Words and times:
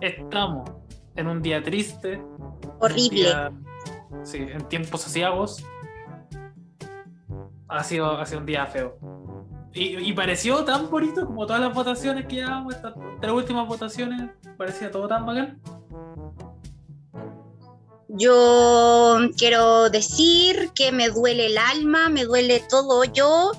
estamos 0.00 0.70
en 1.16 1.26
un 1.26 1.42
día 1.42 1.62
triste. 1.62 2.22
Horrible. 2.80 3.10
día- 3.10 3.52
sí, 4.24 4.38
en 4.38 4.66
tiempos 4.68 5.06
asiagos. 5.06 5.64
Ha 7.68 7.84
sido, 7.84 8.18
ha 8.18 8.26
sido 8.26 8.40
un 8.40 8.46
día 8.46 8.66
feo. 8.66 8.98
Y, 9.72 9.98
y 9.98 10.12
pareció 10.12 10.64
tan 10.64 10.90
bonito 10.90 11.24
como 11.24 11.46
todas 11.46 11.60
las 11.62 11.72
votaciones 11.72 12.26
que 12.26 12.36
llevamos, 12.36 12.74
estas 12.74 12.94
tres 13.20 13.32
últimas 13.32 13.68
votaciones. 13.68 14.30
Parecía 14.56 14.90
todo 14.90 15.06
tan 15.06 15.24
bacán. 15.26 15.60
Yo 18.08 19.18
quiero 19.38 19.88
decir 19.88 20.70
que 20.74 20.90
me 20.90 21.08
duele 21.10 21.46
el 21.46 21.58
alma, 21.58 22.08
me 22.08 22.24
duele 22.24 22.60
todo. 22.68 23.04
Yo 23.04 23.52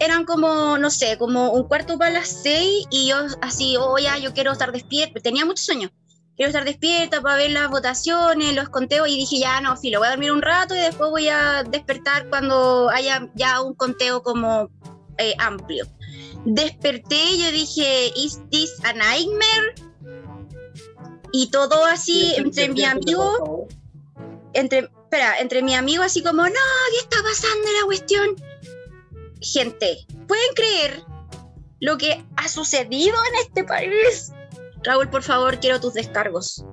eran 0.00 0.24
como, 0.24 0.78
no 0.78 0.90
sé, 0.90 1.18
como 1.18 1.50
un 1.52 1.64
cuarto 1.64 1.98
para 1.98 2.10
las 2.10 2.28
seis 2.28 2.86
y 2.90 3.08
yo 3.08 3.16
así, 3.42 3.76
oh 3.78 3.98
ya, 3.98 4.18
yo 4.18 4.32
quiero 4.32 4.52
estar 4.52 4.72
despierta. 4.72 5.20
Tenía 5.20 5.44
muchos 5.44 5.66
sueños. 5.66 5.90
Quiero 6.36 6.50
estar 6.50 6.64
despierta 6.64 7.20
para 7.20 7.36
ver 7.36 7.50
las 7.50 7.68
votaciones, 7.68 8.54
los 8.54 8.68
conteos 8.68 9.08
y 9.08 9.16
dije, 9.16 9.40
ya 9.40 9.60
no, 9.60 9.76
filo, 9.76 9.98
voy 9.98 10.06
a 10.06 10.10
dormir 10.10 10.30
un 10.30 10.40
rato 10.40 10.74
y 10.74 10.78
después 10.78 11.10
voy 11.10 11.28
a 11.28 11.64
despertar 11.64 12.28
cuando 12.28 12.88
haya 12.90 13.28
ya 13.34 13.60
un 13.60 13.74
conteo 13.74 14.22
como 14.22 14.70
eh, 15.18 15.34
amplio. 15.38 15.84
Desperté 16.44 17.38
yo 17.38 17.50
dije, 17.50 18.12
¿is 18.14 18.40
this 18.50 18.72
a 18.84 18.92
nightmare? 18.92 19.74
Y 21.32 21.50
todo 21.50 21.84
así 21.84 22.34
entre 22.36 22.68
mi 22.68 22.84
amigo 22.84 23.66
entre, 24.52 24.78
espera, 24.78 25.38
entre 25.40 25.62
mi 25.62 25.74
amigo 25.74 26.02
así 26.02 26.22
como, 26.22 26.42
no, 26.42 26.48
¿qué 26.48 26.98
está 27.00 27.16
pasando 27.22 27.66
la 27.80 27.86
cuestión? 27.86 28.36
Gente, 29.40 30.06
¿pueden 30.26 30.54
creer 30.54 31.02
lo 31.80 31.96
que 31.96 32.24
ha 32.36 32.48
sucedido 32.48 33.16
en 33.30 33.46
este 33.46 33.64
país? 33.64 34.32
Raúl, 34.82 35.08
por 35.08 35.22
favor, 35.22 35.58
quiero 35.60 35.80
tus 35.80 35.94
descargos. 35.94 36.64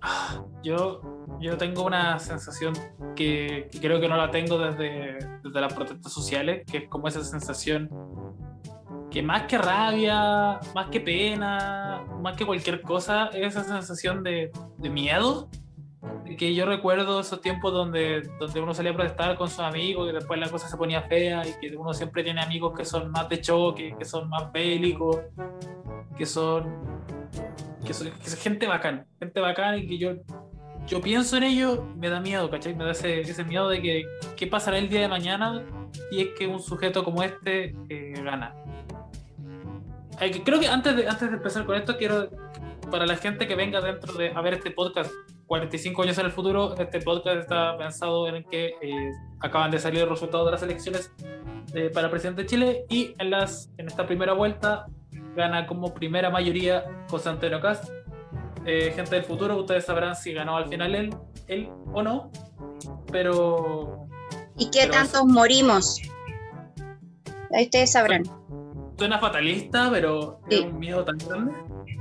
Ah, 0.00 0.44
Yo, 0.62 1.00
yo 1.40 1.56
tengo 1.58 1.84
una 1.84 2.18
sensación 2.18 2.74
que, 3.14 3.68
creo 3.80 4.00
que 4.00 4.08
no 4.08 4.16
la 4.16 4.30
tengo 4.30 4.58
desde, 4.58 5.18
las 5.42 5.74
protestas 5.74 6.12
sociales, 6.12 6.64
que 6.70 6.78
es 6.78 6.88
como 6.88 7.08
esa 7.08 7.22
sensación 7.22 7.90
que 9.10 9.22
más 9.22 9.42
que 9.42 9.58
rabia, 9.58 10.60
más 10.74 10.88
que 10.90 11.00
pena, 11.00 12.02
más 12.22 12.36
que 12.36 12.46
cualquier 12.46 12.80
cosa, 12.80 13.26
es 13.34 13.54
esa 13.54 13.64
sensación 13.64 14.22
de 14.22 14.50
miedo. 14.78 15.50
Que 16.36 16.54
yo 16.54 16.66
recuerdo 16.66 17.20
esos 17.20 17.40
tiempos 17.40 17.72
donde, 17.72 18.22
donde 18.40 18.60
uno 18.60 18.74
salía 18.74 18.92
a 18.92 18.94
protestar 18.94 19.36
con 19.36 19.48
sus 19.48 19.60
amigos 19.60 20.08
y 20.08 20.12
después 20.12 20.40
la 20.40 20.48
cosa 20.48 20.68
se 20.68 20.76
ponía 20.76 21.02
fea 21.02 21.42
y 21.46 21.52
que 21.60 21.76
uno 21.76 21.94
siempre 21.94 22.24
tiene 22.24 22.40
amigos 22.40 22.72
que 22.76 22.84
son 22.84 23.10
más 23.10 23.28
de 23.28 23.40
choque, 23.40 23.94
que 23.98 24.04
son 24.04 24.28
más 24.28 24.50
bélicos, 24.50 25.20
que 26.16 26.26
son 26.26 26.92
que 27.84 27.94
son, 27.94 28.10
que 28.10 28.30
son 28.30 28.38
gente 28.38 28.66
bacán, 28.66 29.06
gente 29.18 29.40
bacán 29.40 29.78
y 29.78 29.86
que 29.86 29.98
yo, 29.98 30.12
yo 30.86 31.00
pienso 31.00 31.36
en 31.36 31.44
ello, 31.44 31.86
me 31.96 32.08
da 32.08 32.20
miedo, 32.20 32.50
¿cachai? 32.50 32.74
Me 32.74 32.84
da 32.84 32.92
ese, 32.92 33.20
ese 33.20 33.44
miedo 33.44 33.68
de 33.68 33.80
que 33.80 34.04
qué 34.36 34.46
pasará 34.46 34.78
el 34.78 34.88
día 34.88 35.00
de 35.00 35.08
mañana 35.08 35.64
y 36.10 36.22
es 36.22 36.28
que 36.38 36.46
un 36.46 36.60
sujeto 36.60 37.04
como 37.04 37.22
este 37.22 37.74
eh, 37.88 38.14
gana. 38.22 38.54
Creo 40.44 40.60
que 40.60 40.68
antes 40.68 40.96
de, 40.96 41.08
antes 41.08 41.30
de 41.30 41.36
empezar 41.36 41.66
con 41.66 41.74
esto, 41.76 41.96
quiero, 41.96 42.28
para 42.92 43.06
la 43.06 43.16
gente 43.16 43.48
que 43.48 43.56
venga 43.56 43.80
dentro 43.80 44.12
de 44.12 44.30
a 44.30 44.40
ver 44.42 44.54
este 44.54 44.70
podcast 44.70 45.10
45 45.46 46.02
años 46.02 46.18
en 46.18 46.26
el 46.26 46.32
futuro, 46.32 46.74
este 46.78 47.00
podcast 47.00 47.38
está 47.38 47.76
pensado 47.78 48.28
en 48.28 48.44
que 48.44 48.74
eh, 48.82 49.10
acaban 49.40 49.70
de 49.70 49.78
salir 49.78 50.00
los 50.02 50.10
resultados 50.10 50.46
de 50.46 50.52
las 50.52 50.62
elecciones 50.62 51.10
eh, 51.74 51.90
para 51.92 52.10
presidente 52.10 52.42
de 52.42 52.48
Chile 52.48 52.84
y 52.90 53.14
en, 53.18 53.30
las, 53.30 53.70
en 53.78 53.88
esta 53.88 54.06
primera 54.06 54.34
vuelta 54.34 54.86
gana 55.34 55.66
como 55.66 55.92
primera 55.94 56.28
mayoría 56.30 56.84
José 57.08 57.30
Antonio 57.30 57.60
Cast. 57.60 57.90
Eh, 58.66 58.92
gente 58.94 59.16
del 59.16 59.24
futuro, 59.24 59.56
ustedes 59.56 59.84
sabrán 59.86 60.14
si 60.14 60.32
ganó 60.34 60.56
al 60.56 60.68
final 60.68 60.94
él, 60.94 61.16
él 61.48 61.68
o 61.92 62.02
no, 62.02 62.30
pero 63.10 64.06
¿Y 64.56 64.70
qué 64.70 64.80
Pero 64.82 64.92
tantos 64.92 65.24
morimos? 65.24 66.00
Ahí 67.54 67.64
ustedes 67.64 67.90
sabrán. 67.92 68.22
suena 68.98 69.18
fatalista, 69.18 69.88
pero 69.90 70.40
es 70.48 70.58
Sí. 70.58 70.64
un 70.66 70.78
miedo 70.78 71.04
tan 71.04 71.16
grande. 71.18 71.52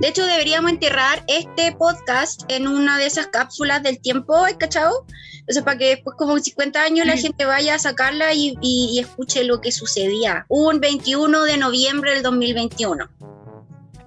De 0.02 0.08
hecho, 0.08 0.26
deberíamos 0.26 0.72
enterrar 0.72 1.24
este 1.28 1.74
podcast 1.74 2.44
en 2.52 2.68
una 2.68 2.98
de 2.98 3.06
esas 3.06 3.28
cápsulas 3.28 3.84
del 3.84 4.02
tiempo, 4.02 4.36
¿has 4.36 4.56
cachado? 4.56 5.06
Entonces, 5.42 5.64
para 5.64 5.78
que 5.78 5.90
después, 5.90 6.16
como 6.18 6.36
en 6.38 6.44
50 6.44 6.82
años, 6.82 7.06
la 7.06 7.18
Sí. 7.18 7.24
gente 7.24 7.46
vaya 7.46 7.76
a 7.76 7.80
sacarla 7.80 8.34
y, 8.34 8.58
y- 8.62 8.90
y 8.94 9.00
escuche 9.00 9.44
lo 9.44 9.62
que 9.62 9.72
sucedía. 9.72 10.46
Un 10.50 10.80
21 10.80 11.44
de 11.44 11.58
noviembre 11.58 12.14
del 12.14 12.24
2021. 12.24 13.10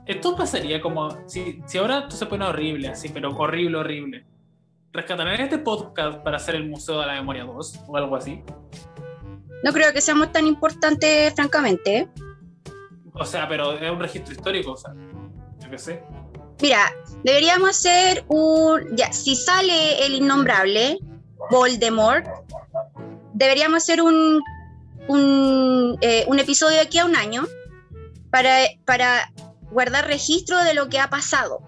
Esto 0.06 0.36
pasaría 0.36 0.80
como 0.80 1.16
si, 1.28 1.62
si 1.66 1.78
ahora 1.78 2.00
esto 2.00 2.16
se 2.16 2.26
pone 2.26 2.44
horrible, 2.44 2.88
así, 2.88 3.08
pero 3.08 3.30
horrible, 3.36 3.78
horrible. 3.78 4.26
¿Rescatarán 4.92 5.40
este 5.40 5.58
podcast 5.58 6.18
para 6.18 6.36
hacer 6.36 6.56
el 6.56 6.68
Museo 6.68 7.00
de 7.00 7.06
la 7.06 7.14
Memoria 7.14 7.44
2 7.44 7.80
o 7.86 7.96
algo 7.96 8.16
así? 8.16 8.42
No 9.62 9.72
creo 9.72 9.92
que 9.92 10.00
seamos 10.00 10.30
tan 10.32 10.46
importantes, 10.46 11.32
francamente. 11.34 11.96
¿eh? 11.98 12.08
O 13.14 13.24
sea, 13.24 13.48
pero 13.48 13.72
es 13.72 13.90
un 13.90 13.98
registro 14.00 14.34
histórico, 14.34 14.72
o 14.72 14.76
sea, 14.76 14.92
Mira, 16.60 16.92
deberíamos 17.22 17.70
hacer 17.70 18.24
un. 18.28 18.96
Ya, 18.96 19.12
si 19.12 19.36
sale 19.36 20.06
el 20.06 20.14
innombrable, 20.14 20.98
Voldemort, 21.50 22.26
deberíamos 23.32 23.82
hacer 23.82 24.00
un, 24.00 24.42
eh, 26.00 26.24
un 26.26 26.38
episodio 26.38 26.76
de 26.76 26.82
aquí 26.82 26.98
a 26.98 27.04
un 27.04 27.16
año 27.16 27.46
para, 28.30 28.58
para 28.84 29.32
guardar 29.70 30.06
registro 30.06 30.58
de 30.62 30.74
lo 30.74 30.88
que 30.88 30.98
ha 30.98 31.10
pasado. 31.10 31.60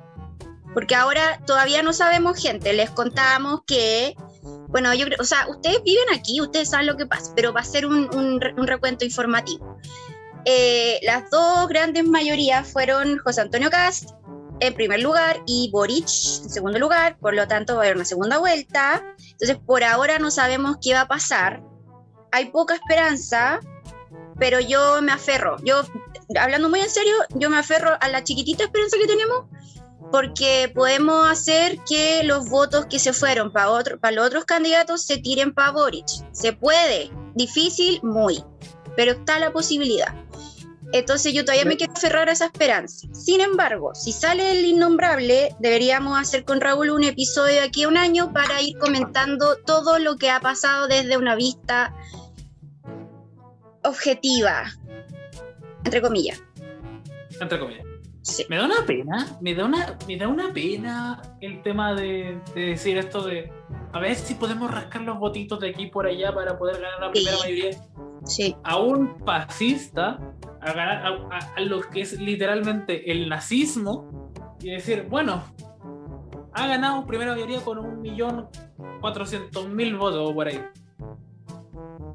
Porque 0.72 0.94
ahora 0.94 1.40
todavía 1.46 1.82
no 1.82 1.92
sabemos, 1.92 2.40
gente. 2.40 2.72
Les 2.72 2.90
contamos 2.90 3.60
que. 3.66 4.14
Bueno, 4.68 4.92
yo 4.94 5.06
creo, 5.06 5.18
o 5.20 5.24
sea, 5.24 5.46
ustedes 5.48 5.82
viven 5.84 6.04
aquí, 6.12 6.40
ustedes 6.40 6.70
saben 6.70 6.86
lo 6.86 6.96
que 6.96 7.06
pasa, 7.06 7.32
pero 7.34 7.52
va 7.52 7.60
a 7.60 7.64
ser 7.64 7.86
un, 7.86 8.08
un 8.14 8.66
recuento 8.66 9.04
informativo. 9.04 9.78
Eh, 10.48 11.00
las 11.02 11.28
dos 11.28 11.68
grandes 11.68 12.04
mayorías 12.04 12.70
fueron 12.70 13.18
José 13.18 13.40
Antonio 13.40 13.68
Cast 13.68 14.10
en 14.60 14.74
primer 14.74 15.00
lugar 15.00 15.42
y 15.44 15.70
Boric 15.72 16.04
en 16.04 16.50
segundo 16.50 16.78
lugar, 16.78 17.18
por 17.18 17.34
lo 17.34 17.46
tanto 17.48 17.74
va 17.74 17.80
a 17.80 17.84
haber 17.84 17.96
una 17.96 18.04
segunda 18.04 18.38
vuelta. 18.38 19.02
Entonces, 19.32 19.58
por 19.66 19.82
ahora 19.82 20.18
no 20.20 20.30
sabemos 20.30 20.76
qué 20.80 20.94
va 20.94 21.02
a 21.02 21.08
pasar. 21.08 21.62
Hay 22.30 22.46
poca 22.46 22.74
esperanza, 22.74 23.60
pero 24.38 24.60
yo 24.60 25.02
me 25.02 25.12
aferro. 25.12 25.56
Yo, 25.64 25.82
hablando 26.38 26.68
muy 26.68 26.80
en 26.80 26.90
serio, 26.90 27.14
yo 27.34 27.50
me 27.50 27.58
aferro 27.58 27.96
a 28.00 28.08
la 28.08 28.22
chiquitita 28.22 28.64
esperanza 28.64 28.96
que 28.98 29.06
tenemos 29.06 29.46
porque 30.12 30.70
podemos 30.72 31.28
hacer 31.28 31.78
que 31.88 32.22
los 32.22 32.48
votos 32.48 32.86
que 32.86 33.00
se 33.00 33.12
fueron 33.12 33.52
para 33.52 33.70
otro, 33.70 33.98
para 33.98 34.14
los 34.14 34.26
otros 34.26 34.44
candidatos 34.44 35.04
se 35.04 35.18
tiren 35.18 35.52
para 35.52 35.72
Boric. 35.72 36.06
Se 36.32 36.52
puede, 36.52 37.10
difícil, 37.34 38.00
muy, 38.04 38.44
pero 38.96 39.12
está 39.12 39.38
la 39.38 39.52
posibilidad. 39.52 40.14
Entonces 40.98 41.32
yo 41.32 41.44
todavía 41.44 41.64
me 41.64 41.76
quiero 41.76 41.92
aferrar 41.92 42.28
a 42.28 42.32
esa 42.32 42.46
esperanza. 42.46 43.06
Sin 43.12 43.40
embargo, 43.40 43.94
si 43.94 44.12
sale 44.12 44.52
el 44.52 44.64
innombrable, 44.64 45.54
deberíamos 45.58 46.18
hacer 46.18 46.44
con 46.44 46.60
Raúl 46.60 46.90
un 46.90 47.04
episodio 47.04 47.62
aquí 47.62 47.84
a 47.84 47.88
un 47.88 47.96
año 47.96 48.32
para 48.32 48.60
ir 48.62 48.78
comentando 48.78 49.56
todo 49.64 49.98
lo 49.98 50.16
que 50.16 50.30
ha 50.30 50.40
pasado 50.40 50.88
desde 50.88 51.16
una 51.16 51.34
vista 51.34 51.94
objetiva, 53.82 54.64
entre 55.84 56.00
comillas. 56.02 56.42
Entre 57.40 57.58
comillas. 57.58 57.85
Sí. 58.26 58.44
Me 58.48 58.56
da 58.56 58.64
una 58.64 58.84
pena, 58.84 59.38
me 59.40 59.54
da 59.54 59.64
una, 59.66 59.96
me 60.08 60.16
da 60.16 60.26
una 60.26 60.52
pena 60.52 61.22
el 61.40 61.62
tema 61.62 61.94
de, 61.94 62.40
de 62.56 62.60
decir 62.60 62.98
esto 62.98 63.22
de 63.24 63.52
a 63.92 64.00
ver 64.00 64.16
si 64.16 64.34
podemos 64.34 64.68
rascar 64.70 65.02
los 65.02 65.18
votitos 65.18 65.60
de 65.60 65.70
aquí 65.70 65.86
por 65.86 66.06
allá 66.06 66.34
para 66.34 66.58
poder 66.58 66.80
ganar 66.80 67.00
la 67.00 67.10
primera 67.12 67.36
mayoría. 67.38 67.70
Sí, 68.24 68.56
A 68.64 68.78
un 68.78 69.16
fascista, 69.24 70.18
a 70.60 70.72
ganar 70.72 71.06
a, 71.06 71.08
a- 71.36 71.54
a 71.56 71.60
lo 71.60 71.80
que 71.82 72.00
es 72.00 72.20
literalmente 72.20 73.12
el 73.12 73.28
nazismo, 73.28 74.32
y 74.60 74.70
decir, 74.70 75.06
bueno, 75.08 75.44
ha 76.52 76.66
ganado 76.66 77.06
primera 77.06 77.32
mayoría 77.32 77.60
con 77.60 77.78
un 77.78 78.00
millón 78.00 78.48
cuatrocientos 79.00 79.68
mil 79.68 79.94
votos 79.96 80.32
por 80.32 80.48
ahí. 80.48 80.60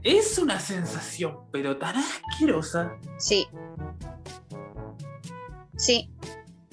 Es 0.04 0.38
una 0.40 0.60
sensación, 0.60 1.38
pero 1.52 1.78
tan 1.78 1.96
asquerosa. 1.96 2.92
sí. 3.18 3.48
Sí. 5.82 6.10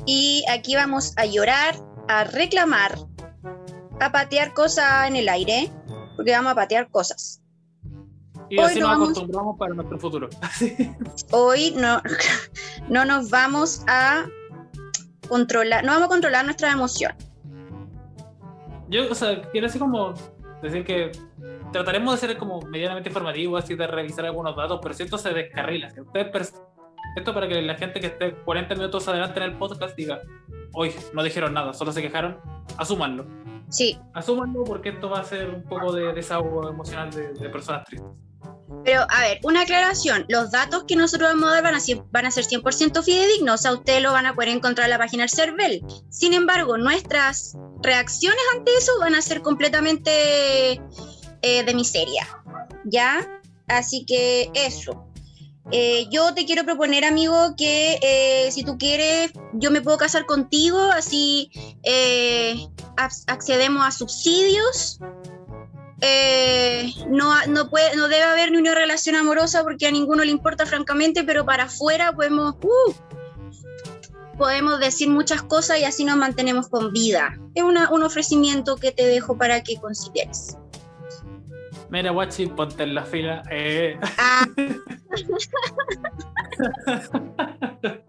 Y 0.06 0.44
aquí 0.50 0.74
vamos 0.76 1.14
a 1.16 1.24
llorar, 1.26 1.74
a 2.08 2.24
reclamar, 2.24 2.96
a 4.00 4.12
patear 4.12 4.52
cosas 4.54 5.08
en 5.08 5.16
el 5.16 5.28
aire, 5.28 5.70
porque 6.16 6.32
vamos 6.32 6.52
a 6.52 6.54
patear 6.54 6.90
cosas. 6.90 7.42
Y 8.50 8.58
Hoy 8.58 8.64
así 8.64 8.80
no 8.80 8.88
nos 8.88 8.90
vamos- 8.98 9.08
acostumbramos 9.10 9.58
para 9.58 9.74
nuestro 9.74 9.98
futuro. 9.98 10.28
Hoy 11.32 11.74
no, 11.76 12.02
no 12.88 13.04
nos 13.04 13.30
vamos 13.30 13.82
a 13.86 14.26
controlar, 15.28 15.84
no 15.84 15.92
vamos 15.92 16.06
a 16.06 16.08
controlar 16.08 16.44
nuestra 16.44 16.70
emoción. 16.72 17.12
Yo, 18.88 19.10
o 19.10 19.14
sea, 19.14 19.42
quiero 19.50 19.66
así 19.66 19.78
como 19.78 20.14
decir 20.62 20.84
que 20.84 21.12
trataremos 21.72 22.18
de 22.20 22.26
ser 22.28 22.38
como 22.38 22.60
medianamente 22.62 23.10
informativos, 23.10 23.62
así 23.64 23.74
de 23.74 23.86
revisar 23.86 24.24
algunos 24.24 24.56
datos, 24.56 24.80
pero 24.82 24.94
si 24.94 25.02
esto 25.02 25.18
se 25.18 25.30
descarrila, 25.30 25.90
si 25.90 26.00
ustedes 26.00 26.28
esto 27.18 27.34
para 27.34 27.48
que 27.48 27.60
la 27.62 27.74
gente 27.76 28.00
que 28.00 28.08
esté 28.08 28.34
40 28.34 28.74
minutos 28.74 29.06
adelante 29.08 29.38
en 29.40 29.44
el 29.44 29.58
podcast 29.58 29.96
diga, 29.96 30.20
hoy 30.72 30.92
no 31.12 31.22
dijeron 31.22 31.54
nada, 31.54 31.72
solo 31.74 31.92
se 31.92 32.02
quejaron, 32.02 32.38
asúmanlo. 32.76 33.26
Sí. 33.70 33.98
Asúmanlo 34.14 34.64
porque 34.64 34.90
esto 34.90 35.10
va 35.10 35.20
a 35.20 35.24
ser 35.24 35.50
un 35.50 35.62
poco 35.64 35.92
de 35.92 36.12
desahogo 36.14 36.68
emocional 36.68 37.10
de, 37.10 37.32
de 37.34 37.48
personas 37.50 37.84
tristes. 37.84 38.10
Pero, 38.84 39.02
a 39.08 39.20
ver, 39.22 39.40
una 39.42 39.62
aclaración. 39.62 40.24
Los 40.28 40.50
datos 40.50 40.84
que 40.84 40.94
nosotros 40.94 41.30
vamos 41.30 41.50
a 41.50 41.54
dar 41.54 41.62
van 41.64 41.74
a, 41.74 41.80
ser- 41.80 42.02
van 42.10 42.26
a 42.26 42.30
ser 42.30 42.44
100% 42.44 43.02
fidedignos. 43.02 43.66
A 43.66 43.72
ustedes 43.72 44.02
lo 44.02 44.12
van 44.12 44.26
a 44.26 44.34
poder 44.34 44.50
encontrar 44.50 44.84
en 44.86 44.90
la 44.90 44.98
página 44.98 45.22
del 45.22 45.30
CERVEL. 45.30 45.82
Sin 46.10 46.32
embargo, 46.34 46.76
nuestras 46.78 47.56
reacciones 47.82 48.40
ante 48.56 48.70
eso 48.76 48.92
van 49.00 49.14
a 49.14 49.22
ser 49.22 49.40
completamente 49.42 50.80
eh, 51.42 51.62
de 51.64 51.74
miseria. 51.74 52.26
¿Ya? 52.84 53.40
Así 53.68 54.04
que 54.06 54.50
eso. 54.54 55.07
Eh, 55.70 56.06
yo 56.10 56.34
te 56.34 56.46
quiero 56.46 56.64
proponer, 56.64 57.04
amigo, 57.04 57.54
que 57.56 57.98
eh, 58.02 58.50
si 58.50 58.64
tú 58.64 58.78
quieres, 58.78 59.30
yo 59.52 59.70
me 59.70 59.82
puedo 59.82 59.98
casar 59.98 60.24
contigo, 60.24 60.80
así 60.92 61.50
eh, 61.82 62.56
ac- 62.96 63.24
accedemos 63.26 63.86
a 63.86 63.90
subsidios 63.90 64.98
no, 67.08 67.34
no, 67.48 67.68
puede, 67.68 67.96
no 67.96 68.08
debe 68.08 68.22
haber 68.22 68.52
ni 68.52 68.58
una 68.58 68.74
relación 68.74 69.16
amorosa 69.16 69.64
porque 69.64 69.86
a 69.86 69.90
ninguno 69.90 70.22
le 70.24 70.30
importa 70.30 70.64
francamente, 70.64 71.24
pero 71.24 71.44
para 71.44 71.64
afuera 71.64 72.12
podemos, 72.12 72.54
uh, 72.62 72.92
podemos 74.36 74.78
decir 74.78 75.08
muchas 75.08 75.42
cosas 75.42 75.80
y 75.80 75.84
así 75.84 76.04
nos 76.04 76.16
mantenemos 76.16 76.68
con 76.68 76.92
vida. 76.92 77.36
Es 77.54 77.64
un 77.64 78.02
ofrecimiento 78.02 78.76
que 78.76 78.92
te 78.92 79.06
dejo 79.06 79.36
para 79.36 79.62
que 79.62 79.76
consideres. 79.80 80.56
Mira, 81.90 82.10
Guachi, 82.10 82.46
ponte 82.48 82.82
en 82.82 82.94
la 82.94 83.04
fila. 83.04 83.42
Eh, 83.50 83.98
Ah, 84.18 84.44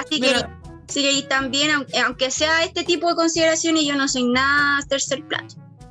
Así 0.00 0.20
que- 0.20 0.44
sí, 0.88 1.08
y 1.20 1.22
también, 1.28 1.70
aunque, 1.70 1.98
aunque 1.98 2.30
sea 2.30 2.64
este 2.64 2.84
tipo 2.84 3.08
de 3.08 3.14
consideraciones, 3.14 3.84
yo 3.86 3.96
no 3.96 4.08
soy 4.08 4.24
nada 4.24 4.80
tercer 4.88 5.24
plano. 5.24 5.48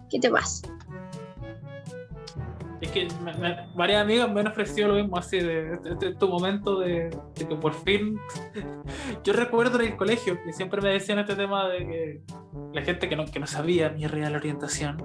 ¿Qué 0.09 0.19
te 0.19 0.29
pasa? 0.29 0.67
Es 2.81 2.91
que 2.91 3.07
me- 3.23 3.33
me- 3.33 3.67
varias 3.75 4.01
amigas 4.03 4.31
me 4.31 4.39
han 4.39 4.47
ofrecido 4.47 4.87
lo 4.89 4.93
mismo, 4.95 5.17
así 5.17 5.37
de 5.39 6.15
tu 6.17 6.27
momento 6.29 6.79
de, 6.79 7.09
de 7.35 7.47
que 7.47 7.55
por 7.55 7.73
fin. 7.73 8.17
Yo 9.23 9.33
recuerdo 9.33 9.79
en 9.81 9.87
el 9.87 9.97
colegio 9.97 10.41
que 10.43 10.53
siempre 10.53 10.81
me 10.81 10.89
decían 10.89 11.19
este 11.19 11.35
tema 11.35 11.67
de 11.67 11.77
que 11.79 12.21
la 12.73 12.81
gente 12.81 13.09
que 13.09 13.15
no, 13.17 13.25
que 13.25 13.39
no 13.39 13.47
sabía 13.47 13.89
mi 13.89 14.07
real 14.07 14.33
orientación 14.35 14.97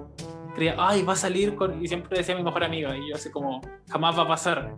creía, 0.55 0.75
ay, 0.79 1.03
va 1.03 1.13
a 1.15 1.17
salir 1.17 1.55
con. 1.55 1.83
Y 1.83 1.89
siempre 1.89 2.19
decía 2.19 2.35
mi 2.37 2.43
mejor 2.43 2.65
amiga, 2.65 2.97
y 2.97 3.11
yo 3.11 3.17
así 3.17 3.31
como, 3.31 3.61
jamás 3.89 4.17
va 4.19 4.23
a 4.23 4.29
pasar. 4.29 4.77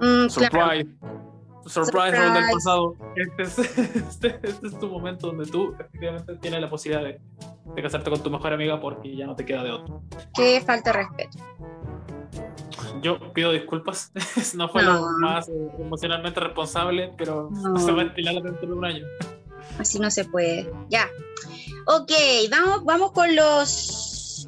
Mm, 0.00 0.26
claro. 0.26 0.30
Surprise. 0.30 0.88
Surprise, 1.66 2.12
del 2.12 2.26
Surprise. 2.26 2.52
pasado. 2.54 2.94
Este 3.16 3.42
es, 3.42 3.58
este- 4.08 4.40
este 4.42 4.66
es 4.68 4.78
tu 4.78 4.88
momento 4.88 5.26
donde 5.28 5.44
tú 5.46 5.74
efectivamente 5.78 6.36
tienes 6.36 6.60
la 6.62 6.70
posibilidad 6.70 7.04
de, 7.04 7.20
de 7.74 7.82
casarte 7.82 8.08
con 8.10 8.22
tu 8.22 8.30
mejor 8.30 8.52
amiga 8.54 8.80
porque 8.80 9.14
ya 9.14 9.26
no 9.26 9.34
te 9.36 9.44
queda 9.44 9.62
de 9.64 9.72
otro. 9.72 10.00
Qué 10.34 10.62
falta 10.64 10.92
de 10.92 10.98
respeto. 10.98 11.38
Yo 13.02 13.32
pido 13.32 13.52
disculpas, 13.52 14.12
no 14.56 14.68
fue 14.68 14.82
No. 14.82 14.94
lo 14.94 15.08
más 15.20 15.48
eh, 15.48 15.52
emocionalmente 15.78 16.40
responsable, 16.40 17.12
pero 17.18 17.48
No. 17.50 17.78
se 17.78 17.92
va 17.92 18.02
a 18.02 18.04
estilar 18.06 18.34
dentro 18.42 18.66
de 18.66 18.72
un 18.72 18.84
año. 18.84 19.06
Así 19.78 19.98
no 19.98 20.10
se 20.10 20.24
puede. 20.24 20.72
Ya. 20.88 21.06
Ok, 21.86 22.10
vamos, 22.50 22.84
vamos 22.84 23.12
con 23.12 23.34
los, 23.36 23.68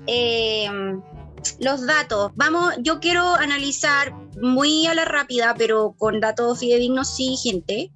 eh, 0.06 0.68
los 1.58 1.86
datos. 1.86 2.32
Vamos, 2.34 2.74
yo 2.78 3.00
quiero 3.00 3.34
analizar 3.34 4.14
muy 4.40 4.86
a 4.86 4.94
la 4.94 5.04
rápida, 5.04 5.54
pero 5.56 5.94
con 5.98 6.20
datos 6.20 6.58
fidedignos 6.58 7.14
sí, 7.14 7.36
gente. 7.36 7.90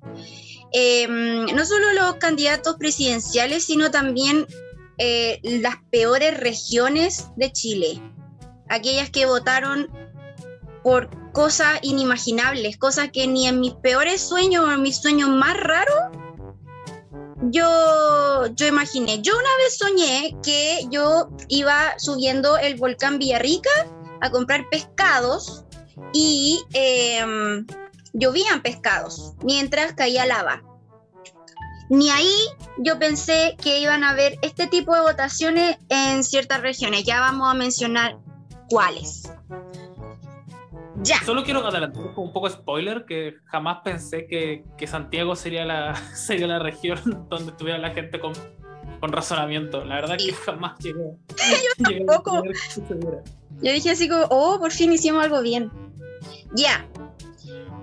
Eh, 0.73 1.06
no 1.09 1.65
solo 1.65 1.93
los 1.93 2.15
candidatos 2.17 2.77
presidenciales, 2.77 3.65
sino 3.65 3.91
también 3.91 4.47
eh, 4.99 5.41
las 5.43 5.77
peores 5.91 6.39
regiones 6.39 7.29
de 7.37 7.53
Chile. 7.53 8.03
Aquellas 8.69 9.11
que 9.11 9.27
votaron 9.27 9.89
por 10.83 11.11
cosas 11.33 11.79
inimaginables, 11.83 12.77
cosas 12.77 13.11
que 13.11 13.27
ni 13.27 13.47
en 13.47 13.61
mis 13.61 13.75
peores 13.75 14.21
sueños 14.21 14.65
o 14.65 14.73
en 14.73 14.83
mis 14.83 14.97
sueños 14.97 15.29
más 15.31 15.56
raros 15.56 16.24
yo, 17.50 18.46
yo 18.55 18.67
imaginé, 18.67 19.20
yo 19.23 19.32
una 19.35 19.56
vez 19.58 19.76
soñé 19.79 20.37
que 20.43 20.87
yo 20.91 21.31
iba 21.49 21.99
subiendo 21.99 22.56
el 22.56 22.76
volcán 22.76 23.19
Villarrica 23.19 23.70
a 24.20 24.31
comprar 24.31 24.69
pescados 24.70 25.64
y 26.12 26.62
em, 26.73 27.67
llovían 28.12 28.62
pescados 28.62 29.35
mientras 29.43 29.93
caía 29.93 30.26
lava. 30.26 30.62
Ni 31.91 32.11
ahí 32.11 32.35
yo 32.79 32.99
pensé 32.99 33.56
que 33.61 33.81
iban 33.81 34.05
a 34.05 34.11
haber 34.11 34.38
este 34.43 34.67
tipo 34.67 34.94
de 34.94 35.02
votaciones 35.02 35.76
en 35.91 36.25
ciertas 36.25 36.62
regiones. 36.62 37.05
Ya 37.05 37.20
vamos 37.20 37.50
a 37.50 37.55
mencionar 37.55 38.17
cuáles. 38.70 39.31
Ya. 41.05 41.23
Solo 41.25 41.45
quiero 41.45 41.67
adelantar 41.67 42.03
un 42.17 42.33
poco 42.33 42.49
spoiler, 42.51 43.05
que 43.05 43.35
jamás 43.47 43.79
pensé 43.85 44.27
que, 44.27 44.65
que 44.77 44.87
Santiago 44.87 45.37
sería 45.37 45.65
la, 45.65 45.95
sería 46.15 46.47
la 46.47 46.59
región 46.59 46.99
donde 47.31 47.51
estuviera 47.53 47.79
la 47.79 47.91
gente 47.91 48.19
con, 48.21 48.33
con 49.01 49.12
razonamiento. 49.12 49.85
La 49.85 49.97
verdad 49.97 50.17
Sí. 50.19 50.29
que 50.29 50.33
jamás 50.35 50.79
llegó. 50.81 51.19
Yo 51.29 51.85
tampoco. 51.85 52.43
Yo 53.62 53.73
dije 53.73 53.91
así 53.91 54.09
como, 54.09 54.25
oh, 54.31 54.59
por 54.59 54.73
fin 54.73 54.93
hicimos 54.93 55.23
algo 55.25 55.41
bien. 55.43 55.71
Ya. 56.56 56.87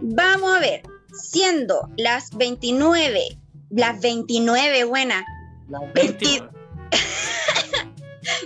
Vamos 0.02 0.58
a 0.58 0.60
ver. 0.60 0.82
Siendo 1.14 1.90
las 1.98 2.36
29, 2.38 3.38
las 3.70 4.02
29, 4.02 4.84
buena. 4.86 5.24
La 5.70 5.80
Veinti- 5.94 6.40
29. 6.42 6.50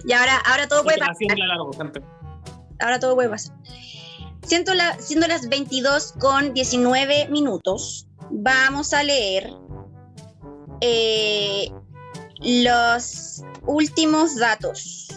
Y 0.05 0.13
ahora, 0.13 0.37
ahora 0.45 0.67
todo 0.67 0.83
puede 0.83 0.97
pasar. 0.97 1.15
Largo. 1.37 1.71
Ahora 2.79 2.99
todo 2.99 3.15
puede 3.15 3.29
pasar. 3.29 3.55
Siendo, 4.45 4.73
la- 4.73 4.97
siendo 4.99 5.27
las 5.27 5.47
22 5.49 6.13
con 6.19 6.53
19 6.53 7.27
minutos, 7.29 8.07
vamos 8.29 8.93
a 8.93 9.03
leer 9.03 9.51
eh, 10.81 11.71
los 12.39 13.43
últimos 13.65 14.35
datos. 14.35 15.07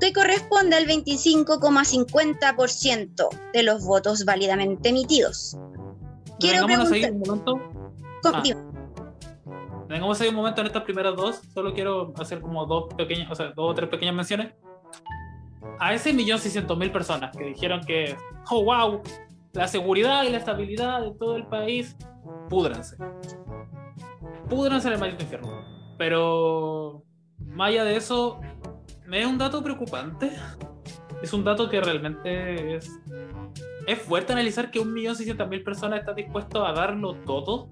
que 0.00 0.12
corresponde 0.12 0.76
al 0.76 0.86
25,50% 0.86 3.28
de 3.52 3.62
los 3.62 3.84
votos 3.84 4.24
válidamente 4.24 4.88
emitidos. 4.90 5.56
Quiero 6.38 6.66
Vengámonos 6.66 6.92
ahí 6.92 7.00
preguntar- 7.02 7.12
un 7.12 7.20
momento. 7.20 7.60
Ah. 8.24 8.42
Vengamos 9.88 10.20
ahí 10.20 10.28
un 10.28 10.34
momento 10.36 10.60
en 10.60 10.66
estas 10.68 10.84
primeras 10.84 11.16
dos. 11.16 11.40
Solo 11.52 11.74
quiero 11.74 12.12
hacer 12.16 12.40
como 12.40 12.64
dos 12.66 12.94
pequeñas, 12.94 13.28
o 13.30 13.34
sea, 13.34 13.46
dos 13.46 13.72
o 13.72 13.74
tres 13.74 13.88
pequeñas 13.90 14.14
menciones. 14.14 14.52
A 15.80 15.92
ese 15.94 16.12
millón 16.12 16.38
seiscientos 16.38 16.78
mil 16.78 16.92
personas 16.92 17.36
que 17.36 17.42
dijeron 17.44 17.80
que, 17.84 18.16
oh 18.50 18.62
wow, 18.64 19.02
la 19.52 19.68
seguridad 19.68 20.24
y 20.24 20.30
la 20.30 20.38
estabilidad 20.38 21.02
de 21.02 21.12
todo 21.12 21.36
el 21.36 21.46
país, 21.46 21.96
púdranse. 22.48 22.96
Púdranse 24.48 24.88
en 24.88 24.94
el 24.94 25.00
maldito 25.00 25.22
infierno. 25.22 25.64
Pero 25.98 27.04
más 27.38 27.68
allá 27.68 27.84
de 27.84 27.96
eso, 27.96 28.40
me 29.06 29.20
es 29.20 29.26
un 29.26 29.38
dato 29.38 29.62
preocupante. 29.62 30.32
Es 31.22 31.32
un 31.32 31.44
dato 31.44 31.68
que 31.68 31.80
realmente 31.80 32.76
es. 32.76 32.90
Es 33.86 33.98
fuerte 33.98 34.32
analizar 34.32 34.70
que 34.70 34.78
un 34.78 34.92
millón 34.92 35.16
seiscientos 35.16 35.48
mil 35.48 35.62
personas 35.62 36.00
están 36.00 36.14
dispuestos 36.14 36.66
a 36.66 36.72
darlo 36.72 37.14
todo 37.26 37.68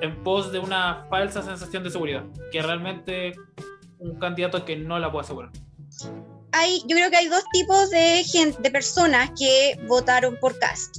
en 0.00 0.22
pos 0.24 0.50
de 0.50 0.58
una 0.58 1.06
falsa 1.08 1.42
sensación 1.42 1.84
de 1.84 1.90
seguridad, 1.90 2.24
que 2.50 2.60
realmente 2.60 3.32
un 3.98 4.18
candidato 4.18 4.64
que 4.64 4.76
no 4.76 4.98
la 4.98 5.12
puede 5.12 5.24
asegurar. 5.24 5.50
Hay, 6.52 6.80
yo 6.86 6.96
creo 6.96 7.10
que 7.10 7.16
hay 7.16 7.28
dos 7.28 7.44
tipos 7.52 7.90
de, 7.90 8.24
gente, 8.24 8.60
de 8.60 8.70
personas 8.70 9.30
que 9.38 9.78
votaron 9.88 10.36
por 10.38 10.58
Cast. 10.58 10.98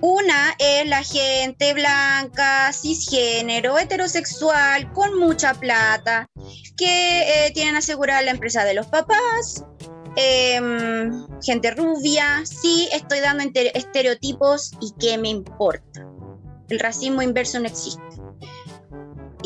Una 0.00 0.54
es 0.58 0.86
la 0.86 1.02
gente 1.02 1.72
blanca, 1.72 2.70
cisgénero, 2.72 3.78
heterosexual, 3.78 4.92
con 4.92 5.18
mucha 5.18 5.54
plata, 5.54 6.28
que 6.76 7.46
eh, 7.46 7.50
tienen 7.52 7.76
asegurada 7.76 8.20
la 8.22 8.32
empresa 8.32 8.64
de 8.64 8.74
los 8.74 8.86
papás, 8.88 9.64
em, 10.16 11.26
gente 11.42 11.70
rubia. 11.70 12.44
Sí, 12.44 12.88
estoy 12.92 13.20
dando 13.20 13.44
estereotipos 13.54 14.72
y 14.80 14.92
qué 15.00 15.16
me 15.16 15.30
importa. 15.30 16.06
El 16.68 16.78
racismo 16.78 17.22
inverso 17.22 17.58
no 17.58 17.66
existe. 17.66 18.25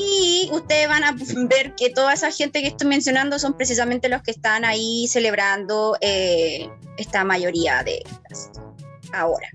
Y 0.01 0.49
ustedes 0.53 0.89
van 0.89 1.05
a 1.05 1.15
ver 1.49 1.75
que 1.75 1.91
toda 1.91 2.15
esa 2.15 2.31
gente 2.31 2.63
que 2.63 2.69
estoy 2.69 2.89
mencionando 2.89 3.39
son 3.39 3.55
precisamente 3.55 4.09
los 4.09 4.23
que 4.23 4.31
están 4.31 4.65
ahí 4.65 5.07
celebrando 5.09 5.97
eh, 6.01 6.71
esta 6.97 7.25
mayoría 7.25 7.83
de 7.83 8.03
ahora. 9.13 9.49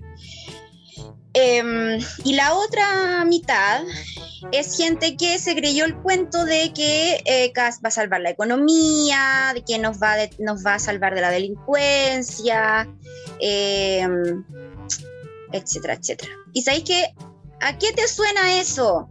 Em, 1.32 1.98
y 2.24 2.34
la 2.34 2.54
otra 2.54 3.24
mitad 3.24 3.82
es 4.52 4.76
gente 4.76 5.16
que 5.16 5.38
se 5.38 5.54
creyó 5.54 5.84
el 5.84 5.94
cuento 5.96 6.44
de 6.44 6.72
que 6.72 7.20
eh, 7.24 7.52
va 7.56 7.68
a 7.82 7.90
salvar 7.90 8.20
la 8.20 8.30
economía, 8.30 9.52
de 9.52 9.62
que 9.62 9.78
nos 9.78 9.98
va, 9.98 10.14
nos 10.38 10.64
va 10.64 10.74
a 10.74 10.78
salvar 10.78 11.14
de 11.14 11.20
la 11.20 11.30
delincuencia, 11.30 12.88
em, 13.40 14.44
etcétera, 15.52 15.94
etcétera. 15.94 16.32
¿Y 16.52 16.62
sabéis 16.62 16.84
que 16.84 17.04
a 17.60 17.76
qué 17.76 17.92
te 17.92 18.06
suena 18.08 18.60
eso? 18.60 19.10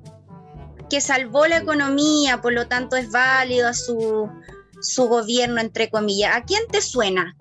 Que 0.90 1.02
salvó 1.02 1.48
la 1.48 1.58
economía, 1.58 2.42
por 2.42 2.54
lo 2.54 2.68
tanto 2.68 2.96
es 2.96 3.12
válido 3.12 3.74
su, 3.74 4.30
su 4.82 5.08
gobierno, 5.08 5.60
entre 5.60 5.90
comillas. 5.90 6.36
¿A 6.36 6.44
quién 6.44 6.62
te 6.70 6.82
suena? 6.82 7.36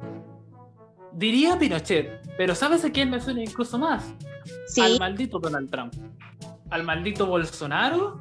Diría 1.13 1.59
Pinochet, 1.59 2.23
pero 2.37 2.55
¿sabes 2.55 2.85
a 2.85 2.91
quién 2.91 3.11
me 3.11 3.21
suena 3.21 3.43
incluso 3.43 3.79
más? 3.79 4.05
al 4.81 4.99
maldito 4.99 5.39
Donald 5.39 5.71
Trump, 5.71 5.95
al 6.71 6.83
maldito 6.83 7.27
Bolsonaro 7.27 8.21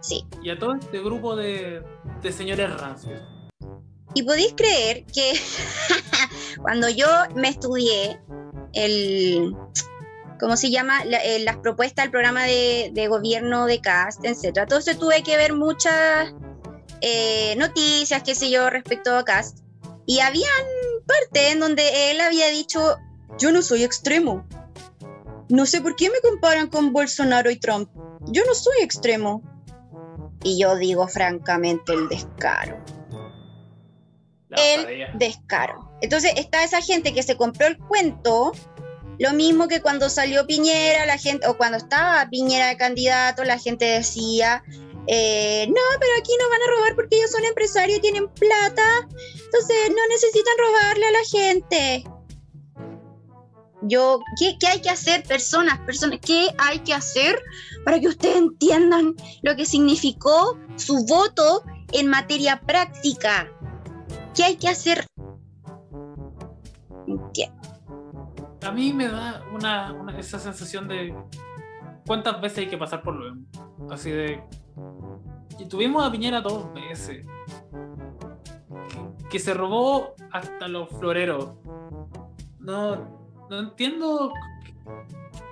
sí. 0.00 0.26
y 0.42 0.50
a 0.50 0.58
todo 0.58 0.74
este 0.74 1.00
grupo 1.00 1.36
de, 1.36 1.82
señores 2.30 2.72
rancios. 2.80 3.20
Y 4.14 4.22
podéis 4.22 4.54
creer 4.56 5.04
que 5.06 5.32
cuando 6.62 6.88
yo 6.88 7.06
me 7.34 7.48
estudié 7.48 8.20
el, 8.72 9.54
¿cómo 10.38 10.56
se 10.56 10.70
llama? 10.70 11.02
Eh, 11.02 11.40
las 11.40 11.56
propuestas 11.58 12.04
del 12.04 12.10
programa 12.10 12.44
de, 12.44 13.06
gobierno 13.08 13.66
de 13.66 13.80
CAST, 13.80 14.24
etc. 14.24 14.58
Entonces 14.58 14.98
tuve 14.98 15.22
que 15.22 15.36
ver 15.36 15.54
muchas 15.54 16.32
eh, 17.00 17.54
noticias, 17.56 18.22
qué 18.22 18.34
sé 18.34 18.50
yo, 18.50 18.70
respecto 18.70 19.16
a 19.16 19.24
CAST. 19.24 19.58
Y 20.06 20.20
habían 20.20 20.50
partes 21.06 21.52
en 21.52 21.60
donde 21.60 22.10
él 22.10 22.20
había 22.20 22.48
dicho, 22.48 22.96
yo 23.38 23.52
no 23.52 23.62
soy 23.62 23.84
extremo, 23.84 24.46
no 25.48 25.66
sé 25.66 25.80
por 25.80 25.94
qué 25.96 26.10
me 26.10 26.20
comparan 26.20 26.68
con 26.68 26.92
Bolsonaro 26.92 27.50
y 27.50 27.56
Trump. 27.56 27.90
Yo 28.26 28.42
no 28.46 28.54
soy 28.54 28.76
extremo. 28.82 29.42
Y 30.42 30.58
yo 30.58 30.76
digo 30.76 31.08
francamente 31.08 31.92
el 31.92 32.08
descaro. 32.08 32.76
el 34.50 35.18
descaro. 35.18 35.90
Entonces 36.00 36.32
está 36.36 36.64
esa 36.64 36.82
gente 36.82 37.14
que 37.14 37.22
se 37.22 37.36
compró 37.36 37.66
el 37.66 37.78
cuento, 37.78 38.52
lo 39.18 39.32
mismo 39.32 39.68
que 39.68 39.80
cuando 39.80 40.08
salió 40.08 40.46
Piñera, 40.46 41.06
la 41.06 41.18
gente, 41.18 41.46
o 41.46 41.56
cuando 41.56 41.78
estaba 41.78 42.28
Piñera 42.30 42.68
de 42.68 42.76
candidato, 42.76 43.44
la 43.44 43.58
gente 43.58 43.84
decía, 43.84 44.62
eh, 45.06 45.66
no, 45.68 45.82
pero 46.00 46.12
aquí 46.18 46.32
no 46.38 46.48
van 46.48 46.62
a 46.62 46.76
robar 46.76 46.94
porque 46.94 47.16
ellos 47.16 47.30
son 47.30 47.44
empresarios 47.44 47.98
y 47.98 48.02
tienen 48.02 48.28
plata, 48.28 49.08
entonces 49.44 49.90
no 49.90 50.06
necesitan 50.08 50.54
robarle 50.58 51.06
a 51.06 51.12
la 51.12 51.24
gente 51.30 52.04
yo, 53.86 54.20
¿qué, 54.38 54.56
hay 54.66 54.80
que 54.80 54.90
hacer, 54.90 55.22
personas, 55.24 55.78
personas? 55.80 56.20
¿Qué 56.20 56.48
hay 56.58 56.80
que 56.80 56.94
hacer 56.94 57.40
para 57.84 58.00
que 58.00 58.08
ustedes 58.08 58.36
entiendan 58.36 59.14
lo 59.42 59.56
que 59.56 59.66
significó 59.66 60.58
su 60.76 61.04
voto 61.06 61.62
en 61.92 62.08
materia 62.08 62.60
práctica? 62.60 63.50
¿Qué 64.34 64.44
hay 64.44 64.56
que 64.56 64.68
hacer? 64.68 65.06
A 68.64 68.70
mí 68.70 68.92
me 68.92 69.08
da 69.08 69.42
una, 69.52 69.94
esa 70.18 70.38
sensación 70.38 70.88
de 70.88 71.14
cuántas 72.06 72.40
veces 72.40 72.58
hay 72.58 72.68
que 72.68 72.78
pasar 72.78 73.02
por 73.02 73.14
lo 73.14 73.36
Así 73.90 74.10
de. 74.10 74.42
Y 75.58 75.66
tuvimos 75.66 76.04
a 76.04 76.10
Piñera 76.10 76.40
dos 76.40 76.72
veces. 76.72 77.26
que 79.30 79.38
se 79.38 79.54
robó 79.54 80.14
hasta 80.30 80.68
los 80.68 80.88
floreros. 80.88 81.52
No, 82.58 82.96
no 83.50 83.58
entiendo 83.58 84.32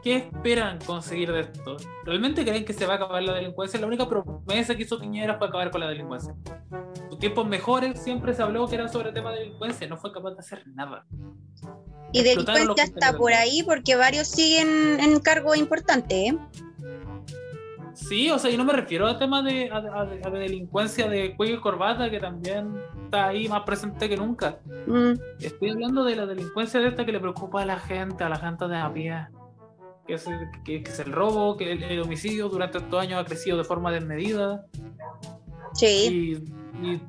qué 0.02 0.16
esperan 0.16 0.78
conseguir 0.84 1.32
de 1.32 1.40
esto. 1.40 1.76
¿Realmente 2.04 2.44
creen 2.44 2.64
que 2.64 2.72
se 2.72 2.86
va 2.86 2.94
a 2.94 2.96
acabar 2.96 3.22
la 3.22 3.34
delincuencia? 3.34 3.78
La 3.78 3.86
única 3.86 4.08
promesa 4.08 4.74
que 4.74 4.82
hizo 4.82 4.98
Piñera 4.98 5.36
fue 5.36 5.48
acabar 5.48 5.70
con 5.70 5.80
la 5.80 5.88
delincuencia. 5.88 6.34
Tiempos 7.22 7.46
mejores 7.46 8.02
siempre 8.02 8.34
se 8.34 8.42
habló 8.42 8.66
que 8.66 8.74
era 8.74 8.88
sobre 8.88 9.10
el 9.10 9.14
tema 9.14 9.30
de 9.30 9.38
delincuencia, 9.38 9.86
no 9.86 9.96
fue 9.96 10.10
capaz 10.10 10.32
de 10.32 10.40
hacer 10.40 10.66
nada. 10.66 11.06
Y 12.12 12.22
delincuencia 12.22 12.84
está 12.84 13.16
por 13.16 13.32
ahí 13.32 13.62
porque 13.62 13.96
varios 13.96 14.28
siguen 14.28 15.00
en 15.00 15.18
cargo 15.20 15.54
importante. 15.54 16.28
¿eh? 16.28 16.38
Sí, 17.94 18.30
o 18.30 18.38
sea, 18.38 18.50
yo 18.50 18.58
no 18.58 18.64
me 18.64 18.72
refiero 18.72 19.06
a 19.06 19.18
temas 19.18 19.44
de, 19.44 19.70
a, 19.70 20.30
delincuencia 20.30 21.08
de 21.08 21.34
cuello 21.36 21.54
y 21.54 21.60
corbata, 21.60 22.10
que 22.10 22.20
también 22.20 22.74
está 23.04 23.28
ahí 23.28 23.48
más 23.48 23.62
presente 23.62 24.08
que 24.08 24.16
nunca. 24.16 24.58
Mm. 24.86 25.12
Estoy 25.40 25.70
hablando 25.70 26.04
de 26.04 26.16
la 26.16 26.26
delincuencia 26.26 26.80
de 26.80 26.88
esta 26.88 27.04
que 27.04 27.12
le 27.12 27.20
preocupa 27.20 27.62
a 27.62 27.66
la 27.66 27.78
gente, 27.78 28.24
a 28.24 28.28
la 28.28 28.36
gente 28.36 28.68
de 28.68 28.76
a 28.76 28.92
pie. 28.92 29.26
Que 30.06 30.14
es, 30.14 30.26
que, 30.64 30.76
es 30.84 30.98
el 30.98 31.12
robo, 31.12 31.56
que 31.56 31.72
el, 31.72 32.00
homicidio 32.00 32.48
durante 32.48 32.78
estos 32.78 33.00
años 33.00 33.20
ha 33.20 33.24
crecido 33.24 33.56
de 33.56 33.64
forma 33.64 33.92
desmedida. 33.92 34.66
Sí. 35.74 36.42
Y, 36.82 36.86
y, 36.86 37.00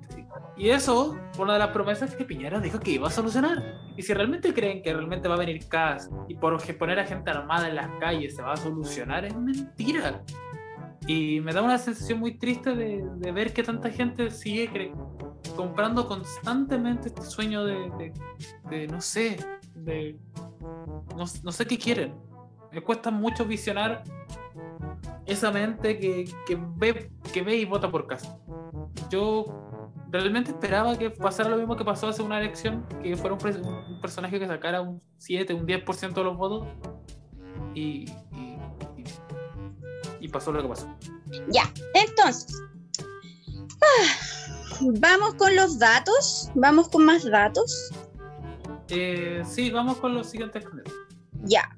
eso, 0.70 1.18
una 1.40 1.54
de 1.54 1.60
las 1.60 1.70
promesas 1.70 2.16
que 2.16 2.26
Piñera 2.26 2.60
dijo 2.60 2.80
que 2.80 2.92
iba 2.92 3.08
a 3.08 3.12
solucionar. 3.12 3.82
Y 3.98 4.04
si 4.04 4.14
realmente 4.14 4.54
creen 4.54 4.84
que 4.84 4.94
realmente 4.94 5.28
va 5.28 5.36
a 5.36 5.40
venir 5.40 5.68
CAS 5.68 6.10
y 6.28 6.36
por 6.36 6.62
poner 6.78 7.00
a 7.00 7.06
gente 7.06 7.32
armada 7.32 7.68
en 7.70 7.76
las 7.76 7.90
calles 8.00 8.36
se 8.36 8.42
va 8.42 8.54
a 8.54 8.58
solucionar, 8.58 9.26
es 9.26 9.36
mentira. 9.36 10.24
Y 11.08 11.42
me 11.42 11.52
da 11.52 11.62
una 11.62 11.78
sensación 11.78 12.20
muy 12.20 12.38
triste 12.38 12.76
de, 12.76 13.32
ver 13.32 13.52
que 13.52 13.64
tanta 13.64 13.90
gente 13.90 14.32
sigue 14.32 14.94
comprando 15.56 16.08
constantemente 16.08 17.10
este 17.10 17.24
sueño 17.24 17.66
de, 17.66 18.14
no 18.90 19.02
sé, 19.02 19.38
de 19.76 20.18
no, 21.16 21.52
sé 21.52 21.66
qué 21.66 21.78
quieren. 21.78 22.14
Me 22.72 22.82
cuesta 22.82 23.12
mucho 23.12 23.46
visionar 23.46 24.04
esa 25.26 25.52
mente 25.52 26.00
que, 26.00 26.26
ve, 26.76 27.12
que 27.34 27.42
ve 27.42 27.58
y 27.58 27.66
vota 27.66 27.90
por 27.90 28.08
casa. 28.08 28.40
Yo 29.10 29.73
realmente 30.20 30.51
esperaba 30.51 30.98
que 30.98 31.10
pasara 31.10 31.50
lo 31.50 31.58
mismo 31.58 31.75
que 31.75 31.84
pasó 31.84 32.08
hace 32.08 32.22
una 32.22 32.39
elección, 32.39 32.86
que 33.01 33.15
fuera 33.17 33.36
un, 33.36 34.01
personaje 34.01 34.39
que 34.39 34.48
sacara 34.48 34.82
un 34.82 35.01
7, 35.17 35.53
un 35.53 35.65
10% 35.65 36.13
de 36.13 36.24
los 36.24 36.38
votos. 36.38 36.67
y, 37.74 38.05
y 40.24 40.29
pasó 40.29 40.53
lo 40.53 40.62
que 40.62 40.70
pasó. 40.70 40.88
Ya, 41.50 41.70
entonces, 41.93 42.58
ah, 43.82 44.79
vamos 45.00 45.36
con 45.36 45.53
los 45.53 45.77
datos, 45.77 46.50
vamos 46.55 46.88
con 46.88 47.05
más 47.05 47.29
datos. 47.29 47.91
Eh, 48.88 49.43
sí, 49.46 49.70
vamos 49.70 49.98
con 49.98 50.13
los 50.13 50.29
siguientes 50.29 50.63
Ya, 51.43 51.70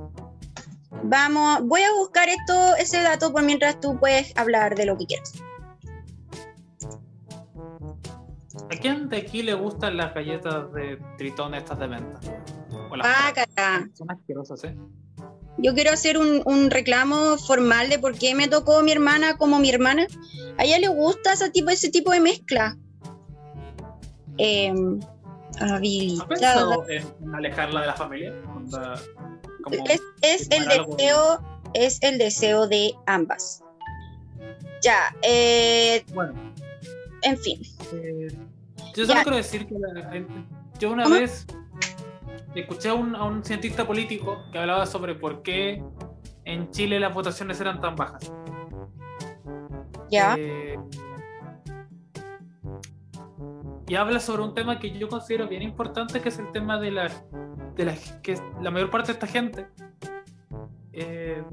Vamos, 1.03 1.61
voy 1.63 1.81
a 1.81 1.93
buscar 1.93 2.27
esto, 2.27 2.75
ese 2.75 3.01
dato 3.01 3.31
por 3.31 3.43
mientras 3.43 3.79
tú 3.79 3.97
puedes 3.99 4.35
hablar 4.35 4.75
de 4.75 4.85
lo 4.85 4.97
que 4.97 5.05
quieras. 5.05 5.33
¿A 8.69 8.75
quién 8.79 9.07
de 9.09 9.17
aquí 9.17 9.43
le 9.43 9.53
gustan 9.53 9.97
las 9.97 10.13
galletas 10.13 10.71
de 10.73 10.99
tritón 11.17 11.53
estas 11.53 11.79
de 11.79 11.87
las 11.87 12.01
Ah, 13.03 13.31
cara, 13.33 13.87
Son 13.93 14.11
asquerosas, 14.11 14.63
¿eh? 14.65 14.75
yo 15.59 15.73
quiero 15.73 15.91
hacer 15.91 16.17
un, 16.17 16.41
un 16.45 16.69
reclamo 16.69 17.37
formal 17.37 17.89
de 17.89 17.97
por 17.97 18.15
qué 18.17 18.35
me 18.35 18.47
tocó 18.47 18.83
mi 18.83 18.91
hermana 18.91 19.37
como 19.37 19.57
mi 19.59 19.69
hermana. 19.69 20.05
A 20.57 20.63
ella 20.65 20.77
le 20.79 20.87
gusta 20.89 21.33
ese 21.33 21.49
tipo, 21.49 21.69
ese 21.71 21.89
tipo 21.89 22.11
de 22.11 22.19
mezcla. 22.19 22.77
Em, 24.37 24.99
¿Has 25.59 25.71
habilitada. 25.71 26.27
pensado 26.27 26.85
en, 26.89 27.35
alejarla 27.35 27.81
de 27.81 27.87
la 27.87 27.93
familia? 27.95 28.33
Como- 28.43 29.85
Es, 29.89 30.01
es 30.21 30.47
el 30.51 30.67
deseo, 30.67 31.41
es 31.73 31.97
el 32.03 32.17
deseo 32.19 32.67
de 32.67 32.93
ambas. 33.07 33.63
Ya, 34.83 35.15
eh, 35.23 36.05
Bueno, 36.13 36.33
en 37.23 37.37
fin. 37.39 37.61
eh, 37.93 38.27
yo 38.97 39.05
solo 39.05 39.19
Ya. 39.19 39.23
quiero 39.23 39.37
decir 39.37 39.67
que 39.67 39.75
la- 39.79 40.25
yo 40.79 40.91
una 40.91 41.03
¿Cómo? 41.03 41.15
vez 41.15 41.45
escuché 42.55 42.89
a 42.89 42.93
un, 42.93 43.15
a 43.15 43.23
un 43.23 43.43
cientista 43.43 43.85
político 43.85 44.37
que 44.51 44.59
hablaba 44.59 44.85
sobre 44.85 45.15
por 45.15 45.41
qué 45.43 45.83
en 46.45 46.69
Chile 46.71 46.99
las 46.99 47.13
votaciones 47.13 47.59
eran 47.61 47.79
tan 47.81 47.95
bajas. 47.95 48.31
Ya, 50.09 50.35
Eh, 50.37 50.77
y 53.87 53.95
habla 53.95 54.19
sobre 54.19 54.43
un 54.43 54.53
tema 54.53 54.79
que 54.79 54.91
yo 54.97 55.07
considero 55.07 55.47
bien 55.47 55.61
importante, 55.61 56.19
que 56.21 56.29
es 56.29 56.39
el 56.39 56.51
tema 56.51 56.79
de 56.79 56.91
la, 56.91 57.09
de 57.75 57.85
la 57.85 57.93
que 58.21 58.39
la 58.61 58.71
mayor 58.71 58.89
parte 58.89 59.07
de 59.07 59.13
esta 59.13 59.27
gente 59.27 59.67
eh, 60.93 61.43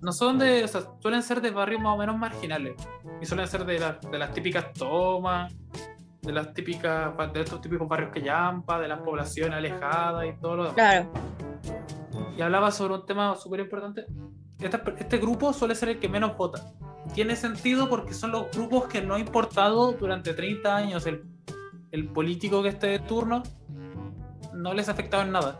no 0.00 0.12
son 0.12 0.38
de, 0.38 0.64
o 0.64 0.68
sea, 0.68 0.82
suelen 1.00 1.22
ser 1.22 1.40
de 1.40 1.50
barrios 1.50 1.80
más 1.80 1.94
o 1.94 1.96
menos 1.98 2.18
marginales 2.18 2.74
y 3.20 3.26
suelen 3.26 3.46
ser 3.46 3.64
de, 3.64 3.78
la- 3.78 3.92
de 4.10 4.18
las 4.18 4.32
típicas 4.32 4.72
tomas, 4.72 5.54
de 6.22 6.32
las 6.32 6.54
típicas, 6.54 7.12
de 7.32 7.40
estos 7.40 7.60
típicos 7.60 7.88
barrios 7.88 8.12
que 8.12 8.20
llampa, 8.22 8.78
de 8.78 8.86
las 8.86 9.00
poblaciones 9.00 9.54
alejadas 9.58 10.24
y 10.24 10.32
todo 10.40 10.56
lo 10.56 10.62
demás 10.72 10.74
claro, 10.76 11.10
y 12.36 12.40
hablaba 12.40 12.70
sobre 12.70 12.94
un 12.94 13.04
tema 13.04 13.34
súper 13.34 13.58
importante. 13.60 14.06
Esta- 14.60 14.82
Este 14.98 15.18
grupo 15.18 15.52
suele 15.52 15.74
ser 15.74 15.88
el 15.90 15.98
que 15.98 16.08
menos 16.08 16.36
vota. 16.36 16.72
Tiene 17.12 17.34
sentido 17.34 17.88
porque 17.88 18.14
son 18.14 18.30
los 18.30 18.48
grupos 18.52 18.84
que 18.84 19.02
no 19.02 19.14
ha 19.16 19.18
importado 19.18 19.92
durante 19.92 20.32
30 20.32 20.76
años 20.76 21.04
el, 21.06 21.24
el 21.90 22.06
político 22.08 22.62
que 22.62 22.68
esté 22.68 22.86
de 22.86 22.98
turno, 23.00 23.42
no 24.54 24.72
les 24.74 24.88
ha 24.88 24.92
afectado 24.92 25.24
en 25.24 25.32
nada. 25.32 25.58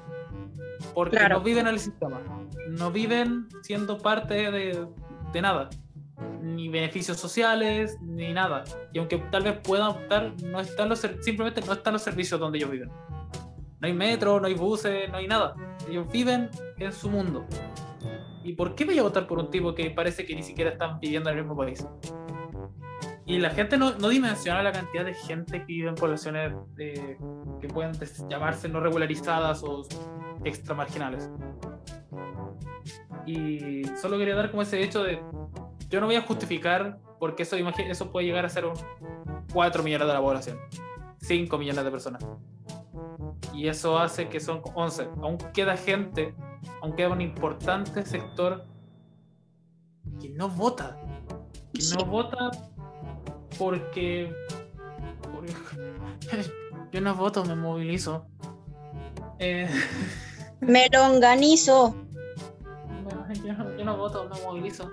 Porque 0.95 1.17
Claro. 1.17 1.39
no 1.39 1.45
viven 1.45 1.67
en 1.67 1.75
el 1.75 1.81
sistema, 1.81 2.21
no 2.69 2.93
viven 2.93 3.49
siendo 3.63 3.99
parte 3.99 4.53
de, 4.53 4.87
de 5.33 5.43
nada, 5.43 5.71
ni 6.43 6.69
beneficios 6.69 7.17
sociales, 7.19 7.97
ni 8.01 8.33
nada. 8.33 8.65
Y 8.93 8.99
aunque 8.99 9.19
tal 9.31 9.45
vez 9.45 9.59
puedan 9.63 9.89
optar, 9.89 10.35
no 10.43 10.61
están 10.61 10.89
los, 10.89 11.01
simplemente 11.21 11.61
no 11.63 11.73
están 11.73 11.93
los 11.93 12.03
servicios 12.03 12.39
donde 12.39 12.59
ellos 12.59 12.71
viven. 12.71 12.89
No 12.89 13.87
hay 13.89 13.93
metro, 13.93 14.41
no 14.41 14.47
hay 14.47 14.55
buses, 14.55 15.11
no 15.11 15.17
hay 15.17 15.27
nada. 15.27 15.55
Ellos 15.89 16.07
viven 16.13 16.51
en 16.79 16.93
su 16.93 17.09
mundo. 17.09 17.47
¿Y 18.45 18.55
por 18.55 18.75
qué 18.75 18.85
voy 18.85 18.99
a 18.99 19.03
votar 19.03 19.27
por 19.27 19.39
un 19.39 19.51
tipo 19.51 19.75
que 19.75 19.91
parece 19.91 20.27
que 20.27 20.35
ni 20.35 20.43
siquiera 20.43 20.71
están 20.71 20.99
viviendo 21.01 21.31
en 21.31 21.39
el 21.39 21.45
mismo 21.45 21.57
país? 21.57 21.87
Y 23.25 23.39
la 23.39 23.51
gente 23.51 23.77
no, 23.77 23.93
no 23.93 24.09
dimensiona 24.09 24.63
la 24.63 24.73
cantidad 24.73 25.05
de 25.05 25.15
gente 25.15 25.61
que 25.61 25.65
vive 25.65 25.89
en 25.89 25.95
poblaciones 25.95 26.53
eh, 26.77 27.17
que 27.61 27.69
pueden 27.69 27.93
llamarse 28.29 28.69
no 28.69 28.81
regularizadas 28.81 29.63
o 29.63 29.83
extramarginales. 30.45 31.31
Y 33.27 33.85
solo 34.01 34.19
quería 34.19 34.35
dar 34.35 34.51
como 34.51 34.63
ese 34.63 34.83
hecho 34.83 35.05
de. 35.05 35.21
Yo 35.93 36.01
no 36.01 36.07
voy 36.07 36.17
a 36.17 36.23
justificar 36.23 36.99
porque 37.21 37.45
eso, 37.45 37.55
eso 37.57 38.11
puede 38.11 38.27
llegar 38.27 38.45
a 38.47 38.49
ser 38.49 38.65
un 38.65 38.73
4 39.53 39.83
millones 39.83 40.09
de 40.09 40.15
la 40.15 40.21
población, 40.21 40.59
5 41.21 41.59
millones 41.59 41.85
de 41.85 41.91
personas 41.91 42.25
y 43.55 43.69
eso 43.69 43.99
hace 43.99 44.29
que 44.29 44.41
son 44.41 44.63
11. 44.75 45.09
Aún 45.21 45.37
queda 45.53 45.77
gente, 45.77 46.35
aún 46.81 46.97
queda 46.97 47.11
un 47.11 47.21
importante 47.21 48.05
sector 48.05 48.65
que 50.21 50.31
no 50.31 50.49
vota. 50.49 50.97
Que 51.75 51.81
Sí. 51.83 51.95
no 51.99 52.07
vota 52.07 52.51
porque, 53.59 54.35
porque- 55.35 55.55
yo 56.93 57.01
no 57.01 57.15
voto, 57.15 57.45
me 57.45 57.55
movilizo. 57.55 58.27
Eh, 59.39 59.69
me 60.61 60.89
lo 60.91 61.05
organizo. 61.07 61.95
yo 63.79 63.85
no 63.85 63.97
voto, 63.97 64.29
me 64.29 64.41
movilizo. 64.43 64.91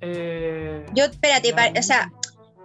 Eh, 0.00 0.84
Yo, 0.94 1.04
espérate, 1.04 1.52
pa- 1.52 1.72
o 1.78 1.82
sea, 1.82 2.12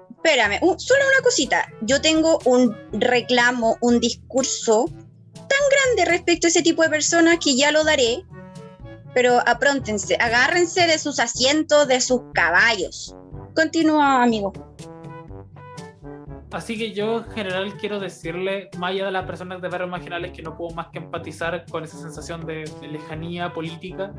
espérame, 0.09 0.59
un- 0.61 0.79
solo 0.79 1.01
una 1.13 1.23
cosita. 1.23 1.67
Yo 1.81 2.01
tengo 2.01 2.39
un 2.45 2.75
reclamo, 2.93 3.77
un 3.81 3.99
discurso 3.99 4.85
tan 5.33 5.95
grande 5.95 6.11
respecto 6.11 6.47
a 6.47 6.49
ese 6.49 6.61
tipo 6.61 6.81
de 6.83 6.89
personas 6.89 7.37
que 7.43 7.55
ya 7.55 7.71
lo 7.71 7.83
daré, 7.83 8.23
pero 9.13 9.39
apróntense, 9.45 10.15
agárrense 10.19 10.87
de 10.87 10.97
sus 10.97 11.19
asientos, 11.19 11.87
de 11.87 11.99
sus 12.01 12.21
caballos. 12.33 13.15
Continúa, 13.55 14.23
amigo. 14.23 14.53
Así 16.51 16.77
que 16.77 16.91
yo 16.91 17.19
en 17.19 17.31
general 17.31 17.77
quiero 17.77 17.99
decirle, 17.99 18.69
más 18.77 18.91
allá 18.91 19.05
de 19.05 19.11
las 19.11 19.25
personas 19.25 19.61
de 19.61 19.69
barrios 19.69 19.89
marginales, 19.89 20.33
que 20.33 20.41
no 20.41 20.57
puedo 20.57 20.75
más 20.75 20.87
que 20.87 20.97
empatizar 20.99 21.65
con 21.69 21.85
esa 21.85 21.97
sensación 21.97 22.45
de, 22.45 22.69
de 22.81 22.87
lejanía 22.89 23.53
política, 23.53 24.13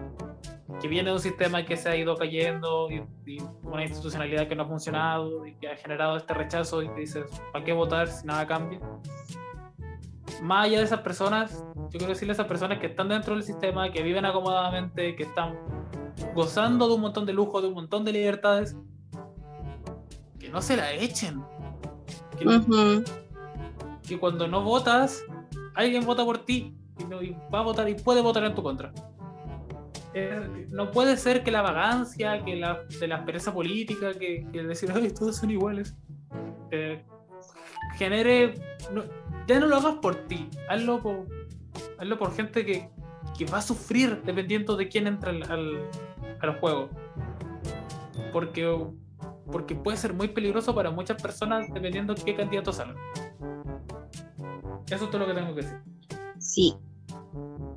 que 0.81 0.89
viene 0.89 1.11
de 1.11 1.15
un 1.15 1.21
sistema 1.21 1.65
que 1.65 1.77
se 1.77 1.89
ha 1.89 1.97
ido 1.97 2.17
cayendo 2.17 2.91
y, 2.91 3.03
y 3.27 3.43
una 3.63 3.83
institucionalidad 3.85 4.49
que 4.49 4.57
no 4.57 4.65
ha 4.65 4.67
funcionado 4.67 5.47
y 5.47 5.55
que 5.55 5.69
ha 5.69 5.77
generado 5.77 6.17
este 6.17 6.35
rechazo 6.35 6.83
y 6.83 6.89
que 6.89 7.01
dices, 7.01 7.27
¿para 7.53 7.65
qué 7.65 7.73
votar 7.73 8.09
si 8.09 8.27
nada 8.27 8.47
cambia? 8.47 8.81
Más 10.43 10.67
allá 10.67 10.79
de 10.79 10.85
esas 10.85 11.01
personas, 11.01 11.65
yo 11.77 11.99
quiero 11.99 12.09
decirle 12.09 12.33
a 12.33 12.35
esas 12.35 12.47
personas 12.47 12.79
que 12.79 12.87
están 12.87 13.09
dentro 13.09 13.35
del 13.35 13.45
sistema, 13.45 13.91
que 13.93 14.03
viven 14.03 14.25
acomodadamente, 14.25 15.15
que 15.15 15.23
están 15.25 15.57
gozando 16.35 16.89
de 16.89 16.95
un 16.95 17.01
montón 17.01 17.27
de 17.27 17.33
lujo, 17.33 17.61
de 17.61 17.69
un 17.69 17.75
montón 17.75 18.05
de 18.05 18.13
libertades, 18.13 18.77
que 20.41 20.49
no 20.49 20.61
se 20.61 20.77
la 20.77 20.93
echen. 20.93 21.45
Que 22.39 22.45
no- 22.45 22.57
Ujú. 22.59 23.05
que 24.09 24.19
cuando 24.19 24.49
no 24.49 24.63
votas, 24.63 25.23
alguien 25.75 26.05
vota 26.05 26.25
por 26.25 26.39
ti 26.39 26.75
y, 26.99 27.05
no- 27.05 27.23
y 27.23 27.37
va 27.55 27.61
a 27.61 27.63
votar 27.63 27.89
y 27.89 27.95
puede 27.95 28.21
votar 28.21 28.43
en 28.45 28.55
tu 28.55 28.63
contra. 28.63 28.93
No 30.71 30.91
puede 30.91 31.17
ser 31.17 31.43
que 31.43 31.51
la 31.51 31.63
vagancia, 31.63 32.45
que 32.45 32.57
la, 32.57 32.83
de 33.01 33.09
la 33.09 33.25
pereza 33.25 33.53
política, 33.53 34.13
que, 34.13 34.47
que 34.53 34.63
decir, 34.63 34.91
ay, 34.95 35.11
todos 35.11 35.37
son 35.37 35.51
iguales, 35.51 35.97
eh, 36.71 37.03
genere. 37.97 38.55
ya 39.47 39.61
no 39.61 39.67
lo 39.67 39.77
hagas 39.77 39.97
por 39.97 40.15
ti, 40.27 40.49
hazlo 40.69 41.03
por, 41.03 41.27
hazlo 41.99 42.19
por 42.19 42.35
gente 42.35 42.65
que, 42.65 42.91
que 43.37 43.47
va 43.47 43.59
a 43.59 43.63
sufrir 43.63 44.23
dependiendo 44.23 44.77
de 44.77 44.89
quién 44.89 45.07
entra 45.07 45.31
al, 45.31 45.43
al, 45.51 45.89
al 46.41 46.61
juego. 46.61 46.91
Porque, 48.33 48.87
porque 49.51 49.75
puede 49.75 49.97
ser 49.97 50.15
muy 50.15 50.29
peligroso 50.29 50.75
para 50.75 50.91
muchas 50.91 51.21
personas 51.23 51.73
dependiendo 51.73 52.15
de 52.15 52.23
qué 52.23 52.35
candidato 52.35 52.73
salga. 52.73 53.01
Eso 54.87 55.05
es 55.05 55.11
todo 55.11 55.19
lo 55.21 55.27
que 55.27 55.35
tengo 55.35 55.55
que 55.55 55.63
decir. 55.63 55.79
Sí. 56.39 56.75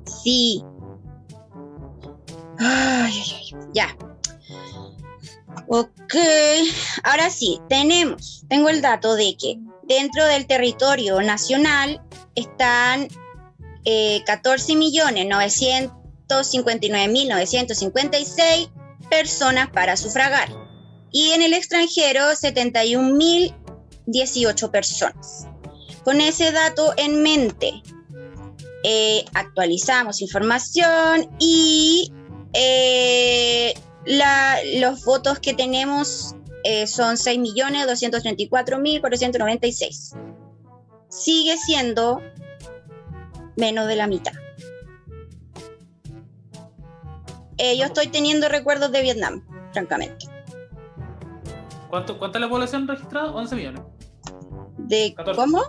Sí. 0.04 0.62
Ay, 2.58 3.12
ay, 3.12 3.32
ay. 3.34 3.50
Ya. 3.74 3.96
Ok. 5.68 6.14
Ahora 7.02 7.30
sí, 7.30 7.60
tenemos, 7.68 8.44
tengo 8.48 8.68
el 8.68 8.82
dato 8.82 9.14
de 9.14 9.36
que 9.36 9.58
dentro 9.84 10.24
del 10.26 10.46
territorio 10.46 11.20
nacional 11.22 12.02
están 12.34 13.08
eh, 13.84 14.22
14 14.26 14.76
millones 14.76 15.26
900 15.26 16.06
259.956 16.28 18.70
personas 19.08 19.70
para 19.70 19.96
sufragar 19.96 20.50
y 21.12 21.30
en 21.30 21.40
el 21.42 21.54
extranjero 21.54 22.32
71.018 22.32 24.70
personas. 24.70 25.46
Con 26.04 26.20
ese 26.20 26.52
dato 26.52 26.92
en 26.96 27.22
mente, 27.22 27.82
eh, 28.84 29.24
actualizamos 29.34 30.20
información 30.20 31.28
y 31.38 32.12
eh, 32.58 33.74
los 34.80 35.04
votos 35.04 35.38
que 35.38 35.52
tenemos 35.52 36.34
eh, 36.64 36.86
son 36.86 37.16
6.234.496. 37.16 40.16
Sigue 41.08 41.58
siendo 41.58 42.22
menos 43.56 43.86
de 43.86 43.96
la 43.96 44.06
mitad. 44.06 44.32
Eh, 47.58 47.76
yo 47.78 47.84
estoy 47.84 48.06
teniendo 48.08 48.48
recuerdos 48.48 48.90
de 48.92 49.02
Vietnam, 49.02 49.46
francamente. 49.72 50.26
¿Cuánto, 51.88 52.18
¿Cuánta 52.18 52.38
es 52.38 52.42
la 52.42 52.48
población 52.48 52.88
registrada? 52.88 53.30
11 53.32 53.54
millones. 53.54 53.82
¿De 54.78 55.14
cómo? 55.34 55.62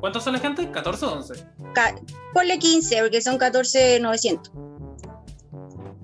¿Cuántos 0.00 0.24
son 0.24 0.34
la 0.34 0.40
gente? 0.40 0.70
¿14 0.70 1.02
o 1.02 1.12
11? 1.12 1.46
ponle 2.32 2.58
15, 2.58 3.02
porque 3.02 3.20
son 3.20 3.36
14,900. 3.38 4.65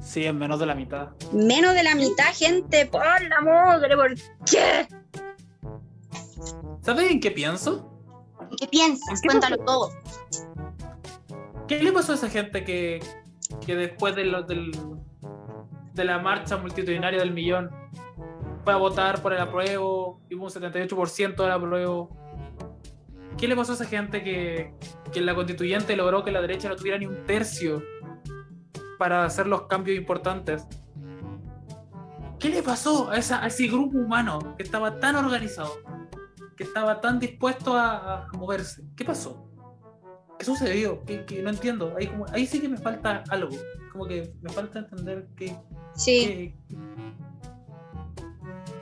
Sí, 0.03 0.25
es 0.25 0.35
menos 0.35 0.59
de 0.59 0.67
la 0.67 0.75
mitad. 0.75 1.11
Menos 1.33 1.75
de 1.75 1.83
la 1.85 1.95
mitad, 1.95 2.35
gente, 2.35 2.87
por 2.87 3.03
la 3.05 3.41
madre, 3.41 3.97
¿por 3.97 4.15
qué? 4.51 4.88
¿Sabes 6.83 7.11
en 7.11 7.21
qué 7.21 7.31
pienso? 7.31 7.88
¿Qué 8.59 8.67
piensas? 8.67 9.23
Cuéntalo 9.23 9.59
todo. 9.59 9.91
¿Qué 11.69 11.81
le 11.81 11.93
pasó 11.93 12.12
a 12.12 12.15
esa 12.17 12.29
gente 12.29 12.65
que, 12.65 13.01
que 13.65 13.77
después 13.77 14.17
de, 14.17 14.25
lo, 14.25 14.43
del, 14.43 14.73
de 15.95 16.05
la 16.05 16.19
marcha 16.19 16.57
multitudinaria 16.57 17.21
del 17.21 17.33
millón 17.33 17.71
fue 18.65 18.73
a 18.73 18.77
votar 18.77 19.23
por 19.23 19.33
el 19.33 19.41
apruebo 19.41 20.21
y 20.29 20.35
hubo 20.35 20.47
un 20.47 20.51
78% 20.51 21.37
del 21.37 21.51
apruebo? 21.51 22.11
¿Qué 23.38 23.47
le 23.47 23.55
pasó 23.55 23.73
a 23.73 23.75
esa 23.77 23.87
gente 23.87 24.25
que, 24.25 24.75
que 25.12 25.21
en 25.21 25.27
la 25.27 25.35
constituyente 25.37 25.97
logró 25.97 26.25
que 26.25 26.33
la 26.33 26.41
derecha 26.41 26.69
no 26.69 26.75
tuviera 26.75 26.99
ni 26.99 27.07
un 27.07 27.25
tercio 27.25 27.83
para 29.03 29.25
hacer 29.25 29.49
los 29.49 29.62
cambios 29.62 29.99
importantes? 29.99 30.65
¿Qué 32.38 32.51
le 32.51 32.62
pasó 32.62 33.11
a, 33.11 33.17
esa, 33.17 33.43
a 33.43 33.49
ese 33.49 33.67
grupo 33.67 33.99
humano 33.99 34.55
que 34.57 34.62
estaba 34.62 35.01
tan 35.01 35.17
organizado, 35.17 35.73
que 36.57 36.62
estaba 36.62 37.01
tan 37.01 37.19
dispuesto 37.19 37.75
a, 37.77 38.27
a 38.27 38.29
moverse? 38.35 38.85
¿Qué 38.95 39.05
pasó? 39.05 39.45
¿Qué 40.38 40.45
sucedió? 40.45 41.05
Que, 41.05 41.43
no 41.43 41.51
entiendo. 41.51 41.97
Ahí, 41.99 42.07
como, 42.07 42.27
ahí 42.29 42.47
sí 42.47 42.61
que 42.61 42.69
me 42.69 42.77
falta 42.77 43.25
algo. 43.29 43.51
Como 43.91 44.07
que 44.07 44.33
me 44.41 44.51
falta 44.51 44.79
entender 44.79 45.27
que. 45.35 45.57
Sí. 45.97 46.55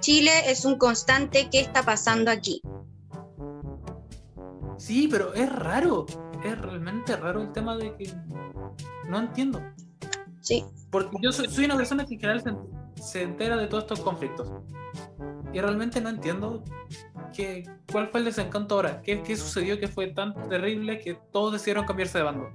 Chile 0.01 0.33
es 0.51 0.67
un 0.67 0.77
constante. 0.77 1.49
¿Qué 1.51 1.61
está 1.61 1.83
pasando 1.83 2.31
aquí? 2.31 2.61
Sí, 4.77 5.09
pero 5.11 5.33
es 5.33 5.51
raro. 5.51 6.05
Es 6.45 6.61
realmente 6.61 7.17
raro 7.17 7.41
el 7.41 7.53
tema 7.53 7.75
de 7.75 7.97
que. 7.97 8.13
No 9.09 9.19
entiendo. 9.19 9.63
Sí. 10.41 10.65
Porque 10.91 11.17
yo 11.21 11.33
soy, 11.33 11.49
soy 11.49 11.67
una 11.67 11.77
persona 11.77 12.05
que 12.07 12.15
en 12.15 12.21
general 12.21 12.43
se, 12.43 13.03
se 13.03 13.23
entera 13.23 13.57
de 13.57 13.67
todos 13.67 13.85
estos 13.85 14.01
conflictos. 14.01 14.49
Y 15.53 15.61
realmente 15.61 16.01
no 16.01 16.09
entiendo 16.09 16.63
¿Qué, 17.33 17.69
¿Cuál 17.91 18.09
fue 18.09 18.21
el 18.21 18.27
desencanto 18.27 18.75
ahora? 18.75 19.03
¿Qué, 19.03 19.23
¿Qué, 19.23 19.37
sucedió 19.37 19.79
que 19.79 19.89
fue 19.89 20.09
tan 20.09 20.35
terrible 20.49 21.01
que 21.01 21.15
todos 21.33 21.53
decidieron 21.53 21.87
cambiarse 21.87 22.19
de 22.19 22.25
bando? 22.25 22.51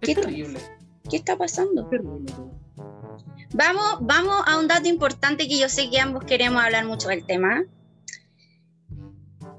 Es 0.00 0.14
terrible. 0.14 0.60
¿Qué 1.08 1.16
está 1.16 1.36
pasando? 1.36 1.88
Vamos, 3.52 3.98
vamos 4.00 4.42
a 4.46 4.58
un 4.58 4.68
dato 4.68 4.88
importante 4.88 5.48
que 5.48 5.58
yo 5.58 5.68
sé 5.68 5.90
que 5.90 5.98
ambos 5.98 6.24
queremos 6.24 6.62
hablar 6.62 6.86
mucho 6.86 7.08
del 7.08 7.24
tema. 7.24 7.64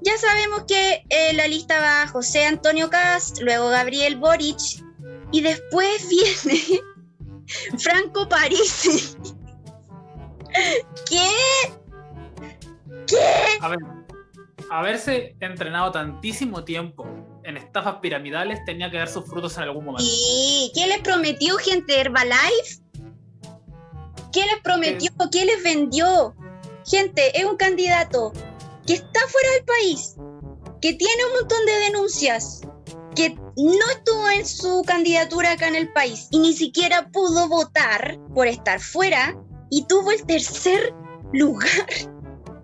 Ya 0.04 0.18
sabemos 0.18 0.64
que 0.66 1.04
en 1.10 1.36
la 1.36 1.46
lista 1.46 1.80
va 1.80 2.08
José 2.08 2.44
Antonio 2.44 2.90
Cast, 2.90 3.40
luego 3.40 3.68
Gabriel 3.68 4.16
Boric 4.16 4.81
y 5.32 5.40
después 5.40 6.08
viene 6.44 6.80
Franco 7.78 8.28
Parisi. 8.28 9.16
¿Qué 11.08 11.26
¿Qué? 13.06 13.58
haberse 14.70 15.36
entrenado 15.40 15.92
tantísimo 15.92 16.64
tiempo 16.64 17.06
en 17.44 17.56
estafas 17.56 17.96
piramidales 17.96 18.64
tenía 18.64 18.90
que 18.90 18.96
dar 18.96 19.08
sus 19.08 19.26
frutos 19.26 19.56
en 19.56 19.64
algún 19.64 19.84
momento. 19.84 20.04
¿Y 20.06 20.72
qué 20.74 20.86
les 20.86 21.00
prometió 21.00 21.56
gente 21.58 21.92
de 21.92 22.00
Herbalife? 22.00 22.80
¿Qué 24.32 24.40
les 24.46 24.60
prometió? 24.62 25.10
¿Qué 25.30 25.44
les 25.44 25.62
vendió? 25.62 26.34
Gente, 26.86 27.38
es 27.38 27.44
un 27.44 27.56
candidato 27.56 28.32
que 28.86 28.94
está 28.94 29.20
fuera 29.28 29.50
del 29.52 29.64
país, 29.64 30.16
que 30.80 30.94
tiene 30.94 31.26
un 31.26 31.40
montón 31.40 31.66
de 31.66 31.72
denuncias, 31.72 32.62
que 33.14 33.30
no 33.30 33.90
estuvo 33.94 34.28
en 34.30 34.46
su 34.46 34.82
candidatura 34.86 35.52
acá 35.52 35.68
en 35.68 35.76
el 35.76 35.92
país 35.92 36.28
y 36.30 36.38
ni 36.38 36.52
siquiera 36.52 37.08
pudo 37.10 37.48
votar 37.48 38.18
por 38.34 38.46
estar 38.46 38.80
fuera 38.80 39.36
y 39.70 39.84
tuvo 39.86 40.12
el 40.12 40.24
tercer 40.24 40.94
lugar 41.32 41.70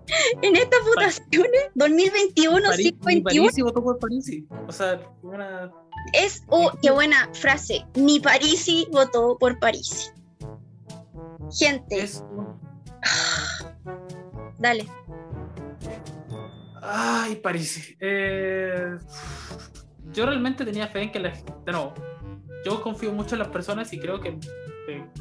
en 0.41 0.55
estas 0.55 0.79
votaciones 0.85 1.61
2021 1.75 2.61
París, 2.69 2.93
51 3.01 3.65
votó 3.65 3.83
por 3.83 3.99
Parisi. 3.99 4.47
O 4.67 4.71
sea, 4.71 4.99
una... 5.21 5.71
es 6.13 6.43
oh, 6.47 6.71
qué 6.81 6.91
buena 6.91 7.29
frase. 7.33 7.85
Ni 7.95 8.19
Parisi 8.19 8.87
votó 8.91 9.37
por 9.37 9.59
Parisi. 9.59 10.09
Gente. 11.57 12.03
Es... 12.03 12.23
Dale. 14.59 14.87
Ay, 16.81 17.35
Parisi. 17.35 17.95
Eh... 17.99 18.97
Yo 20.13 20.25
realmente 20.25 20.65
tenía 20.65 20.87
fe 20.87 21.03
en 21.03 21.11
que 21.11 21.19
la... 21.19 21.29
de 21.29 21.71
nuevo, 21.71 21.93
yo 22.65 22.81
confío 22.81 23.11
mucho 23.11 23.35
en 23.35 23.39
las 23.39 23.47
personas 23.49 23.93
y 23.93 23.99
creo 23.99 24.19
que 24.19 24.37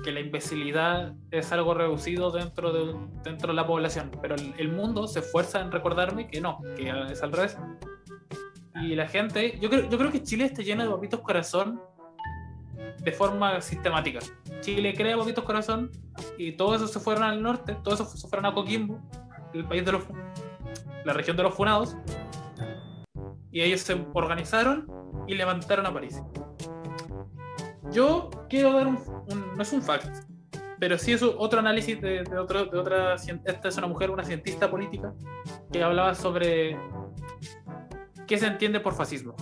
que, 0.05 0.12
la 0.12 0.20
imbecilidad 0.20 1.14
es 1.31 1.53
algo 1.53 1.74
reducido 1.74 2.31
dentro 2.31 2.72
de, 2.72 2.96
dentro 3.22 3.48
de 3.48 3.55
la 3.55 3.66
población, 3.66 4.11
pero 4.22 4.35
el, 4.35 4.68
mundo 4.72 5.07
se 5.07 5.20
esfuerza 5.20 5.61
en 5.61 5.70
recordarme 5.70 6.29
que 6.29 6.40
no, 6.40 6.61
que 6.77 6.92
es 7.11 7.22
al 7.22 7.33
revés. 7.33 7.59
Y 8.83 8.94
la 8.94 9.09
gente, 9.09 9.59
yo 9.61 9.68
creo, 9.68 9.88
yo 9.88 9.98
creo 9.98 10.12
que 10.12 10.22
Chile 10.22 10.44
está 10.44 10.62
lleno 10.62 10.85
de 10.85 10.90
papitos 10.90 11.20
corazón 11.20 11.81
de 12.98 13.12
forma 13.12 13.61
sistemática. 13.61 14.20
Chile 14.61 14.94
crea 14.94 15.16
papitos 15.16 15.44
corazón 15.44 15.90
y 16.37 16.53
todo 16.53 16.77
eso 16.77 16.87
se 16.87 17.01
fueron 17.01 17.24
al 17.24 17.42
norte, 17.42 17.77
todo 17.83 17.94
eso 17.94 18.05
se 18.05 18.29
fueron 18.29 18.46
a 18.46 18.55
Coquimbo, 18.55 19.01
el 19.53 19.64
país 19.64 19.85
de 19.85 19.92
los, 19.92 20.05
la 21.05 21.12
región 21.12 21.37
de 21.37 21.42
los 21.42 21.55
funados, 21.55 21.96
y 23.50 23.62
ellos 23.62 23.80
se 23.80 24.06
organizaron 24.14 24.87
y 25.26 25.34
levantaron 25.34 25.87
a 25.87 25.92
París. 25.92 26.22
Yo 27.90 28.30
quiero 28.48 28.72
dar 28.72 28.87
un, 28.87 28.98
no 29.56 29.62
es 29.62 29.72
un 29.72 29.82
fact, 29.82 30.26
pero 30.78 30.98
sí 30.98 31.12
es 31.12 31.22
otro 31.22 31.61
análisis 31.61 32.00
de, 32.00 32.22
de, 32.22 32.38
otro, 32.38 32.66
de 32.66 32.78
otra, 32.78 33.14
esta 33.14 33.68
es 33.68 33.76
una 33.76 33.87
mujer, 33.87 34.11
una 34.11 34.24
cientista 34.24 34.70
política, 34.70 35.14
que 35.72 35.82
hablaba 35.82 36.14
sobre 36.14 36.76
qué 38.26 38.38
se 38.38 38.46
entiende 38.46 38.80
por 38.80 38.94
fascismo. 38.94 39.34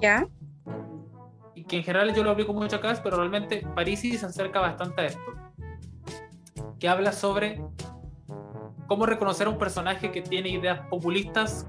¿Ya? 0.00 0.26
Y 1.54 1.64
que 1.64 1.76
en 1.76 1.84
general 1.84 2.14
yo 2.14 2.24
lo 2.24 2.30
aplico 2.30 2.52
mucho 2.52 2.76
acá, 2.76 2.98
pero 3.02 3.18
realmente 3.18 3.66
Parisi 3.74 4.16
se 4.16 4.26
acerca 4.26 4.60
bastante 4.60 5.02
a 5.02 5.06
esto. 5.06 5.32
Que 6.78 6.88
habla 6.88 7.12
sobre 7.12 7.60
cómo 8.86 9.04
reconocer 9.04 9.46
a 9.46 9.50
un 9.50 9.58
personaje 9.58 10.10
que 10.10 10.22
tiene 10.22 10.48
ideas 10.48 10.80
populistas 10.88 11.66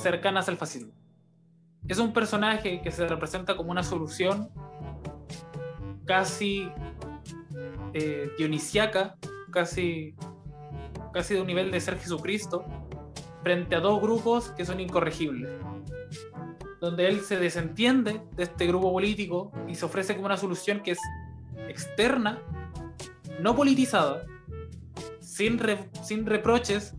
cercanas 0.00 0.48
al 0.48 0.56
fascismo. 0.56 0.92
Es 1.88 1.98
un 1.98 2.12
personaje 2.12 2.80
que 2.82 2.90
se 2.90 3.06
representa 3.06 3.56
como 3.56 3.70
una 3.70 3.82
solución 3.82 4.50
casi 6.04 6.68
eh, 7.94 8.30
dionisiaca, 8.36 9.16
casi, 9.50 10.14
casi 11.12 11.34
de 11.34 11.40
un 11.40 11.46
nivel 11.46 11.70
de 11.70 11.80
ser 11.80 11.98
Jesucristo, 11.98 12.64
frente 13.42 13.74
a 13.74 13.80
dos 13.80 14.00
grupos 14.00 14.50
que 14.50 14.64
son 14.64 14.80
incorregibles. 14.80 15.50
Donde 16.80 17.08
él 17.08 17.20
se 17.20 17.36
desentiende 17.36 18.22
de 18.36 18.44
este 18.44 18.66
grupo 18.66 18.92
político 18.92 19.52
y 19.68 19.74
se 19.74 19.84
ofrece 19.84 20.14
como 20.14 20.26
una 20.26 20.36
solución 20.36 20.80
que 20.82 20.92
es 20.92 20.98
externa, 21.68 22.42
no 23.40 23.54
politizada, 23.54 24.24
sin, 25.20 25.60
sin 26.02 26.26
reproches, 26.26 26.94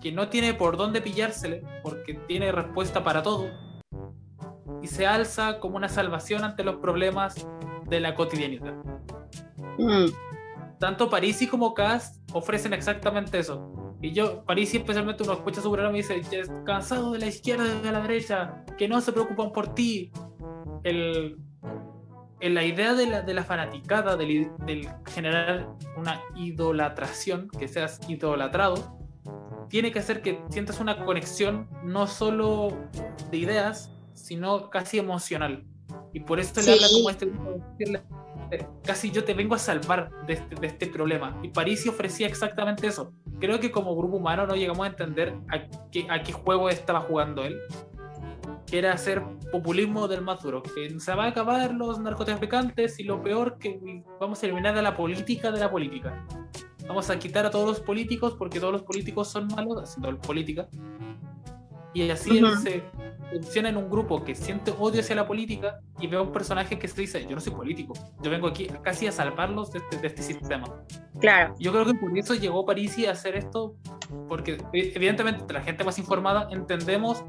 que 0.00 0.12
no 0.12 0.28
tiene 0.28 0.54
por 0.54 0.76
dónde 0.76 1.00
pillársele, 1.00 1.62
porque 1.82 2.14
tiene 2.26 2.52
respuesta 2.52 3.02
para 3.04 3.22
todo, 3.22 3.50
y 4.82 4.86
se 4.86 5.06
alza 5.06 5.58
como 5.58 5.76
una 5.76 5.88
salvación 5.88 6.44
ante 6.44 6.64
los 6.64 6.76
problemas 6.76 7.46
de 7.86 8.00
la 8.00 8.14
cotidianidad. 8.14 8.74
Mm. 9.78 10.06
Tanto 10.78 11.10
Parisi 11.10 11.46
como 11.48 11.74
Cast 11.74 12.22
ofrecen 12.32 12.72
exactamente 12.72 13.38
eso. 13.38 13.96
Y 14.00 14.12
yo, 14.12 14.44
Parisi 14.44 14.76
especialmente 14.76 15.24
uno 15.24 15.32
escucha 15.32 15.60
su 15.60 15.72
programa 15.72 15.98
y 15.98 16.02
dice, 16.02 16.22
cansado 16.64 17.12
de 17.12 17.18
la 17.18 17.26
izquierda 17.26 17.64
y 17.66 17.80
de 17.84 17.92
la 17.92 18.00
derecha, 18.00 18.64
que 18.76 18.86
no 18.86 19.00
se 19.00 19.12
preocupan 19.12 19.50
por 19.50 19.74
ti, 19.74 20.12
el, 20.84 21.36
en 22.40 22.54
la 22.54 22.64
idea 22.64 22.94
de 22.94 23.06
la, 23.06 23.22
de 23.22 23.34
la 23.34 23.42
fanaticada, 23.42 24.16
del, 24.16 24.50
del 24.66 24.88
generar 25.06 25.68
una 25.96 26.20
idolatración, 26.36 27.48
que 27.48 27.66
seas 27.66 27.98
idolatrado, 28.08 28.97
tiene 29.68 29.92
que 29.92 29.98
hacer 29.98 30.22
que 30.22 30.40
sientas 30.50 30.80
una 30.80 31.04
conexión 31.04 31.68
no 31.84 32.06
solo 32.06 32.76
de 33.30 33.36
ideas, 33.36 33.92
sino 34.14 34.70
casi 34.70 34.98
emocional. 34.98 35.64
Y 36.12 36.20
por 36.20 36.40
eso 36.40 36.60
le 36.60 36.72
habla 36.72 36.88
como 36.92 37.10
este 37.10 37.30
casi 38.84 39.10
yo 39.10 39.24
te 39.24 39.34
vengo 39.34 39.54
a 39.54 39.58
salvar 39.58 40.10
de 40.26 40.34
este, 40.34 40.54
de 40.54 40.66
este 40.66 40.86
problema. 40.86 41.38
Y 41.42 41.48
Parisi 41.48 41.88
ofrecía 41.88 42.26
exactamente 42.26 42.86
eso. 42.86 43.12
Creo 43.40 43.60
que 43.60 43.70
como 43.70 43.96
grupo 43.96 44.16
humano 44.16 44.46
no 44.46 44.56
llegamos 44.56 44.86
a 44.86 44.90
entender 44.90 45.34
a 45.48 45.66
qué, 45.90 46.06
a 46.08 46.22
qué 46.22 46.32
juego 46.32 46.68
estaba 46.70 47.00
jugando 47.00 47.44
él. 47.44 47.58
Que 48.66 48.78
era 48.78 48.92
hacer 48.92 49.22
populismo 49.50 50.08
del 50.08 50.22
más 50.22 50.42
duro. 50.42 50.62
Que 50.62 50.98
se 50.98 51.14
va 51.14 51.24
a 51.24 51.28
acabar 51.28 51.74
los 51.74 51.98
narcotraficantes 52.00 52.98
y 52.98 53.04
lo 53.04 53.22
peor 53.22 53.58
que 53.58 54.02
vamos 54.20 54.42
a 54.42 54.46
eliminar 54.46 54.76
a 54.76 54.82
la 54.82 54.96
política 54.96 55.50
de 55.50 55.60
la 55.60 55.70
política. 55.70 56.26
Vamos 56.88 57.10
a 57.10 57.18
quitar 57.18 57.44
a 57.46 57.50
todos 57.50 57.68
los 57.68 57.80
políticos 57.80 58.34
porque 58.38 58.58
todos 58.58 58.72
los 58.72 58.82
políticos 58.82 59.28
son 59.28 59.46
malos 59.48 59.82
haciendo 59.82 60.18
política. 60.20 60.68
Y 61.92 62.10
así 62.10 62.38
él 62.38 62.58
se 62.58 62.82
funciona 63.30 63.68
en 63.68 63.76
un 63.76 63.90
grupo 63.90 64.24
que 64.24 64.34
siente 64.34 64.72
odio 64.78 65.00
hacia 65.00 65.16
la 65.16 65.26
política 65.26 65.80
y 66.00 66.06
ve 66.06 66.16
a 66.16 66.22
un 66.22 66.32
personaje 66.32 66.78
que 66.78 66.88
se 66.88 67.00
dice, 67.00 67.26
yo 67.26 67.34
no 67.34 67.40
soy 67.40 67.52
político, 67.52 67.94
yo 68.22 68.30
vengo 68.30 68.46
aquí 68.46 68.68
casi 68.82 69.06
a 69.06 69.12
salvarlos 69.12 69.72
de 69.72 69.80
este, 69.80 69.98
de 69.98 70.06
este 70.06 70.22
sistema. 70.22 70.66
Claro. 71.20 71.54
Yo 71.58 71.72
creo 71.72 71.84
que 71.84 71.94
por 71.94 72.16
eso 72.16 72.34
llegó 72.34 72.64
Parisi 72.64 73.06
a 73.06 73.12
hacer 73.12 73.36
esto, 73.36 73.74
porque 74.28 74.58
e, 74.72 74.92
evidentemente 74.94 75.52
la 75.52 75.62
gente 75.62 75.84
más 75.84 75.98
informada 75.98 76.48
entendemos 76.50 77.24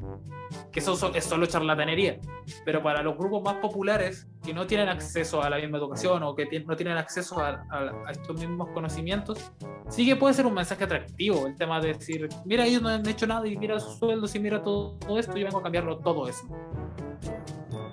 que 0.72 0.80
eso 0.80 1.14
es 1.14 1.24
solo 1.24 1.46
charlatanería, 1.46 2.18
pero 2.64 2.82
para 2.82 3.02
los 3.02 3.16
grupos 3.16 3.42
más 3.42 3.56
populares 3.56 4.26
que 4.44 4.52
no 4.52 4.66
tienen 4.66 4.88
acceso 4.88 5.42
a 5.42 5.50
la 5.50 5.58
misma 5.58 5.78
educación 5.78 6.22
o 6.22 6.34
que 6.34 6.46
no 6.60 6.76
tienen 6.76 6.96
acceso 6.96 7.40
a, 7.40 7.64
a, 7.70 8.10
estos 8.10 8.38
mismos 8.38 8.68
conocimientos, 8.70 9.52
sí 9.88 10.06
que 10.06 10.16
puede 10.16 10.34
ser 10.34 10.46
un 10.46 10.54
mensaje 10.54 10.84
atractivo 10.84 11.46
el 11.46 11.56
tema 11.56 11.80
de 11.80 11.94
decir, 11.94 12.28
mira, 12.44 12.66
ellos 12.66 12.82
no 12.82 12.88
han 12.88 13.06
hecho 13.08 13.26
nada 13.26 13.46
y 13.46 13.56
mira 13.56 13.78
sus 13.80 13.98
sueldos 13.98 14.34
y 14.34 14.40
mira 14.40 14.62
todo, 14.62 14.94
todo 14.98 15.18
esto, 15.18 15.36
yo 15.36 15.44
vengo 15.44 15.58
a 15.58 15.62
cambiarlo 15.62 15.98
todo 15.98 16.28
eso. 16.28 16.46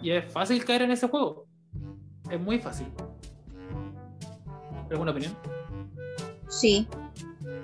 Y 0.02 0.12
es 0.12 0.32
fácil 0.32 0.63
caer 0.63 0.84
en 0.84 0.91
ese 0.91 1.08
juego. 1.08 1.48
Es 2.30 2.39
muy 2.39 2.60
fácil. 2.60 2.88
¿Alguna 4.89 5.12
opinión? 5.12 5.36
Sí. 6.50 6.88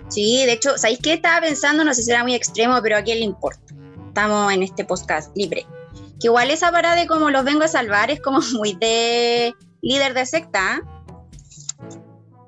Sí, 0.10 0.46
de 0.46 0.54
hecho, 0.54 0.78
¿sabéis 0.78 1.00
qué 1.02 1.14
estaba 1.14 1.42
pensando? 1.42 1.84
No 1.84 1.94
sé 1.94 2.04
si 2.04 2.12
era 2.12 2.24
muy 2.24 2.36
extremo, 2.36 2.80
pero 2.82 2.98
a 2.98 3.02
quién 3.02 3.20
le 3.20 3.26
importa. 3.26 3.63
Estamos 4.14 4.54
en 4.54 4.62
este 4.62 4.86
podcast 4.86 5.36
libre. 5.36 5.66
Que 6.22 6.28
igual 6.28 6.52
esa 6.52 6.72
parada 6.72 6.94
de 6.96 7.08
como 7.08 7.32
los 7.32 7.44
vengo 7.44 7.64
a 7.64 7.68
salvar 7.68 8.12
es 8.12 8.22
como 8.22 8.42
muy 8.54 8.76
de 8.76 9.56
líder 9.82 10.14
de 10.14 10.24
secta. 10.28 10.76
¿ah? 10.76 10.82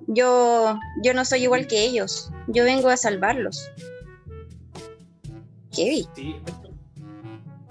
Yo, 0.05 0.77
yo 1.01 1.15
no 1.15 1.25
soy 1.25 1.41
igual 1.41 1.65
que 1.65 1.83
ellos. 1.83 2.29
Yo 2.49 2.65
vengo 2.65 2.89
a 2.89 2.97
salvarlos. 2.97 3.71
¿Qué 5.75 6.03
Sí, 6.13 6.35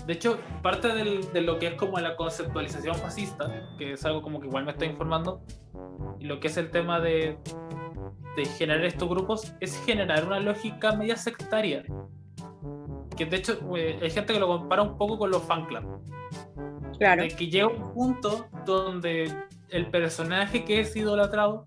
de 0.08 0.12
hecho, 0.12 0.40
parte 0.60 0.88
del, 0.88 1.32
de 1.32 1.42
lo 1.42 1.60
que 1.60 1.68
es 1.68 1.74
como 1.74 1.96
la 2.00 2.16
conceptualización 2.16 2.96
fascista, 2.96 3.76
que 3.78 3.92
es 3.92 4.04
algo 4.04 4.22
como 4.22 4.40
que 4.40 4.48
igual 4.48 4.64
me 4.64 4.72
estoy 4.72 4.88
informando, 4.88 5.40
y 6.18 6.24
lo 6.24 6.40
que 6.40 6.48
es 6.48 6.56
el 6.56 6.72
tema 6.72 6.98
de, 6.98 7.38
de 8.36 8.44
generar 8.44 8.84
estos 8.84 9.08
grupos, 9.08 9.54
es 9.60 9.80
generar 9.86 10.26
una 10.26 10.40
lógica 10.40 10.96
media 10.96 11.16
sectaria. 11.16 11.84
Que 13.16 13.26
de 13.26 13.36
hecho, 13.36 13.58
eh, 13.76 13.98
hay 14.02 14.10
gente 14.10 14.32
que 14.32 14.40
lo 14.40 14.46
compara 14.46 14.82
un 14.82 14.96
poco 14.96 15.18
con 15.18 15.30
los 15.30 15.42
fan 15.42 15.66
club. 15.66 15.84
Claro. 16.98 17.22
De 17.22 17.28
que 17.28 17.48
llega 17.48 17.68
un 17.68 17.92
punto 17.92 18.46
donde 18.64 19.32
el 19.70 19.90
personaje 19.90 20.64
que 20.64 20.80
es 20.80 20.94
idolatrado 20.94 21.66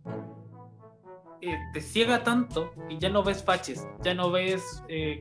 eh, 1.42 1.56
te 1.74 1.82
ciega 1.82 2.24
tanto 2.24 2.72
y 2.90 2.98
ya 2.98 3.10
no 3.10 3.24
ves 3.24 3.44
faches, 3.44 3.88
ya 4.04 4.14
no 4.14 4.32
ves 4.32 4.84
eh, 4.88 5.20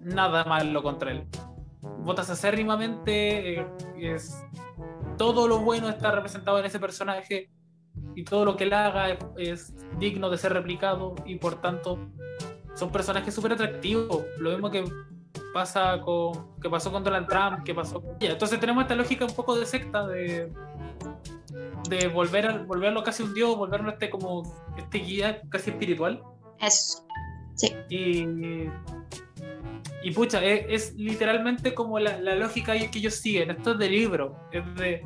nada 0.00 0.44
malo 0.44 0.82
contra 0.82 1.10
él 1.10 1.26
votas 1.82 2.30
acérrimamente, 2.30 3.60
eh, 3.60 3.66
es, 3.98 4.44
todo 5.16 5.48
lo 5.48 5.58
bueno 5.58 5.88
está 5.88 6.10
representado 6.12 6.58
en 6.58 6.66
ese 6.66 6.78
personaje 6.78 7.50
y 8.14 8.24
todo 8.24 8.44
lo 8.44 8.56
que 8.56 8.64
él 8.64 8.72
haga 8.72 9.18
es, 9.36 9.74
digno 9.98 10.30
de 10.30 10.38
ser 10.38 10.52
replicado 10.52 11.14
y 11.26 11.36
por 11.36 11.60
tanto 11.60 11.98
son 12.74 12.90
personajes 12.90 13.34
súper 13.34 13.52
atractivos. 13.52 14.24
Lo 14.38 14.50
mismo 14.50 14.70
que 14.70 14.84
pasa 15.52 16.00
con 16.00 16.58
que 16.60 16.68
pasó 16.70 16.90
con 16.90 17.04
Donald 17.04 17.28
Trump, 17.28 17.64
que 17.64 17.74
pasó 17.74 18.00
con... 18.00 18.16
Entonces 18.20 18.58
tenemos 18.60 18.82
esta 18.82 18.94
lógica 18.94 19.24
un 19.24 19.34
poco 19.34 19.56
de 19.56 19.66
secta 19.66 20.06
de 20.06 20.52
de 21.88 22.08
volver 22.08 22.46
a, 22.46 22.58
volverlo 22.58 23.02
casi 23.02 23.22
un 23.22 23.34
dios, 23.34 23.56
volverlo 23.56 23.90
este 23.90 24.08
como 24.08 24.42
este 24.76 24.98
guía 24.98 25.42
casi 25.50 25.70
espiritual. 25.70 26.22
Eso. 26.58 27.04
Sí. 27.54 27.74
Y 27.90 28.68
y 30.02 30.10
pucha, 30.10 30.42
es, 30.44 30.94
literalmente 30.94 31.74
como 31.74 31.98
la, 31.98 32.18
lógica 32.34 32.72
que 32.72 32.98
ellos 32.98 33.14
siguen. 33.14 33.50
Esto 33.52 33.72
es 33.72 33.78
de 33.78 33.88
libro. 33.88 34.36
Es 34.50 34.74
de. 34.74 35.02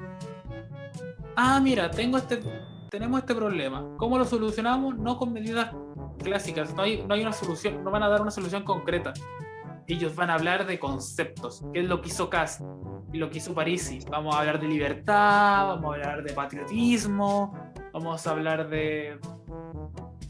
Ah, 1.37 1.61
mira, 1.61 1.91
tengo 1.91 2.17
este, 2.17 2.41
tenemos 2.91 3.21
este 3.21 3.35
problema. 3.35 3.87
¿Cómo 3.99 4.17
lo 4.17 4.25
solucionamos? 4.25 4.97
No 4.97 5.19
con 5.19 5.33
medidas 5.33 5.71
clásicas. 6.23 6.75
No 6.75 6.83
hay, 6.83 7.05
no 7.07 7.15
hay 7.15 7.21
una 7.21 7.33
solución, 7.33 7.85
no 7.85 7.91
van 7.91 8.03
a 8.03 8.09
dar 8.09 8.23
una 8.23 8.31
solución 8.31 8.65
concreta. 8.65 9.13
Ellos 9.89 10.17
van 10.17 10.31
a 10.31 10.35
hablar 10.35 10.67
de 10.67 10.79
conceptos, 10.79 11.65
que 11.73 11.81
es 11.81 11.87
lo 11.87 12.01
que 12.01 12.09
hizo 12.09 12.29
Cass 12.29 12.63
y 13.13 13.19
lo 13.19 13.31
que 13.31 13.39
hizo 13.39 13.55
Parisi. 13.55 14.01
Vamos 14.11 14.35
a 14.35 14.41
hablar 14.41 14.61
de 14.61 14.67
libertad, 14.67 15.69
vamos 15.69 15.93
a 15.93 15.95
hablar 15.95 16.25
de 16.25 16.33
patriotismo, 16.33 17.55
vamos 17.93 18.27
a 18.27 18.31
hablar 18.31 18.69
de, 18.69 19.19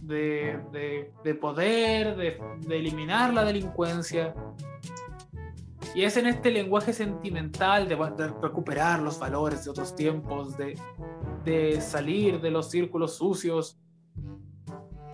de, 0.02 1.34
poder, 1.40 2.16
de, 2.16 2.38
eliminar 2.70 3.32
la 3.32 3.44
delincuencia. 3.44 4.34
Y 5.94 6.04
es 6.04 6.16
en 6.18 6.26
este 6.26 6.50
lenguaje 6.50 6.92
sentimental 6.92 7.88
de, 7.88 7.96
recuperar 8.42 9.00
los 9.00 9.18
valores 9.18 9.64
de 9.64 9.70
otros 9.70 9.96
tiempos, 9.96 10.54
de, 10.56 11.80
salir 11.80 12.40
de 12.40 12.50
los 12.50 12.70
círculos 12.70 13.16
sucios, 13.16 13.80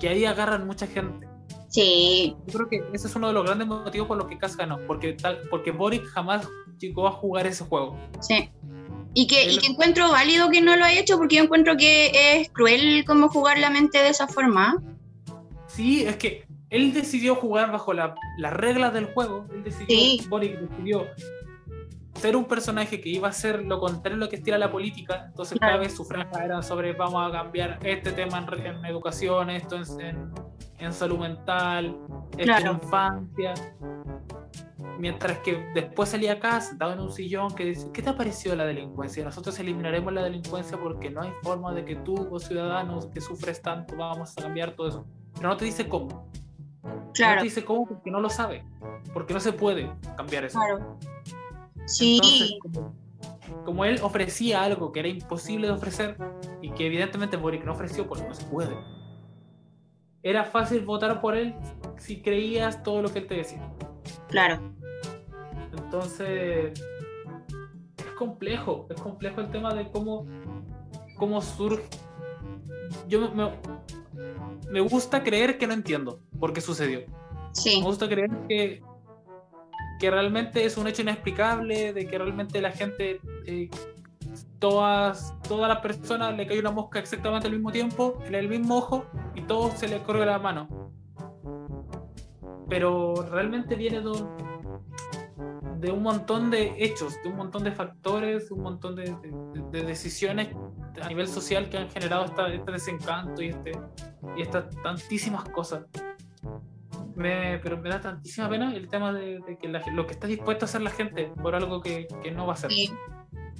que 0.00 0.08
ahí 0.08 0.24
agarran 0.24 0.66
mucha 0.66 0.86
gente. 0.86 1.31
Sí. 1.72 2.36
Yo 2.46 2.52
creo 2.52 2.68
que 2.68 2.84
ese 2.92 3.08
es 3.08 3.16
uno 3.16 3.28
de 3.28 3.32
los 3.32 3.44
grandes 3.44 3.66
motivos 3.66 4.06
por 4.06 4.18
los 4.18 4.26
que 4.26 4.36
Cas 4.36 4.56
ganó, 4.56 4.78
porque, 4.86 5.14
tal, 5.14 5.38
porque 5.48 5.70
Boric 5.70 6.04
jamás 6.06 6.46
llegó 6.78 7.08
a 7.08 7.12
jugar 7.12 7.46
ese 7.46 7.64
juego. 7.64 7.98
Sí. 8.20 8.50
Y 9.14 9.26
que, 9.26 9.50
y 9.50 9.58
que 9.58 9.68
encuentro 9.68 10.10
válido 10.10 10.50
que 10.50 10.60
no 10.60 10.76
lo 10.76 10.84
haya 10.84 11.00
hecho 11.00 11.16
porque 11.16 11.36
yo 11.36 11.44
encuentro 11.44 11.76
que 11.76 12.12
es 12.14 12.50
cruel 12.50 13.04
como 13.06 13.28
jugar 13.28 13.58
la 13.58 13.70
mente 13.70 13.98
de 13.98 14.10
esa 14.10 14.28
forma. 14.28 14.82
Sí, 15.66 16.04
es 16.04 16.16
que 16.16 16.44
él 16.68 16.92
decidió 16.92 17.34
jugar 17.36 17.72
bajo 17.72 17.94
las 17.94 18.12
reglas 18.52 18.92
del 18.92 19.06
juego. 19.06 19.46
Él 19.52 19.64
decidió, 19.64 20.28
Boric 20.28 20.58
decidió 20.58 21.06
ser 22.14 22.36
un 22.36 22.44
personaje 22.44 23.00
que 23.00 23.08
iba 23.08 23.28
a 23.28 23.32
ser 23.32 23.64
lo 23.64 23.80
contrario 23.80 24.16
a 24.16 24.20
lo 24.20 24.28
que 24.28 24.36
estira 24.36 24.58
la 24.58 24.70
política. 24.70 25.24
Entonces 25.28 25.58
cada 25.58 25.78
vez 25.78 25.94
su 25.94 26.04
franja 26.04 26.44
era 26.44 26.62
sobre 26.62 26.92
vamos 26.92 27.26
a 27.26 27.32
cambiar 27.32 27.78
este 27.82 28.12
tema 28.12 28.38
en, 28.38 28.84
educación, 28.84 29.50
esto 29.50 29.76
en, 29.76 30.00
en, 30.00 30.32
salud 30.90 31.18
mental, 31.18 31.98
en 32.38 32.66
infancia. 32.66 33.54
Mientras 34.98 35.38
que 35.38 35.64
después 35.74 36.08
salía 36.08 36.34
acá 36.34 36.60
sentado 36.60 36.92
en 36.92 37.00
un 37.00 37.12
sillón 37.12 37.54
que 37.54 37.64
dice, 37.64 37.90
¿qué 37.92 38.02
te 38.02 38.10
ha 38.10 38.16
parecido 38.16 38.56
la 38.56 38.64
delincuencia? 38.64 39.24
Nosotros 39.24 39.58
eliminaremos 39.58 40.12
la 40.12 40.22
delincuencia 40.22 40.78
porque 40.78 41.10
no 41.10 41.22
hay 41.22 41.30
forma 41.42 41.72
de 41.72 41.84
que 41.84 41.96
tú, 41.96 42.28
o 42.30 42.38
ciudadanos 42.38 43.06
que 43.06 43.20
sufres 43.20 43.60
tanto, 43.60 43.96
vamos 43.96 44.36
a 44.36 44.42
cambiar 44.42 44.74
todo 44.74 44.88
eso. 44.88 45.06
Pero 45.34 45.48
no 45.48 45.56
te 45.56 45.64
dice 45.64 45.88
cómo. 45.88 46.28
Claro. 47.14 47.34
No 47.34 47.40
te 47.40 47.44
dice 47.44 47.64
cómo 47.64 47.86
porque 47.86 48.10
no 48.10 48.20
lo 48.20 48.30
sabe. 48.30 48.64
Porque 49.12 49.34
no 49.34 49.40
se 49.40 49.52
puede 49.52 49.90
cambiar 50.16 50.44
eso. 50.44 50.58
Claro. 50.58 50.98
Sí. 51.86 52.58
como, 53.64 53.84
él 53.84 53.98
ofrecía 54.02 54.62
algo 54.62 54.92
que 54.92 55.00
era 55.00 55.08
imposible 55.08 55.66
de 55.66 55.72
ofrecer 55.72 56.16
y 56.60 56.70
que 56.70 56.86
evidentemente 56.86 57.36
Boric 57.36 57.64
no 57.64 57.72
ofreció 57.72 58.06
porque 58.06 58.26
no 58.26 58.34
se 58.34 58.44
puede, 58.44 58.76
era 60.22 60.44
fácil 60.44 60.84
votar 60.84 61.20
por 61.20 61.36
él 61.36 61.54
si 61.98 62.20
creías 62.20 62.82
todo 62.82 63.02
lo 63.02 63.12
que 63.12 63.20
él 63.20 63.26
te 63.26 63.34
decía. 63.36 63.62
Claro. 64.28 64.60
Entonces, 65.72 66.72
es 67.98 68.06
complejo, 68.18 68.86
es 68.90 69.00
complejo 69.00 69.40
el 69.40 69.50
tema 69.50 69.74
de 69.74 69.90
cómo, 69.90 70.26
cómo 71.16 71.40
surge. 71.40 71.84
Yo 73.08 73.30
me, 73.30 73.50
me 74.70 74.80
gusta 74.80 75.22
creer 75.22 75.58
que 75.58 75.66
no 75.66 75.74
entiendo 75.74 76.20
por 76.38 76.52
qué 76.52 76.60
sucedió. 76.60 77.02
Sí. 77.52 77.78
Me 77.78 77.84
gusta 77.84 78.08
creer 78.08 78.30
que, 78.48 78.82
que 80.00 80.10
realmente 80.10 80.64
es 80.64 80.76
un 80.76 80.86
hecho 80.86 81.02
inexplicable, 81.02 81.92
de 81.92 82.06
que 82.06 82.18
realmente 82.18 82.60
la 82.60 82.72
gente, 82.72 83.20
eh, 83.46 83.68
todas, 84.58 85.34
todas 85.48 85.68
las 85.68 85.78
personas 85.78 86.36
le 86.36 86.46
cae 86.46 86.60
una 86.60 86.70
mosca 86.70 86.98
exactamente 86.98 87.48
al 87.48 87.54
mismo 87.54 87.72
tiempo, 87.72 88.18
en 88.24 88.34
el 88.34 88.48
mismo 88.48 88.78
ojo, 88.78 89.06
y 89.34 89.42
todo 89.42 89.70
se 89.72 89.88
le 89.88 89.98
corre 90.02 90.26
la 90.26 90.38
mano. 90.38 90.90
Pero 92.68 93.14
realmente 93.30 93.74
viene 93.74 94.00
de 94.00 94.08
un, 94.08 95.80
de 95.80 95.90
un 95.90 96.02
montón 96.02 96.50
de 96.50 96.74
hechos, 96.78 97.20
de 97.22 97.28
un 97.28 97.36
montón 97.36 97.64
de 97.64 97.72
factores, 97.72 98.48
de 98.48 98.54
un 98.54 98.62
montón 98.62 98.94
de, 98.94 99.14
de, 99.72 99.82
decisiones 99.82 100.48
a 101.02 101.08
nivel 101.08 101.26
social 101.26 101.68
que 101.68 101.78
han 101.78 101.90
generado 101.90 102.24
esta, 102.24 102.48
este 102.48 102.72
desencanto 102.72 103.42
y, 103.42 103.48
este, 103.48 103.72
y 104.36 104.42
estas 104.42 104.70
tantísimas 104.82 105.44
cosas. 105.48 105.84
Me, 107.16 107.58
pero 107.58 107.76
me 107.76 107.90
da 107.90 108.00
tantísima 108.00 108.48
pena 108.48 108.74
el 108.74 108.88
tema 108.88 109.12
de, 109.12 109.42
que 109.60 109.68
lo 109.68 110.06
que 110.06 110.12
está 110.12 110.26
dispuesto 110.26 110.64
a 110.64 110.66
hacer 110.66 110.80
la 110.80 110.90
gente 110.90 111.32
por 111.42 111.54
algo 111.54 111.80
que, 111.82 112.06
que 112.22 112.30
no 112.30 112.46
va 112.46 112.54
a 112.54 112.56
ser. 112.56 112.70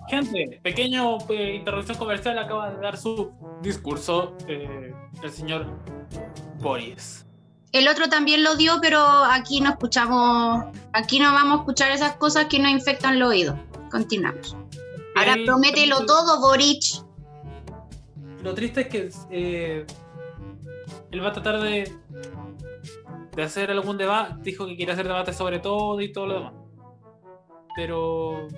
Gente, 0.09 0.61
pequeño 0.63 1.19
eh, 1.31 1.57
interrupción 1.57 1.97
comercial 1.97 2.39
acaba 2.39 2.71
de 2.71 2.81
dar 2.81 2.97
su 2.97 3.33
discurso 3.63 4.37
eh, 4.49 4.93
el 5.23 5.31
señor 5.31 5.67
Boris. 6.59 7.27
El 7.73 7.89
otro 7.89 8.09
también 8.09 8.43
lo 8.45 8.57
dio, 8.57 8.79
pero 8.83 9.01
aquí 9.01 9.61
no 9.61 9.71
escuchamos, 9.71 10.65
aquí 10.93 11.19
no 11.19 11.33
vamos 11.33 11.59
a 11.59 11.61
escuchar 11.61 11.91
esas 11.93 12.17
cosas 12.17 12.47
que 12.47 12.59
nos 12.59 12.71
infectan 12.71 13.19
los 13.19 13.31
oídos. 13.31 13.59
Continuamos. 13.91 14.57
Ahora 15.15 15.37
promételo 15.45 16.05
todo, 16.05 16.41
Boric. 16.41 17.05
Lo 18.43 18.55
triste 18.55 18.83
es 18.83 18.89
que 18.89 19.11
eh, 19.31 19.87
él 21.11 21.25
va 21.25 21.29
a 21.29 21.33
tratar 21.33 21.61
de, 21.61 21.91
de 23.35 23.43
hacer 23.43 23.71
algún 23.71 23.97
debate. 23.97 24.35
Dijo 24.43 24.67
que 24.67 24.77
quiere 24.77 24.93
hacer 24.93 25.07
debate 25.07 25.33
sobre 25.33 25.59
todo 25.59 26.01
y 26.01 26.13
todo 26.13 26.27
lo 26.27 26.35
demás. 26.35 26.53
Pero 27.77 28.49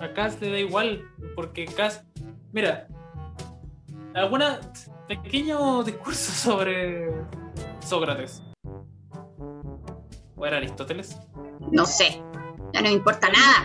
a 0.00 0.12
Cass 0.12 0.40
le 0.40 0.50
da 0.50 0.58
igual, 0.58 1.04
porque 1.36 1.66
Cass, 1.66 2.04
mira, 2.52 2.88
alguna 4.14 4.60
pequeño 5.06 5.82
discurso 5.82 6.32
sobre 6.50 7.10
Sócrates. 7.80 8.42
¿O 10.36 10.46
era 10.46 10.56
Aristóteles? 10.56 11.20
No 11.70 11.84
sé, 11.84 12.22
ya 12.72 12.80
no 12.80 12.88
me 12.88 12.94
importa 12.94 13.28
nada. 13.28 13.64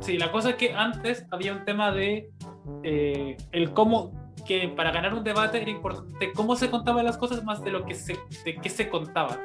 sí, 0.00 0.18
la 0.18 0.30
cosa 0.30 0.50
es 0.50 0.56
que 0.56 0.74
antes 0.74 1.24
había 1.30 1.54
un 1.54 1.64
tema 1.64 1.90
de 1.90 2.30
eh, 2.82 3.36
el 3.52 3.72
cómo, 3.72 4.12
que 4.46 4.68
para 4.68 4.90
ganar 4.90 5.14
un 5.14 5.24
debate 5.24 5.62
era 5.62 5.70
importante 5.70 6.32
cómo 6.32 6.54
se 6.56 6.70
contaban 6.70 7.04
las 7.04 7.16
cosas 7.16 7.42
más 7.44 7.64
de 7.64 7.70
lo 7.70 7.86
que 7.86 7.94
se, 7.94 8.18
de 8.44 8.56
qué 8.56 8.68
se 8.68 8.90
contaba. 8.90 9.38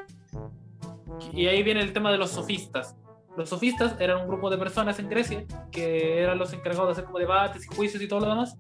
Y 1.32 1.48
ahí 1.48 1.64
viene 1.64 1.82
el 1.82 1.94
tema 1.94 2.12
de 2.12 2.18
los 2.18 2.32
sofistas. 2.32 2.98
Los 3.38 3.50
sofistas 3.50 3.96
eran 4.00 4.22
un 4.22 4.28
grupo 4.28 4.50
de 4.50 4.58
personas 4.58 4.98
en 5.00 5.10
Grecia 5.10 5.46
que 5.72 6.22
eran 6.22 6.38
los 6.38 6.54
encargados 6.54 6.88
de 6.88 6.92
hacer 6.94 7.06
como 7.06 7.20
debates 7.20 7.66
y 7.66 7.76
juicios 7.76 8.02
y 8.02 8.08
todo 8.08 8.22
lo 8.22 8.30
demás. 8.30 8.58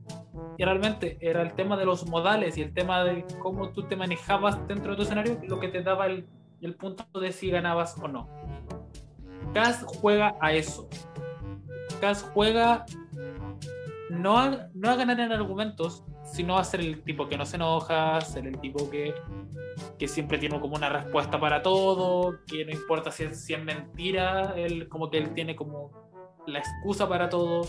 Y 0.58 0.64
realmente 0.64 1.18
era 1.22 1.42
el 1.42 1.54
tema 1.54 1.78
de 1.78 1.86
los 1.86 2.08
modales 2.08 2.58
y 2.58 2.62
el 2.62 2.74
tema 2.74 3.04
de 3.04 3.26
cómo 3.40 3.70
tú 3.70 3.84
te 3.84 3.96
manejabas 3.96 4.68
dentro 4.68 4.92
de 4.92 4.98
tu 4.98 5.04
escenario 5.04 5.40
lo 5.44 5.60
que 5.60 5.70
te 5.70 5.82
daba 5.82 6.08
el, 6.08 6.28
el 6.62 6.76
punto 6.76 7.06
de 7.20 7.32
si 7.32 7.50
ganabas 7.50 7.98
o 8.02 8.08
no. 8.08 8.30
Cas 9.54 9.86
juega 9.88 10.36
a 10.42 10.52
eso. 10.52 10.90
Cas 12.02 12.30
juega 12.34 12.86
no 14.10 14.38
a, 14.38 14.68
no 14.74 14.90
a 14.90 14.96
ganar 14.96 15.20
en 15.20 15.32
argumentos, 15.32 16.04
sino 16.36 16.58
a 16.58 16.66
ser 16.66 16.82
el 16.82 17.02
tipo 17.02 17.30
que 17.30 17.38
no 17.38 17.46
se 17.46 17.56
enoja, 17.56 18.20
ser 18.20 18.46
el 18.46 18.60
tipo 18.60 18.90
que, 18.90 19.16
que 19.98 20.06
siempre 20.06 20.38
tiene 20.38 20.60
como 20.60 20.76
una 20.76 20.90
respuesta 20.90 21.40
para 21.40 21.62
todo, 21.62 22.40
que 22.46 22.66
no 22.66 22.74
importa 22.74 23.10
si 23.10 23.24
es, 23.24 23.42
si 23.42 23.54
es 23.54 23.64
mentira, 23.64 24.54
él 24.58 24.90
como 24.90 25.10
que 25.10 25.18
él 25.18 25.34
tiene 25.34 25.56
como 25.56 25.92
la 26.46 26.60
excusa 26.60 27.08
para 27.08 27.30
todo, 27.30 27.62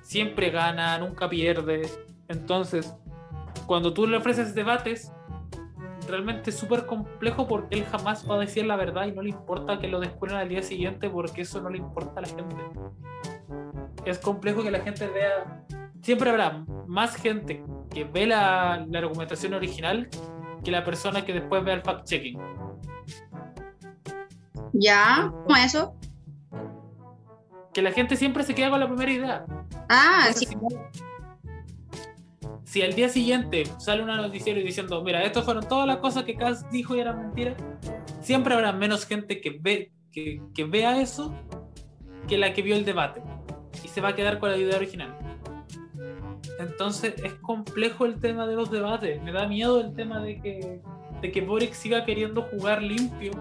siempre 0.00 0.48
gana, 0.48 0.96
nunca 0.98 1.28
pierde. 1.28 1.82
Entonces, 2.28 2.96
cuando 3.66 3.92
tú 3.92 4.06
le 4.06 4.16
ofreces 4.16 4.54
debates, 4.54 5.12
realmente 6.08 6.48
es 6.48 6.56
súper 6.56 6.86
complejo 6.86 7.46
porque 7.46 7.76
él 7.76 7.84
jamás 7.84 8.28
va 8.28 8.36
a 8.36 8.38
decir 8.38 8.64
la 8.64 8.76
verdad 8.76 9.04
y 9.06 9.12
no 9.12 9.20
le 9.20 9.28
importa 9.28 9.78
que 9.78 9.86
lo 9.86 10.00
descubran 10.00 10.38
al 10.38 10.48
día 10.48 10.62
siguiente 10.62 11.10
porque 11.10 11.42
eso 11.42 11.60
no 11.60 11.68
le 11.68 11.76
importa 11.76 12.20
a 12.20 12.22
la 12.22 12.28
gente. 12.28 12.56
Es 14.06 14.18
complejo 14.18 14.62
que 14.62 14.70
la 14.70 14.80
gente 14.80 15.06
vea 15.06 15.66
siempre 16.02 16.30
habrá 16.30 16.64
más 16.86 17.16
gente 17.16 17.62
que 17.90 18.04
ve 18.04 18.26
la, 18.26 18.84
la 18.88 18.98
argumentación 18.98 19.54
original 19.54 20.08
que 20.64 20.70
la 20.70 20.84
persona 20.84 21.24
que 21.24 21.32
después 21.32 21.64
ve 21.64 21.72
el 21.72 21.82
fact-checking. 21.82 22.38
¿Ya? 24.72 25.32
¿Cómo 25.44 25.56
eso? 25.56 25.94
Que 27.72 27.82
la 27.82 27.92
gente 27.92 28.16
siempre 28.16 28.44
se 28.44 28.54
queda 28.54 28.70
con 28.70 28.80
la 28.80 28.86
primera 28.86 29.12
idea. 29.12 29.44
Ah, 29.88 30.28
sí. 30.34 30.46
Si, 32.64 32.82
al 32.82 32.94
día 32.94 33.08
siguiente 33.08 33.64
sale 33.78 34.02
una 34.02 34.16
noticiero 34.16 34.60
diciendo, 34.60 35.02
mira, 35.02 35.24
estas 35.24 35.44
fueron 35.44 35.66
todas 35.68 35.86
las 35.86 35.96
cosas 35.96 36.24
que 36.24 36.36
Cass 36.36 36.68
dijo 36.70 36.94
y 36.94 37.00
eran 37.00 37.18
mentiras, 37.18 37.56
siempre 38.20 38.54
habrá 38.54 38.72
menos 38.72 39.06
gente 39.06 39.40
que, 39.40 39.58
ve, 39.60 39.92
que, 40.12 40.40
que 40.54 40.64
vea 40.64 41.00
eso 41.00 41.34
que 42.28 42.38
la 42.38 42.52
que 42.52 42.62
vio 42.62 42.76
el 42.76 42.84
debate. 42.84 43.22
Y 43.82 43.88
se 43.88 44.00
va 44.00 44.10
a 44.10 44.14
quedar 44.14 44.38
con 44.38 44.50
la 44.50 44.56
idea 44.56 44.76
original. 44.76 45.29
Entonces 46.60 47.14
es 47.24 47.32
complejo 47.34 48.04
el 48.04 48.20
tema 48.20 48.46
de 48.46 48.54
los 48.54 48.70
debates. 48.70 49.22
Me 49.22 49.32
da 49.32 49.48
miedo 49.48 49.80
el 49.80 49.94
tema 49.94 50.20
de 50.20 50.40
que, 50.40 50.80
de 51.22 51.32
que 51.32 51.40
Boric 51.40 51.72
siga 51.72 52.04
queriendo 52.04 52.42
jugar 52.42 52.82
limpio. 52.82 53.32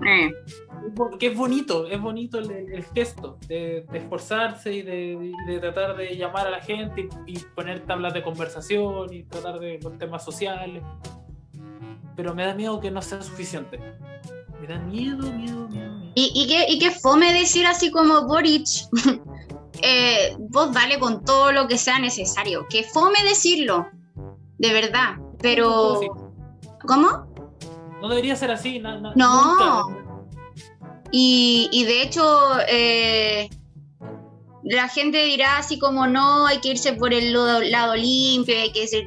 Mm. 0.00 0.94
Porque 0.94 1.28
es 1.28 1.36
bonito, 1.36 1.86
es 1.86 1.98
bonito 1.98 2.38
el, 2.38 2.84
gesto 2.94 3.38
de, 3.48 3.86
esforzarse 3.94 4.72
y 4.72 4.82
de, 4.82 5.58
tratar 5.60 5.96
de 5.96 6.14
llamar 6.14 6.46
a 6.46 6.50
la 6.50 6.60
gente 6.60 7.08
y, 7.26 7.38
poner 7.54 7.86
tablas 7.86 8.12
de 8.12 8.22
conversación 8.22 9.12
y 9.12 9.22
tratar 9.22 9.58
de 9.58 9.78
los 9.82 9.96
temas 9.96 10.22
sociales. 10.22 10.82
Pero 12.14 12.34
me 12.34 12.44
da 12.44 12.54
miedo 12.54 12.80
que 12.80 12.90
no 12.90 13.00
sea 13.00 13.22
suficiente. 13.22 13.78
Me 14.60 14.66
da 14.66 14.78
miedo, 14.78 15.32
miedo, 15.32 15.68
miedo. 15.68 16.12
¿Y, 16.14 16.30
y, 16.34 16.48
qué, 16.48 16.66
y 16.68 16.78
qué 16.78 16.90
fome 16.90 17.32
decir 17.32 17.66
así 17.66 17.90
como 17.90 18.26
Boric? 18.26 18.66
eh, 19.82 20.36
vos 20.38 20.72
dale 20.72 20.98
con 20.98 21.24
todo 21.24 21.52
lo 21.52 21.66
que 21.66 21.76
sea 21.76 21.98
necesario. 21.98 22.66
Que 22.70 22.84
fome 22.84 23.22
decirlo, 23.28 23.88
de 24.58 24.72
verdad, 24.72 25.16
pero... 25.40 26.00
¿Cómo? 26.86 27.26
No 28.00 28.08
debería 28.08 28.34
ser 28.34 28.50
así. 28.50 28.80
no. 29.14 30.02
Y, 31.12 31.68
y, 31.70 31.84
de 31.84 32.02
hecho, 32.02 32.22
eh, 32.68 33.50
la 34.64 34.88
gente 34.88 35.24
dirá 35.24 35.58
así 35.58 35.78
como 35.78 36.06
no, 36.06 36.46
hay 36.46 36.58
que 36.58 36.70
irse 36.70 36.94
por 36.94 37.12
el 37.12 37.32
lado, 37.32 37.94
limpio, 37.96 38.58
hay 38.58 38.72
que 38.72 38.86
ser... 38.86 39.04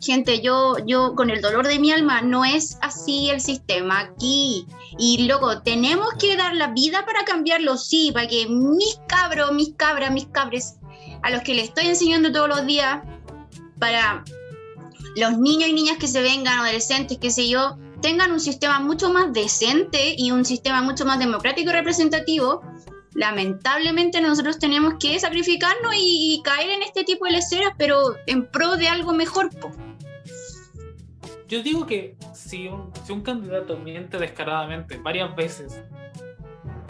Gente, 0.00 0.40
yo, 0.40 0.76
yo 0.86 1.14
con 1.14 1.30
el 1.30 1.40
dolor 1.40 1.66
de 1.66 1.78
mi 1.78 1.90
alma, 1.90 2.20
no 2.20 2.44
es 2.44 2.78
así 2.82 3.30
el 3.30 3.40
sistema 3.40 4.00
aquí. 4.00 4.66
Y 4.98 5.26
luego, 5.26 5.62
tenemos 5.62 6.08
que 6.18 6.36
dar 6.36 6.54
la 6.54 6.68
vida 6.68 7.04
para 7.06 7.24
cambiarlo, 7.24 7.76
sí, 7.76 8.10
para 8.12 8.28
que 8.28 8.46
mis 8.48 9.00
cabros, 9.08 9.52
mis 9.52 9.74
cabras, 9.74 10.12
mis 10.12 10.26
cabres, 10.26 10.76
a 11.22 11.30
los 11.30 11.42
que 11.42 11.54
le 11.54 11.62
estoy 11.62 11.86
enseñando 11.86 12.30
todos 12.30 12.48
los 12.48 12.66
días, 12.66 13.00
para 13.78 14.24
los 15.16 15.38
niños 15.38 15.68
y 15.68 15.72
niñas 15.72 15.96
que 15.98 16.08
se 16.08 16.22
vengan, 16.22 16.58
adolescentes, 16.58 17.18
qué 17.18 17.30
sé 17.30 17.48
yo, 17.48 17.76
tengan 18.02 18.32
un 18.32 18.40
sistema 18.40 18.80
mucho 18.80 19.10
más 19.12 19.32
decente 19.32 20.14
y 20.16 20.30
un 20.30 20.44
sistema 20.44 20.82
mucho 20.82 21.04
más 21.04 21.18
democrático 21.18 21.70
y 21.70 21.72
representativo, 21.72 22.62
lamentablemente 23.16 24.20
nosotros 24.20 24.58
tenemos 24.58 24.94
que 25.00 25.18
sacrificarnos 25.18 25.94
y, 25.96 26.40
caer 26.44 26.70
en 26.70 26.82
este 26.82 27.02
tipo 27.02 27.24
de 27.24 27.32
leceras, 27.32 27.72
pero 27.76 28.14
en 28.26 28.46
pro 28.46 28.76
de 28.76 28.88
algo 28.88 29.12
mejor. 29.12 29.50
Yo 31.48 31.62
digo 31.62 31.86
que 31.86 32.16
si 32.34 32.68
un, 32.68 32.92
si 33.04 33.12
un 33.12 33.22
candidato 33.22 33.78
miente 33.78 34.18
descaradamente 34.18 34.98
varias 34.98 35.34
veces, 35.34 35.82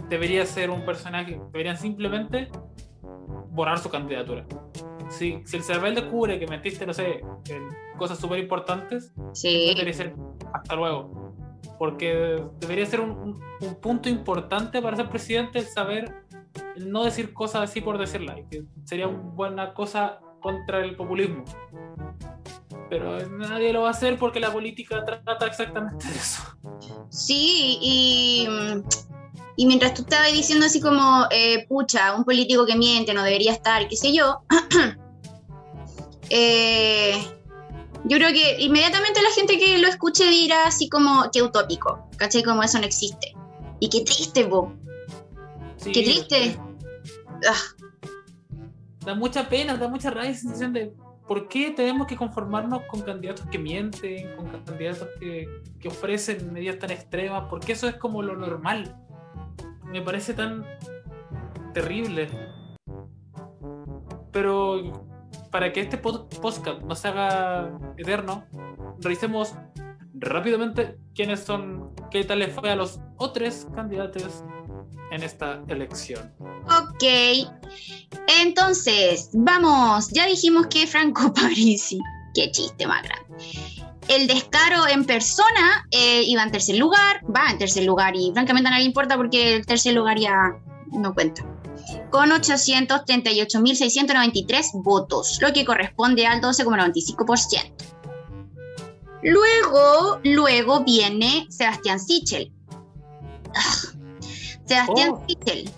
debería 0.08 0.44
ser 0.46 0.70
un 0.70 0.84
personaje, 0.84 1.40
deberían 1.52 1.76
simplemente 1.76 2.50
borrar 3.50 3.78
su 3.78 3.88
candidatura. 3.88 4.44
Si, 5.10 5.40
si 5.44 5.56
el 5.56 5.62
CERVEL 5.62 5.94
descubre 5.94 6.38
que 6.40 6.46
mentiste, 6.48 6.84
no 6.84 6.92
sé, 6.92 7.20
en 7.48 7.68
cosas 7.96 8.18
súper 8.18 8.40
importantes, 8.40 9.12
sí. 9.32 9.68
debería 9.68 9.94
ser 9.94 10.14
hasta 10.52 10.74
luego. 10.74 11.25
Porque 11.78 12.42
debería 12.58 12.86
ser 12.86 13.00
un, 13.00 13.40
un, 13.60 13.74
punto 13.80 14.08
importante 14.08 14.80
para 14.80 14.96
ser 14.96 15.08
presidente 15.08 15.58
el 15.58 15.66
saber 15.66 16.24
no 16.76 17.04
decir 17.04 17.34
cosas 17.34 17.70
así 17.70 17.80
por 17.80 17.98
decirlas. 17.98 18.38
Que 18.50 18.64
sería 18.84 19.08
una 19.08 19.18
buena 19.18 19.74
cosa 19.74 20.20
contra 20.40 20.80
el 20.84 20.96
populismo. 20.96 21.44
Pero 22.88 23.18
nadie 23.28 23.72
lo 23.72 23.82
va 23.82 23.88
a 23.88 23.90
hacer 23.90 24.18
porque 24.18 24.40
la 24.40 24.52
política 24.52 25.04
trata 25.04 25.46
exactamente 25.46 26.06
de 26.06 26.14
eso. 26.14 26.42
Sí, 27.08 27.78
y, 27.80 28.48
y 29.56 29.66
mientras 29.66 29.94
tú 29.94 30.02
estabas 30.02 30.32
diciendo 30.32 30.66
así 30.66 30.80
como, 30.80 31.26
eh, 31.30 31.66
pucha, 31.68 32.14
un 32.14 32.24
político 32.24 32.64
que 32.66 32.76
miente 32.76 33.12
no 33.12 33.22
debería 33.24 33.52
estar, 33.52 33.88
qué 33.88 33.96
sé 33.96 34.12
yo, 34.12 34.42
eh, 36.30 37.24
yo 38.04 38.16
creo 38.18 38.32
que 38.32 38.62
inmediatamente 38.62 39.22
la 39.22 39.30
gente 39.30 39.58
que 39.58 39.78
lo 39.78 39.88
escuche 39.88 40.24
dirá 40.28 40.66
así 40.66 40.88
como, 40.88 41.30
qué 41.32 41.42
utópico, 41.42 42.08
¿cachai? 42.16 42.42
Como 42.42 42.62
eso 42.62 42.78
no 42.78 42.84
existe. 42.84 43.34
Y 43.80 43.88
qué 43.88 44.02
triste, 44.02 44.44
vos. 44.44 44.72
qué 45.82 45.92
triste. 45.92 46.58
Ah. 47.48 48.10
Da 49.04 49.14
mucha 49.14 49.48
pena, 49.48 49.76
da 49.76 49.88
mucha 49.88 50.10
rabia 50.10 50.34
sensación 50.34 50.72
de 50.72 50.92
por 51.28 51.48
qué 51.48 51.70
tenemos 51.70 52.06
que 52.06 52.16
conformarnos 52.16 52.82
con 52.88 53.02
candidatos 53.02 53.46
que 53.46 53.58
mienten, 53.58 54.34
con 54.36 54.48
candidatos 54.64 55.08
que, 55.20 55.48
que 55.80 55.88
ofrecen 55.88 56.52
medidas 56.52 56.78
tan 56.78 56.90
extremas, 56.90 57.44
porque 57.50 57.72
eso 57.72 57.88
es 57.88 57.96
como 57.96 58.22
lo 58.22 58.36
normal. 58.36 58.96
me 59.84 60.00
parece 60.02 60.34
tan 60.34 60.64
terrible. 61.72 62.28
Pero 64.32 65.05
para 65.50 65.72
que 65.72 65.80
este 65.80 65.98
podcast 65.98 66.82
no 66.82 66.94
se 66.94 67.08
haga 67.08 67.70
eterno, 67.96 68.44
revisemos 69.00 69.54
rápidamente 70.14 70.98
quiénes 71.14 71.40
son, 71.40 71.90
qué 72.10 72.24
tal 72.24 72.40
les 72.40 72.52
fue 72.52 72.70
a 72.70 72.76
los 72.76 73.00
otros 73.16 73.66
candidatos 73.74 74.44
en 75.10 75.22
esta 75.22 75.62
elección. 75.68 76.32
Ok, 76.66 77.04
entonces, 78.40 79.30
vamos, 79.34 80.08
ya 80.10 80.26
dijimos 80.26 80.66
que 80.68 80.86
Franco 80.86 81.32
Parisi, 81.34 82.00
qué 82.34 82.50
chiste 82.50 82.86
más 82.86 83.02
grande. 83.02 83.26
El 84.08 84.28
descaro 84.28 84.86
en 84.86 85.04
persona 85.04 85.84
eh, 85.90 86.22
iba 86.24 86.42
en 86.42 86.52
tercer 86.52 86.76
lugar, 86.76 87.20
va 87.24 87.50
en 87.50 87.58
tercer 87.58 87.84
lugar 87.84 88.14
y 88.14 88.30
francamente 88.32 88.70
nadie 88.70 88.84
le 88.84 88.88
importa 88.88 89.16
porque 89.16 89.56
el 89.56 89.66
tercer 89.66 89.94
lugar 89.94 90.18
ya 90.18 90.56
no 90.92 91.12
cuenta. 91.12 91.44
Con 92.10 92.30
838.693 92.30 94.82
votos, 94.82 95.38
lo 95.40 95.52
que 95.52 95.64
corresponde 95.64 96.26
al 96.26 96.40
12,95%. 96.40 97.72
Luego, 99.22 100.18
luego 100.24 100.82
viene 100.84 101.46
Sebastián 101.48 102.00
Sichel. 102.00 102.52
Sebastián 104.66 105.12
oh. 105.12 105.24
Sichel 105.26 105.72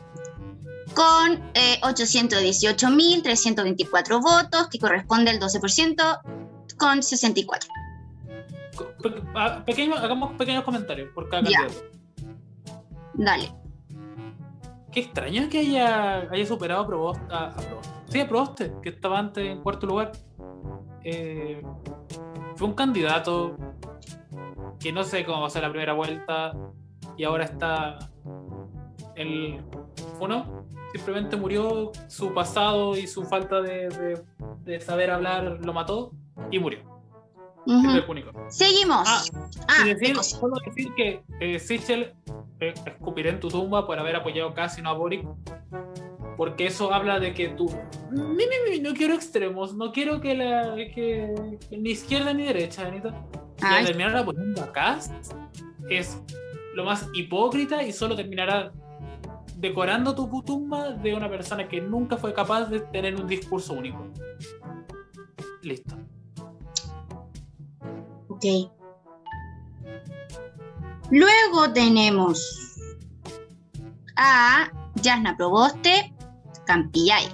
con 0.98 1.40
eh, 1.54 1.80
818.324 1.82 4.20
votos, 4.20 4.68
que 4.68 4.80
corresponde 4.80 5.30
al 5.30 5.38
12%, 5.38 6.20
con 6.76 7.04
64. 7.04 7.70
Pequeño, 9.64 9.94
hagamos 9.94 10.36
pequeños 10.36 10.64
comentarios 10.64 11.10
por 11.14 11.28
cada 11.28 11.44
candidato. 11.44 11.84
Dale. 13.14 13.54
Qué 14.92 15.00
extraño 15.00 15.48
que 15.48 15.58
haya, 15.58 16.30
haya 16.30 16.46
superado 16.46 16.82
a 16.82 16.86
Proboste. 16.86 17.24
A, 17.30 17.54
Sí, 18.08 18.20
a 18.20 18.28
Proboste, 18.28 18.72
que 18.82 18.88
estaba 18.88 19.18
antes 19.18 19.46
en 19.46 19.60
cuarto 19.60 19.86
lugar. 19.86 20.12
Eh, 21.04 21.62
fue 22.56 22.68
un 22.68 22.74
candidato 22.74 23.56
que 24.80 24.92
no 24.92 25.04
sé 25.04 25.24
cómo 25.24 25.42
va 25.42 25.46
a 25.48 25.50
ser 25.50 25.62
la 25.62 25.70
primera 25.70 25.92
vuelta 25.92 26.56
y 27.16 27.24
ahora 27.24 27.44
está 27.44 27.98
el 29.14 29.60
uno. 30.20 30.64
Simplemente 30.92 31.36
murió 31.36 31.92
su 32.08 32.32
pasado 32.32 32.96
y 32.96 33.06
su 33.06 33.24
falta 33.24 33.60
de, 33.60 34.24
saber 34.80 35.10
hablar 35.10 35.58
lo 35.62 35.72
mató 35.74 36.12
y 36.50 36.58
murió. 36.58 36.80
Seguimos. 38.48 39.06
Ah, 39.06 39.22
ah 39.68 39.84
decir, 39.84 40.16
solo 40.16 40.56
decir 40.64 40.94
que 40.94 41.22
eh, 41.40 41.58
Sichel 41.58 42.02
eh, 42.02 42.14
escupiré 42.60 43.30
en 43.30 43.40
tu 43.40 43.48
tumba 43.48 43.86
por 43.86 43.98
haber 43.98 44.16
apoyado 44.16 44.54
casi 44.54 44.82
no 44.82 44.90
a 44.90 44.92
Boric 44.94 45.26
porque 46.38 46.66
eso 46.66 46.94
habla 46.94 47.18
de 47.18 47.34
que 47.34 47.48
tú 47.48 47.68
no 48.12 48.94
quiero 48.94 49.12
extremos, 49.14 49.74
no 49.74 49.90
quiero 49.90 50.20
que 50.20 50.36
la 50.36 50.76
que, 50.94 51.58
ni 51.72 51.90
izquierda 51.90 52.32
ni 52.32 52.44
derecha, 52.44 52.86
Anita. 52.86 53.26
Y 53.58 53.84
terminar 53.84 54.16
apoyando 54.16 54.62
a 54.62 54.72
Cast 54.72 55.12
es 55.90 56.22
lo 56.74 56.84
más 56.84 57.08
hipócrita 57.12 57.82
y 57.82 57.92
solo 57.92 58.14
terminará 58.14 58.70
decorando 59.56 60.14
tu 60.14 60.42
tumba 60.44 60.92
de 60.92 61.12
una 61.12 61.28
persona 61.28 61.68
que 61.68 61.80
nunca 61.80 62.16
fue 62.16 62.32
capaz 62.32 62.66
de 62.66 62.80
tener 62.80 63.16
un 63.16 63.26
discurso 63.26 63.72
único. 63.72 64.06
Listo. 65.62 65.96
Ok. 68.28 68.44
Luego 71.10 71.72
tenemos 71.72 72.76
a 74.16 74.70
Yasna 74.96 75.36
Proboste 75.36 76.12
Campillay 76.66 77.26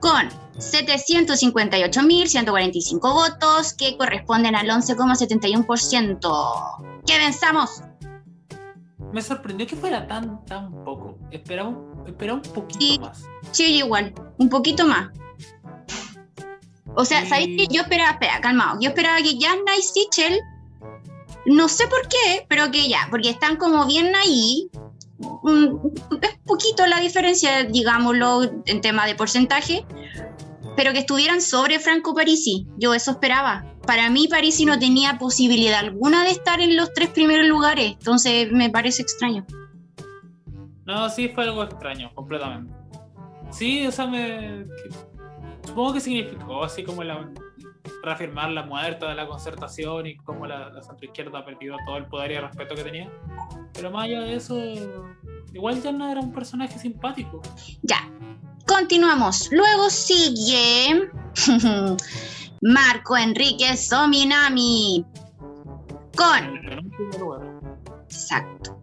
con 0.00 0.28
758.145 0.58 3.00
votos 3.00 3.72
que 3.74 3.96
corresponden 3.96 4.54
al 4.54 4.68
11,71%. 4.68 7.02
¿Qué 7.06 7.14
pensamos? 7.14 7.82
Me 9.12 9.22
sorprendió 9.22 9.66
que 9.66 9.74
fuera 9.76 10.06
tan, 10.06 10.44
tan 10.44 10.84
poco. 10.84 11.16
Esperaba, 11.30 11.70
un 11.70 12.42
poquito 12.54 13.00
más. 13.00 13.24
Sí, 13.52 13.76
igual, 13.76 14.12
un 14.38 14.48
poquito 14.48 14.84
más. 14.86 15.10
O 16.94 17.04
sea, 17.04 17.26
¿sabéis 17.26 17.56
que 17.56 17.66
yo 17.74 17.82
esperaba, 17.82 18.12
espera, 18.12 18.40
calmado, 18.40 18.78
yo 18.80 18.88
esperaba 18.90 19.18
que 19.18 19.36
Janna 19.40 19.76
y 19.76 19.82
Sichel, 19.82 20.40
no 21.48 21.68
sé 21.68 21.86
por 21.88 22.02
qué, 22.08 22.46
pero 22.48 22.70
que 22.70 22.88
ya, 22.88 23.08
porque 23.10 23.30
están 23.30 23.56
como 23.56 23.86
bien 23.86 24.14
ahí, 24.14 24.70
es 26.22 26.38
poquito 26.44 26.86
la 26.86 27.00
diferencia, 27.00 27.64
digámoslo, 27.64 28.42
en 28.66 28.80
tema 28.80 29.06
de 29.06 29.14
porcentaje, 29.14 29.84
pero 30.76 30.92
que 30.92 31.00
estuvieran 31.00 31.40
sobre 31.40 31.80
Franco 31.80 32.14
Parisi. 32.14 32.66
Yo 32.76 32.94
eso 32.94 33.12
esperaba. 33.12 33.64
Para 33.86 34.10
mí 34.10 34.28
Parisi 34.28 34.64
no 34.64 34.78
tenía 34.78 35.18
posibilidad 35.18 35.80
alguna 35.80 36.22
de 36.24 36.30
estar 36.30 36.60
en 36.60 36.76
los 36.76 36.92
tres 36.92 37.08
primeros 37.10 37.46
lugares, 37.46 37.92
entonces 37.92 38.52
me 38.52 38.70
parece 38.70 39.02
extraño. 39.02 39.46
No, 40.84 41.08
sí 41.10 41.28
fue 41.28 41.44
algo 41.44 41.64
extraño, 41.64 42.10
completamente. 42.14 42.72
Sí, 43.50 43.86
o 43.86 43.92
sea, 43.92 44.06
me... 44.06 44.66
Supongo 45.66 45.94
que 45.94 46.00
significó 46.00 46.64
así 46.64 46.82
como 46.82 47.02
la, 47.04 47.28
reafirmar 48.02 48.50
la 48.50 48.62
muerte 48.62 49.06
de 49.06 49.14
la 49.14 49.26
concertación 49.26 50.06
y 50.06 50.16
cómo 50.16 50.46
la, 50.46 50.70
la 50.70 50.82
izquierda 51.00 51.40
ha 51.40 51.44
perdido 51.44 51.76
todo 51.86 51.96
el 51.96 52.06
poder 52.06 52.32
y 52.32 52.34
el 52.34 52.42
respeto 52.42 52.74
que 52.74 52.84
tenía. 52.84 53.10
Pero 53.72 53.90
más 53.90 54.04
allá 54.04 54.20
de 54.20 54.34
eso, 54.34 54.56
igual 55.52 55.82
ya 55.82 55.92
no 55.92 56.10
era 56.10 56.20
un 56.20 56.32
personaje 56.32 56.78
simpático. 56.78 57.42
Ya, 57.82 58.08
continuamos. 58.66 59.48
Luego 59.52 59.90
sigue 59.90 61.10
Marco 62.62 63.16
Enrique 63.16 63.76
Sominami 63.76 65.04
con... 66.16 66.58
Exacto. 68.04 68.80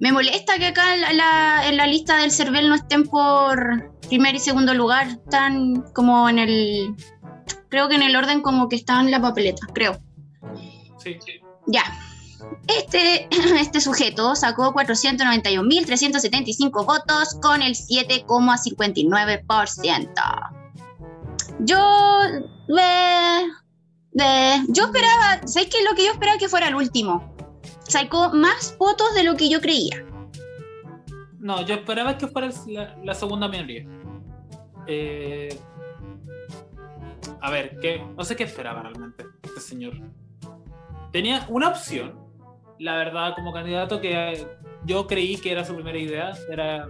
Me 0.00 0.12
molesta 0.12 0.58
que 0.58 0.66
acá 0.66 0.94
en 0.94 1.16
la, 1.16 1.68
en 1.68 1.76
la 1.76 1.86
lista 1.86 2.16
del 2.18 2.30
CERVEL 2.30 2.68
no 2.68 2.74
estén 2.74 3.04
por 3.04 3.90
primer 4.10 4.34
y 4.34 4.40
segundo 4.40 4.74
lugar, 4.74 5.06
están 5.06 5.82
como 5.94 6.28
en 6.28 6.38
el 6.40 6.96
creo 7.68 7.88
que 7.88 7.96
en 7.96 8.02
el 8.02 8.14
orden 8.16 8.42
como 8.42 8.68
que 8.68 8.76
está 8.76 9.00
en 9.00 9.10
la 9.10 9.20
papeleta, 9.20 9.66
creo. 9.72 9.98
Sí, 10.98 11.16
sí. 11.24 11.40
Ya. 11.66 11.82
Este, 12.66 13.28
este 13.60 13.80
sujeto 13.80 14.34
sacó 14.34 14.74
491.375 14.74 16.86
votos 16.86 17.38
con 17.40 17.62
el 17.62 17.74
7,59%. 17.74 20.56
Yo, 21.60 21.78
yo 24.68 24.84
esperaba, 24.84 25.40
¿sabes 25.46 25.68
qué? 25.68 25.78
Lo 25.88 25.94
que 25.94 26.06
yo 26.06 26.12
esperaba 26.12 26.38
que 26.38 26.48
fuera 26.48 26.68
el 26.68 26.74
último. 26.74 27.32
Sacó 27.86 28.30
más 28.30 28.76
votos 28.78 29.14
de 29.14 29.24
lo 29.24 29.36
que 29.36 29.48
yo 29.48 29.60
creía. 29.60 30.04
No, 31.38 31.64
yo 31.66 31.74
esperaba 31.74 32.18
que 32.18 32.28
fuera 32.28 32.50
la, 32.66 32.96
la 33.02 33.14
segunda 33.14 33.48
mayoría. 33.48 33.86
Eh, 34.86 35.58
a 37.40 37.50
ver, 37.50 37.78
que 37.80 38.02
no 38.16 38.24
sé 38.24 38.36
qué 38.36 38.44
esperaba 38.44 38.82
realmente 38.82 39.24
este 39.42 39.60
señor. 39.60 39.94
Tenía 41.12 41.46
una 41.48 41.68
opción, 41.68 42.14
la 42.78 42.96
verdad, 42.96 43.34
como 43.34 43.52
candidato 43.52 44.00
que 44.00 44.46
yo 44.84 45.06
creí 45.06 45.36
que 45.36 45.52
era 45.52 45.64
su 45.64 45.74
primera 45.74 45.98
idea, 45.98 46.32
era 46.50 46.88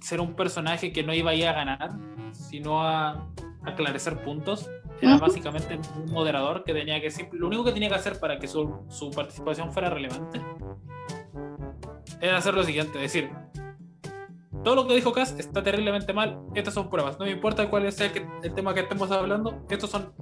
ser 0.00 0.20
un 0.20 0.34
personaje 0.34 0.92
que 0.92 1.02
no 1.02 1.14
iba 1.14 1.30
a 1.30 1.34
ir 1.34 1.46
a 1.46 1.52
ganar, 1.52 1.90
sino 2.32 2.82
a 2.82 3.28
aclarecer 3.64 4.22
puntos. 4.22 4.70
Era 5.00 5.16
básicamente 5.16 5.78
un 5.96 6.12
moderador 6.12 6.64
que 6.64 6.74
tenía 6.74 7.00
que 7.00 7.08
lo 7.32 7.46
único 7.46 7.62
que 7.62 7.72
tenía 7.72 7.88
que 7.88 7.94
hacer 7.94 8.18
para 8.18 8.40
que 8.40 8.48
su, 8.48 8.84
su 8.88 9.10
participación 9.12 9.72
fuera 9.72 9.90
relevante 9.90 10.40
era 12.20 12.36
hacer 12.36 12.54
lo 12.54 12.64
siguiente, 12.64 12.98
decir, 12.98 13.30
todo 14.68 14.82
lo 14.82 14.86
que 14.86 14.96
dijo 14.96 15.14
Cass 15.14 15.34
está 15.38 15.62
terriblemente 15.62 16.12
mal. 16.12 16.42
Estas 16.54 16.74
son 16.74 16.90
pruebas. 16.90 17.18
No 17.18 17.24
me 17.24 17.30
importa 17.30 17.70
cuál 17.70 17.86
es 17.86 17.98
el, 18.02 18.12
tema 18.54 18.74
que 18.74 18.80
estemos 18.80 19.10
hablando. 19.10 19.64
Estos 19.70 19.88
son 19.88 20.12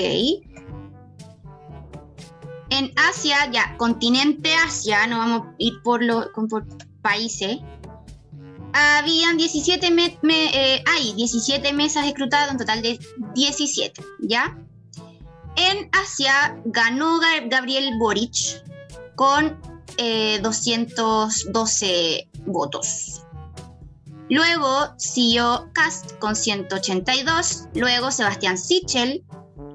En 2.70 2.92
Asia, 3.10 3.52
ya, 3.52 3.76
continente 3.78 4.54
Asia, 4.56 5.06
no 5.08 5.18
vamos 5.18 5.42
a 5.48 5.56
ir 5.58 5.74
por, 5.84 6.04
lo, 6.04 6.32
por 6.50 6.66
países 7.02 7.60
habían 8.74 9.38
17 9.38 9.88
eh, 10.54 10.84
hay 10.88 11.14
17 11.14 11.74
mesas 11.74 12.06
escrutadas, 12.06 12.52
un 12.52 12.58
total 12.58 12.82
de 12.82 13.00
17, 13.36 14.04
¿ya? 14.22 14.58
En 15.56 15.90
Asia 15.92 16.58
ganó 16.66 17.20
Gabriel 17.50 17.92
Boric 18.00 18.64
con 19.16 19.60
212 20.42 21.86
eh, 21.86 22.30
votos. 22.46 23.26
Luego 24.32 24.94
siguió 24.98 25.70
Cast 25.74 26.18
con 26.20 26.38
182, 26.38 27.68
luego 27.76 28.12
Sebastián 28.12 28.58
Sichel 28.58 29.26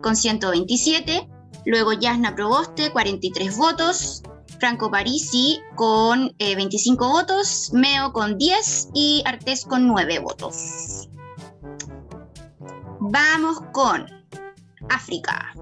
con 0.02 0.16
127, 0.16 1.28
luego 1.66 1.92
Yasna 1.92 2.34
Proboste 2.34 2.90
43 2.90 3.54
votos, 3.54 4.22
Franco 4.58 4.90
Parisi 4.90 5.60
con 5.74 6.34
25 6.38 7.04
eh, 7.04 7.06
votos, 7.06 7.70
Meo 7.74 8.14
con 8.14 8.38
10 8.38 8.88
y 8.94 9.22
Artés 9.26 9.66
con 9.66 9.86
9 9.86 10.20
votos. 10.20 11.10
Vamos 12.98 13.60
con 13.74 14.06
África. 14.88 15.52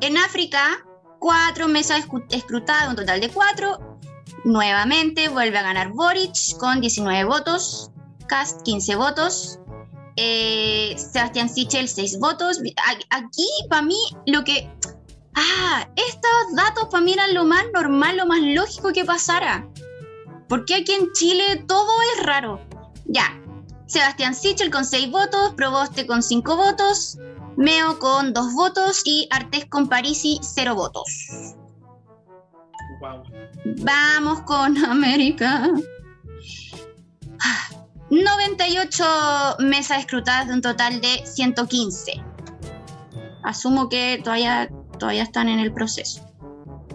En 0.00 0.16
África, 0.16 0.84
cuatro 1.20 1.68
mesas 1.68 2.04
escrutadas, 2.30 2.88
un 2.88 2.96
total 2.96 3.20
de 3.20 3.28
cuatro. 3.28 3.91
Nuevamente 4.44 5.28
vuelve 5.28 5.58
a 5.58 5.62
ganar 5.62 5.92
Boric 5.92 6.56
con 6.58 6.80
19 6.80 7.24
votos, 7.24 7.90
Cast 8.26 8.62
15 8.62 8.96
votos, 8.96 9.60
eh, 10.16 10.94
Sebastián 10.96 11.48
Sichel 11.48 11.88
6 11.88 12.18
votos. 12.18 12.60
Aquí, 13.10 13.48
para 13.68 13.82
mí, 13.82 13.98
lo 14.26 14.42
que 14.44 14.70
ah, 15.34 15.88
estos 15.96 16.56
datos 16.56 16.88
para 16.90 17.04
mí 17.04 17.12
eran 17.12 17.34
lo 17.34 17.44
más 17.44 17.64
normal, 17.72 18.16
lo 18.16 18.26
más 18.26 18.40
lógico 18.40 18.92
que 18.92 19.04
pasara. 19.04 19.68
Porque 20.48 20.74
aquí 20.74 20.92
en 20.92 21.12
Chile 21.12 21.64
todo 21.68 21.90
es 22.16 22.26
raro. 22.26 22.60
Ya, 23.06 23.40
Sebastián 23.86 24.34
Sichel 24.34 24.70
con 24.70 24.84
6 24.84 25.10
votos, 25.10 25.54
Proboste 25.54 26.06
con 26.06 26.22
5 26.22 26.56
votos, 26.56 27.18
Meo 27.56 27.98
con 27.98 28.32
2 28.32 28.54
votos 28.54 29.02
y 29.04 29.28
Artés 29.30 29.66
con 29.66 29.88
Parisi 29.88 30.40
0 30.42 30.74
votos. 30.74 31.54
Vamos 33.64 34.40
con 34.42 34.76
América. 34.84 35.70
98 38.10 39.04
mesas 39.60 40.00
escrutadas 40.00 40.48
de 40.48 40.54
un 40.54 40.60
total 40.60 41.00
de 41.00 41.24
115. 41.24 42.22
Asumo 43.42 43.88
que 43.88 44.20
todavía 44.22 44.68
todavía 45.02 45.24
están 45.24 45.48
en 45.48 45.58
el 45.58 45.72
proceso 45.72 46.24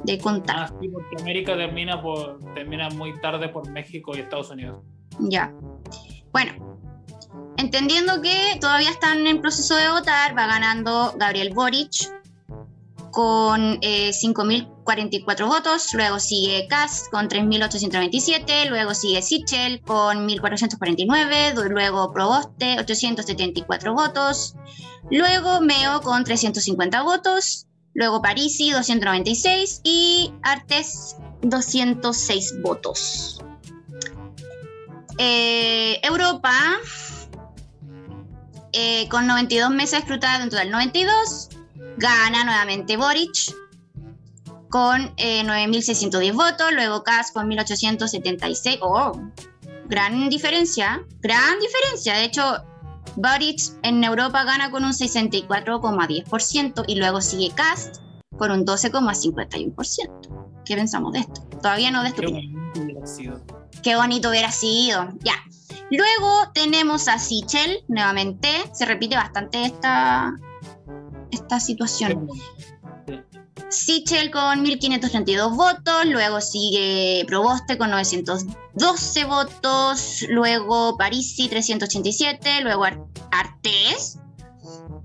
de 0.05 0.17
contar. 0.17 0.55
Ah, 0.57 0.73
sí, 0.79 0.87
porque 0.87 1.21
América 1.21 1.57
termina, 1.57 2.01
por, 2.01 2.39
termina 2.53 2.89
muy 2.89 3.19
tarde 3.19 3.49
por 3.49 3.69
México 3.69 4.15
y 4.15 4.21
Estados 4.21 4.49
Unidos. 4.49 4.81
Ya. 5.19 5.53
Bueno, 6.31 6.53
entendiendo 7.57 8.21
que 8.21 8.57
todavía 8.61 8.91
están 8.91 9.27
en 9.27 9.41
proceso 9.41 9.75
de 9.75 9.89
votar, 9.89 10.37
va 10.37 10.47
ganando 10.47 11.13
Gabriel 11.17 11.53
Boric 11.53 12.09
con 13.11 13.79
eh, 13.81 14.11
5.044 14.11 15.47
votos, 15.47 15.93
luego 15.93 16.19
sigue 16.19 16.67
Kass 16.67 17.09
con 17.11 17.27
3.827, 17.27 18.69
luego 18.69 18.93
sigue 18.93 19.21
Sichel 19.21 19.81
con 19.81 20.27
1.449, 20.27 21.69
luego 21.69 22.11
Proboste 22.11 22.79
874 22.79 23.93
votos, 23.93 24.55
luego 25.09 25.61
Meo 25.61 26.01
con 26.01 26.23
350 26.23 27.01
votos, 27.03 27.67
Luego 27.97 28.21
Parisi, 28.21 28.69
296 28.69 29.81
y 29.83 30.31
Artes, 30.43 31.15
206 31.41 32.61
votos. 32.61 33.41
Eh, 35.17 35.99
Europa, 36.03 36.53
eh, 38.71 39.09
con 39.09 39.25
92 39.25 39.71
mesas 39.71 40.01
escrutadas 40.01 40.41
en 40.41 40.51
total 40.51 40.69
92, 40.69 41.49
gana 41.97 42.43
nuevamente 42.43 42.97
Boric 42.97 43.53
con 44.69 45.15
9.610 45.15 46.23
eh, 46.23 46.31
votos, 46.31 46.71
luego 46.73 47.03
Kass 47.03 47.31
con 47.31 47.49
1.876. 47.49 48.79
Oh, 48.81 49.13
gran 49.87 50.29
diferencia, 50.29 51.03
gran 51.19 51.59
diferencia. 51.59 52.15
De 52.15 52.25
hecho, 52.25 52.63
Boric 53.15 53.59
en 53.83 54.03
Europa 54.03 54.43
gana 54.43 54.69
con 54.71 54.83
un 54.83 54.91
64,10% 54.91 56.83
y 56.87 56.95
luego 56.95 57.21
sigue 57.21 57.51
Cast 57.55 57.97
con 58.37 58.51
un 58.51 58.65
12,51%. 58.65 60.63
¿Qué 60.65 60.75
pensamos 60.75 61.13
de 61.13 61.19
esto? 61.19 61.41
Todavía 61.61 61.91
no 61.91 62.03
de 62.03 62.09
esto. 62.09 62.21
Qué 62.21 62.27
bonito 62.27 62.81
hubiera 62.81 63.07
sido. 63.07 63.41
Qué 63.81 63.95
bonito 63.95 64.29
hubiera 64.29 64.51
sido. 64.51 65.09
Ya. 65.23 65.35
Luego 65.89 66.51
tenemos 66.53 67.07
a 67.07 67.17
Sichel, 67.17 67.83
nuevamente. 67.87 68.49
Se 68.73 68.85
repite 68.85 69.15
bastante 69.15 69.63
esta, 69.63 70.33
esta 71.31 71.59
situación. 71.59 72.27
Sichel 73.69 74.31
con 74.31 74.65
1.532 74.65 75.55
votos, 75.55 76.05
luego 76.05 76.39
sigue 76.39 77.25
Proboste 77.27 77.77
con 77.77 77.89
912 77.89 79.25
votos, 79.25 80.25
luego 80.29 80.97
Parisi 80.97 81.49
387, 81.49 82.61
luego 82.61 82.85
Artés 83.31 84.19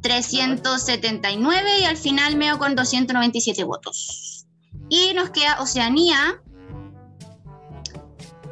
379 0.02 1.80
y 1.80 1.84
al 1.84 1.96
final 1.96 2.36
Meo 2.36 2.58
con 2.58 2.74
297 2.74 3.64
votos. 3.64 4.46
Y 4.88 5.14
nos 5.14 5.30
queda 5.30 5.60
Oceanía, 5.60 6.42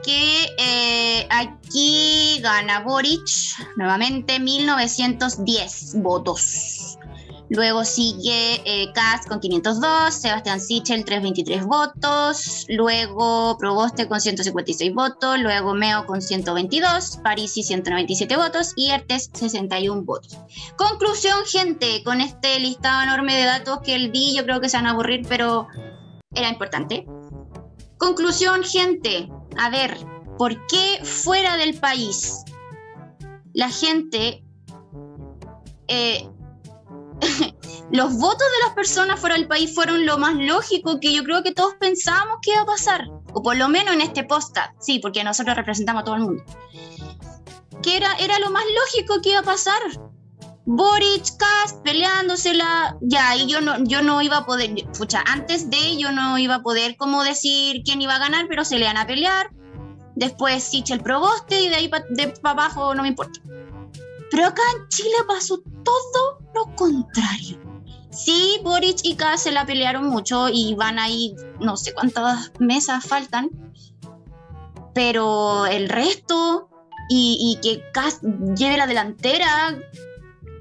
que 0.02 0.46
eh, 0.58 1.26
aquí 1.28 2.40
gana 2.40 2.80
Boric 2.80 3.28
nuevamente 3.76 4.38
1910 4.38 5.96
votos. 5.96 6.79
Luego 7.50 7.84
sigue 7.84 8.62
eh, 8.64 8.92
con 9.28 9.40
502, 9.40 10.14
Sebastián 10.14 10.60
Sichel 10.60 11.04
323 11.04 11.64
votos, 11.64 12.64
luego 12.68 13.58
Proboste 13.58 14.06
con 14.06 14.20
156 14.20 14.94
votos, 14.94 15.36
luego 15.40 15.74
Meo 15.74 16.06
con 16.06 16.22
122, 16.22 17.18
Parisi 17.24 17.64
197 17.64 18.36
votos 18.36 18.72
y 18.76 18.90
Artes 18.90 19.30
61 19.34 20.02
votos. 20.02 20.38
Conclusión, 20.76 21.40
gente, 21.44 22.04
con 22.04 22.20
este 22.20 22.60
listado 22.60 23.02
enorme 23.02 23.34
de 23.34 23.44
datos 23.44 23.80
que 23.80 23.96
el 23.96 24.12
di 24.12 24.36
yo 24.36 24.44
creo 24.44 24.60
que 24.60 24.68
se 24.68 24.76
van 24.76 24.86
a 24.86 24.90
aburrir, 24.90 25.26
pero 25.28 25.66
era 26.32 26.48
importante. 26.48 27.04
Conclusión, 27.98 28.62
gente, 28.62 29.28
a 29.58 29.70
ver, 29.70 29.96
¿por 30.38 30.66
qué 30.68 31.00
fuera 31.02 31.56
del 31.56 31.74
país 31.80 32.44
la 33.52 33.70
gente... 33.70 34.44
Eh, 35.88 36.30
los 37.90 38.16
votos 38.16 38.38
de 38.38 38.66
las 38.66 38.74
personas 38.74 39.20
fuera 39.20 39.36
del 39.36 39.48
país 39.48 39.74
fueron 39.74 40.06
lo 40.06 40.18
más 40.18 40.34
lógico 40.34 41.00
que 41.00 41.12
yo 41.12 41.24
creo 41.24 41.42
que 41.42 41.52
todos 41.52 41.74
pensábamos 41.74 42.38
que 42.42 42.52
iba 42.52 42.62
a 42.62 42.66
pasar, 42.66 43.08
o 43.32 43.42
por 43.42 43.56
lo 43.56 43.68
menos 43.68 43.94
en 43.94 44.00
este 44.00 44.24
posta, 44.24 44.74
sí, 44.80 44.98
porque 44.98 45.24
nosotros 45.24 45.56
representamos 45.56 46.02
a 46.02 46.04
todo 46.04 46.16
el 46.16 46.22
mundo. 46.22 46.44
Que 47.82 47.96
era, 47.96 48.14
era 48.14 48.38
lo 48.38 48.50
más 48.50 48.64
lógico 48.74 49.20
que 49.22 49.30
iba 49.30 49.40
a 49.40 49.44
pasar. 49.44 49.80
Boric, 50.66 51.24
Kast 51.38 51.82
peleándosela, 51.82 52.96
ya, 53.00 53.34
y 53.34 53.46
yo 53.48 53.60
no, 53.60 53.82
yo 53.84 54.02
no 54.02 54.22
iba 54.22 54.38
a 54.38 54.46
poder, 54.46 54.72
escucha, 54.76 55.24
antes 55.26 55.68
de 55.70 55.96
yo 55.96 56.12
no 56.12 56.38
iba 56.38 56.56
a 56.56 56.62
poder 56.62 56.96
como 56.96 57.24
decir 57.24 57.82
quién 57.84 58.02
iba 58.02 58.14
a 58.14 58.18
ganar, 58.18 58.46
pero 58.48 58.64
se 58.64 58.78
le 58.78 58.84
van 58.86 58.98
a 58.98 59.06
pelear. 59.06 59.50
Después 60.14 60.62
Sichel 60.62 61.00
Proboste 61.00 61.60
y 61.62 61.68
de 61.68 61.76
ahí 61.76 61.88
para 61.88 62.04
abajo 62.44 62.94
no 62.94 63.02
me 63.02 63.08
importa. 63.08 63.40
Pero 64.30 64.46
acá 64.46 64.62
en 64.76 64.88
Chile 64.88 65.16
pasó 65.26 65.60
todo 65.84 66.38
lo 66.54 66.74
contrario. 66.76 67.58
Sí, 68.10 68.58
Boric 68.62 68.98
y 69.04 69.14
Kass 69.14 69.44
se 69.44 69.52
la 69.52 69.64
pelearon 69.64 70.06
mucho 70.06 70.48
y 70.48 70.74
van 70.74 70.98
ahí, 70.98 71.34
no 71.60 71.76
sé 71.76 71.94
cuántas 71.94 72.52
mesas 72.58 73.06
faltan, 73.06 73.50
pero 74.94 75.66
el 75.66 75.88
resto 75.88 76.68
y, 77.08 77.58
que 77.62 77.82
Kass 77.92 78.20
lleve 78.56 78.76
la 78.76 78.86
delantera, 78.86 79.78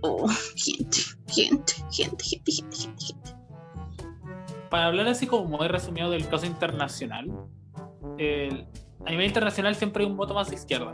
oh, 0.01 0.27
gente, 0.55 0.99
gente, 1.27 1.73
gente, 1.91 2.23
gente, 2.23 2.51
gente, 2.51 2.77
gente, 2.77 3.05
gente. 3.05 3.35
Para 4.69 4.85
hablar 4.85 5.07
así 5.07 5.25
como 5.25 5.45
muy 5.45 5.67
resumido 5.67 6.11
del 6.11 6.27
caso 6.27 6.45
internacional, 6.45 7.31
a 9.05 9.09
nivel 9.09 9.25
internacional 9.25 9.75
siempre 9.75 10.03
hay 10.03 10.09
un 10.09 10.17
voto 10.17 10.33
más 10.35 10.49
de 10.49 10.55
izquierda, 10.55 10.93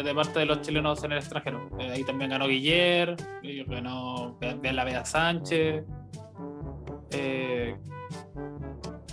de, 0.00 0.14
parte 0.14 0.40
de 0.40 0.46
los 0.46 0.62
chilenos 0.62 1.04
en 1.04 1.12
el 1.12 1.18
extranjero. 1.18 1.68
Eh, 1.78 1.90
ahí 1.90 2.04
también 2.04 2.30
ganó 2.30 2.48
Guiller, 2.48 3.14
ganó 3.66 4.38
la 4.40 4.84
Veda 4.84 5.04
Sánchez. 5.04 5.84
Eh, 7.10 7.76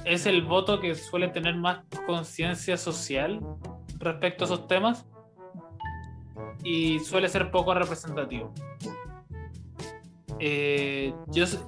es 0.06 0.26
el 0.26 0.44
voto 0.44 0.80
que 0.80 0.96
suele 0.96 1.28
tener 1.28 1.56
más 1.56 1.84
conciencia 2.06 2.78
social 2.78 3.42
respecto 3.98 4.46
a 4.46 4.48
esos 4.48 4.68
temas 4.68 5.06
y 6.64 7.00
suele 7.00 7.28
ser 7.28 7.52
poco 7.52 7.74
representativo. 7.74 8.54
Eh, 10.40 11.14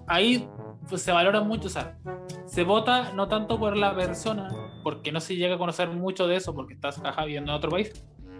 ahí 0.07 0.47
pues, 0.87 1.01
se 1.01 1.11
valora 1.11 1.41
mucho, 1.41 1.67
o 1.67 1.69
sea, 1.69 1.97
se 2.45 2.63
vota 2.63 3.11
no 3.13 3.27
tanto 3.27 3.59
por 3.59 3.75
la 3.75 3.93
persona, 3.93 4.47
porque 4.83 5.11
no 5.11 5.19
se 5.19 5.35
llega 5.35 5.55
a 5.55 5.57
conocer 5.57 5.89
mucho 5.89 6.27
de 6.27 6.37
eso, 6.37 6.55
porque 6.55 6.73
estás 6.73 7.01
viviendo 7.25 7.51
en 7.51 7.57
otro 7.57 7.69
país, 7.69 7.91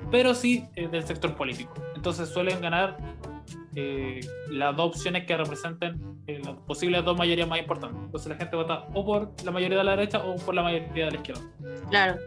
pero 0.10 0.34
sí 0.34 0.66
eh, 0.76 0.88
del 0.88 1.04
sector 1.04 1.36
político. 1.36 1.74
Entonces 1.96 2.30
suelen 2.30 2.62
ganar 2.62 2.98
eh, 3.76 4.20
las 4.50 4.76
dos 4.76 4.96
opciones 4.96 5.26
que 5.26 5.38
representen 5.38 6.22
eh, 6.28 6.42
las 6.44 6.56
posibles 6.66 7.04
dos 7.06 7.18
mayorías 7.18 7.48
más 7.48 7.60
importantes. 7.60 8.02
Entonces 8.04 8.30
la 8.30 8.36
gente 8.36 8.56
vota 8.56 8.88
o 8.94 9.06
por 9.06 9.32
la 9.44 9.52
mayoría 9.52 9.78
de 9.78 9.84
la 9.84 9.92
derecha 9.92 10.20
o 10.20 10.36
por 10.38 10.56
la 10.56 10.64
mayoría 10.64 11.06
de 11.06 11.12
la 11.12 11.18
izquierda. 11.18 11.42
Claro. 11.90 12.20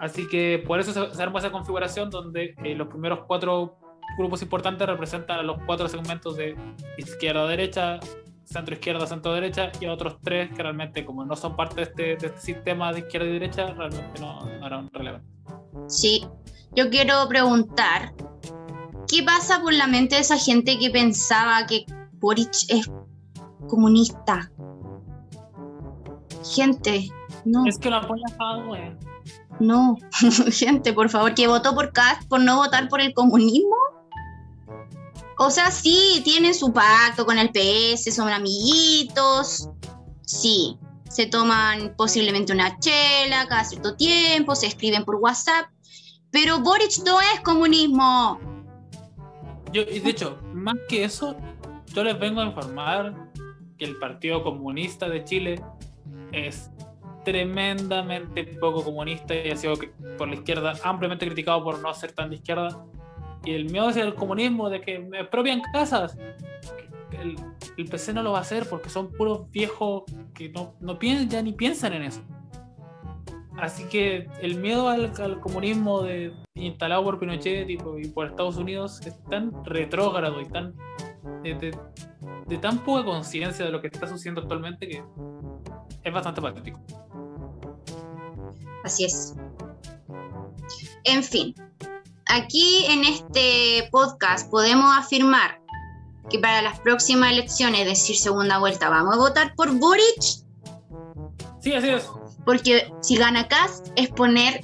Así 0.00 0.28
que 0.28 0.62
por 0.66 0.80
eso 0.80 0.92
se, 0.92 1.14
se 1.14 1.22
arma 1.22 1.38
esa 1.38 1.52
configuración 1.52 2.10
donde 2.10 2.54
los 2.76 2.88
primeros 2.88 3.20
cuatro 3.26 3.78
grupos 4.18 4.42
importantes 4.42 4.86
representan 4.86 5.38
a 5.38 5.42
los 5.42 5.58
cuatro 5.64 5.88
segmentos 5.88 6.36
de 6.36 6.56
izquierda-derecha, 6.98 8.00
centro 8.44 8.74
izquierda, 8.74 9.06
centro 9.06 9.32
derecha 9.32 9.72
y 9.80 9.86
otros 9.86 10.18
tres 10.22 10.50
que 10.50 10.62
realmente 10.62 11.04
como 11.04 11.24
no 11.24 11.34
son 11.36 11.56
parte 11.56 11.76
de 11.76 11.82
este, 11.82 12.02
de 12.16 12.26
este 12.26 12.40
sistema 12.40 12.92
de 12.92 13.00
izquierda 13.00 13.28
y 13.28 13.32
derecha, 13.32 13.72
realmente 13.72 14.20
no, 14.20 14.40
no 14.40 14.66
eran 14.66 14.90
relevantes. 14.92 15.30
Sí, 15.88 16.26
yo 16.74 16.90
quiero 16.90 17.26
preguntar, 17.28 18.14
¿qué 19.08 19.22
pasa 19.22 19.60
por 19.60 19.72
la 19.72 19.86
mente 19.86 20.16
de 20.16 20.22
esa 20.22 20.38
gente 20.38 20.78
que 20.78 20.90
pensaba 20.90 21.66
que 21.66 21.84
Boric 22.14 22.52
es 22.68 22.90
comunista? 23.68 24.50
Gente, 26.54 27.08
no. 27.44 27.66
Es 27.66 27.78
que 27.78 27.90
lo 27.90 27.96
apoya 27.96 28.24
a 28.38 28.96
No, 29.60 29.96
gente, 30.50 30.92
por 30.92 31.08
favor, 31.10 31.34
que 31.34 31.46
votó 31.46 31.74
por 31.74 31.92
Cast 31.92 32.28
por 32.28 32.40
no 32.40 32.56
votar 32.56 32.88
por 32.88 33.00
el 33.00 33.14
comunismo. 33.14 33.76
O 35.38 35.50
sea, 35.50 35.70
sí, 35.70 36.22
tienen 36.24 36.54
su 36.54 36.72
pacto 36.72 37.26
con 37.26 37.38
el 37.38 37.50
PS, 37.50 38.14
son 38.14 38.28
amiguitos, 38.28 39.68
sí, 40.22 40.78
se 41.08 41.26
toman 41.26 41.94
posiblemente 41.96 42.52
una 42.52 42.78
chela 42.78 43.46
cada 43.48 43.64
cierto 43.64 43.96
tiempo, 43.96 44.54
se 44.54 44.66
escriben 44.66 45.04
por 45.04 45.16
WhatsApp, 45.16 45.66
pero 46.30 46.60
Boric 46.60 46.98
no 47.04 47.20
es 47.20 47.40
comunismo. 47.40 48.40
Yo, 49.72 49.84
de 49.84 50.08
hecho, 50.08 50.38
más 50.52 50.76
que 50.88 51.04
eso, 51.04 51.36
yo 51.92 52.04
les 52.04 52.18
vengo 52.18 52.40
a 52.40 52.44
informar 52.44 53.14
que 53.78 53.84
el 53.84 53.96
Partido 53.98 54.42
Comunista 54.42 55.08
de 55.08 55.24
Chile 55.24 55.60
es 56.32 56.70
tremendamente 57.24 58.44
poco 58.60 58.84
comunista 58.84 59.34
y 59.34 59.50
ha 59.50 59.56
sido 59.56 59.74
por 60.18 60.28
la 60.28 60.34
izquierda 60.34 60.74
ampliamente 60.84 61.26
criticado 61.26 61.64
por 61.64 61.78
no 61.80 61.92
ser 61.94 62.12
tan 62.12 62.30
de 62.30 62.36
izquierda 62.36 62.84
y 63.44 63.52
el 63.52 63.66
miedo 63.66 63.88
hacia 63.88 64.04
el 64.04 64.14
comunismo 64.14 64.70
de 64.70 64.80
que 64.80 64.98
me 64.98 65.20
expropian 65.20 65.62
casas. 65.72 66.16
El, 67.20 67.88
PC 67.88 68.12
no 68.12 68.22
lo 68.22 68.32
va 68.32 68.38
a 68.38 68.42
hacer 68.42 68.68
porque 68.68 68.88
son 68.88 69.12
puros 69.12 69.50
viejos 69.50 70.04
que 70.34 70.48
no, 70.48 70.74
no 70.80 70.98
piensan, 70.98 71.28
ya 71.28 71.42
ni 71.42 71.52
piensan 71.52 71.92
en 71.92 72.02
eso. 72.02 72.22
Así 73.56 73.84
que 73.84 74.28
el 74.40 74.58
miedo 74.58 74.88
al, 74.88 75.40
comunismo 75.40 76.02
de, 76.02 76.32
instalado 76.54 77.04
por 77.04 77.20
Pinochet 77.20 77.68
y 77.70 77.76
por, 77.76 78.26
Estados 78.26 78.56
Unidos 78.56 79.00
es 79.06 79.22
tan 79.24 79.64
retrógrado 79.64 80.40
y 80.40 80.46
tan 80.46 80.74
de, 81.42 81.76
de 82.46 82.58
tan 82.58 82.78
poca 82.78 83.04
conciencia 83.04 83.64
de 83.64 83.70
lo 83.70 83.80
que 83.80 83.86
está 83.88 84.06
sucediendo 84.06 84.40
actualmente 84.40 84.88
que 84.88 85.02
es 86.02 86.12
bastante 86.12 86.40
patético. 86.40 86.80
Así 88.84 89.04
es. 89.04 89.34
En 91.04 91.22
fin, 91.22 91.54
aquí 92.26 92.84
en 92.86 93.04
este 93.04 93.88
podcast 93.90 94.50
podemos 94.50 94.96
afirmar 94.96 95.63
que 96.30 96.38
para 96.38 96.62
las 96.62 96.80
próximas 96.80 97.32
elecciones, 97.32 97.80
es 97.82 97.86
decir, 97.86 98.16
segunda 98.16 98.58
vuelta, 98.58 98.88
vamos 98.88 99.14
a 99.14 99.18
votar 99.18 99.54
por 99.54 99.70
Boric. 99.72 100.22
Sí, 101.60 101.74
así 101.74 101.88
es. 101.88 102.08
Porque 102.44 102.92
si 103.00 103.16
gana 103.16 103.48
Cast 103.48 103.88
es 103.96 104.08
poner, 104.08 104.62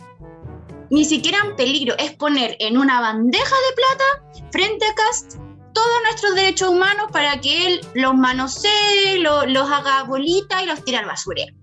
ni 0.90 1.04
siquiera 1.04 1.38
en 1.44 1.56
peligro, 1.56 1.94
es 1.98 2.12
poner 2.12 2.56
en 2.60 2.76
una 2.76 3.00
bandeja 3.00 3.54
de 3.68 3.74
plata 3.74 4.48
frente 4.50 4.86
a 4.86 4.94
Cast 4.94 5.36
todos 5.72 6.02
nuestros 6.04 6.34
derechos 6.34 6.68
humanos 6.70 7.06
para 7.12 7.40
que 7.40 7.66
él 7.66 7.80
los 7.94 8.14
manosee, 8.14 9.18
los 9.18 9.70
haga 9.70 10.02
bolita 10.02 10.62
y 10.62 10.66
los 10.66 10.84
tire 10.84 10.98
al 10.98 11.06
basurero. 11.06 11.54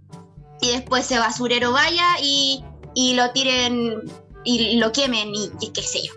Y 0.61 0.71
después 0.71 1.05
ese 1.05 1.19
basurero 1.19 1.71
vaya 1.71 2.05
y, 2.21 2.63
y 2.95 3.13
lo 3.13 3.29
tiren 3.31 4.01
y 4.47 4.77
lo 4.77 4.91
quemen 4.91 5.33
y, 5.35 5.49
qué 5.73 5.81
sé 5.81 6.03
yo. 6.03 6.13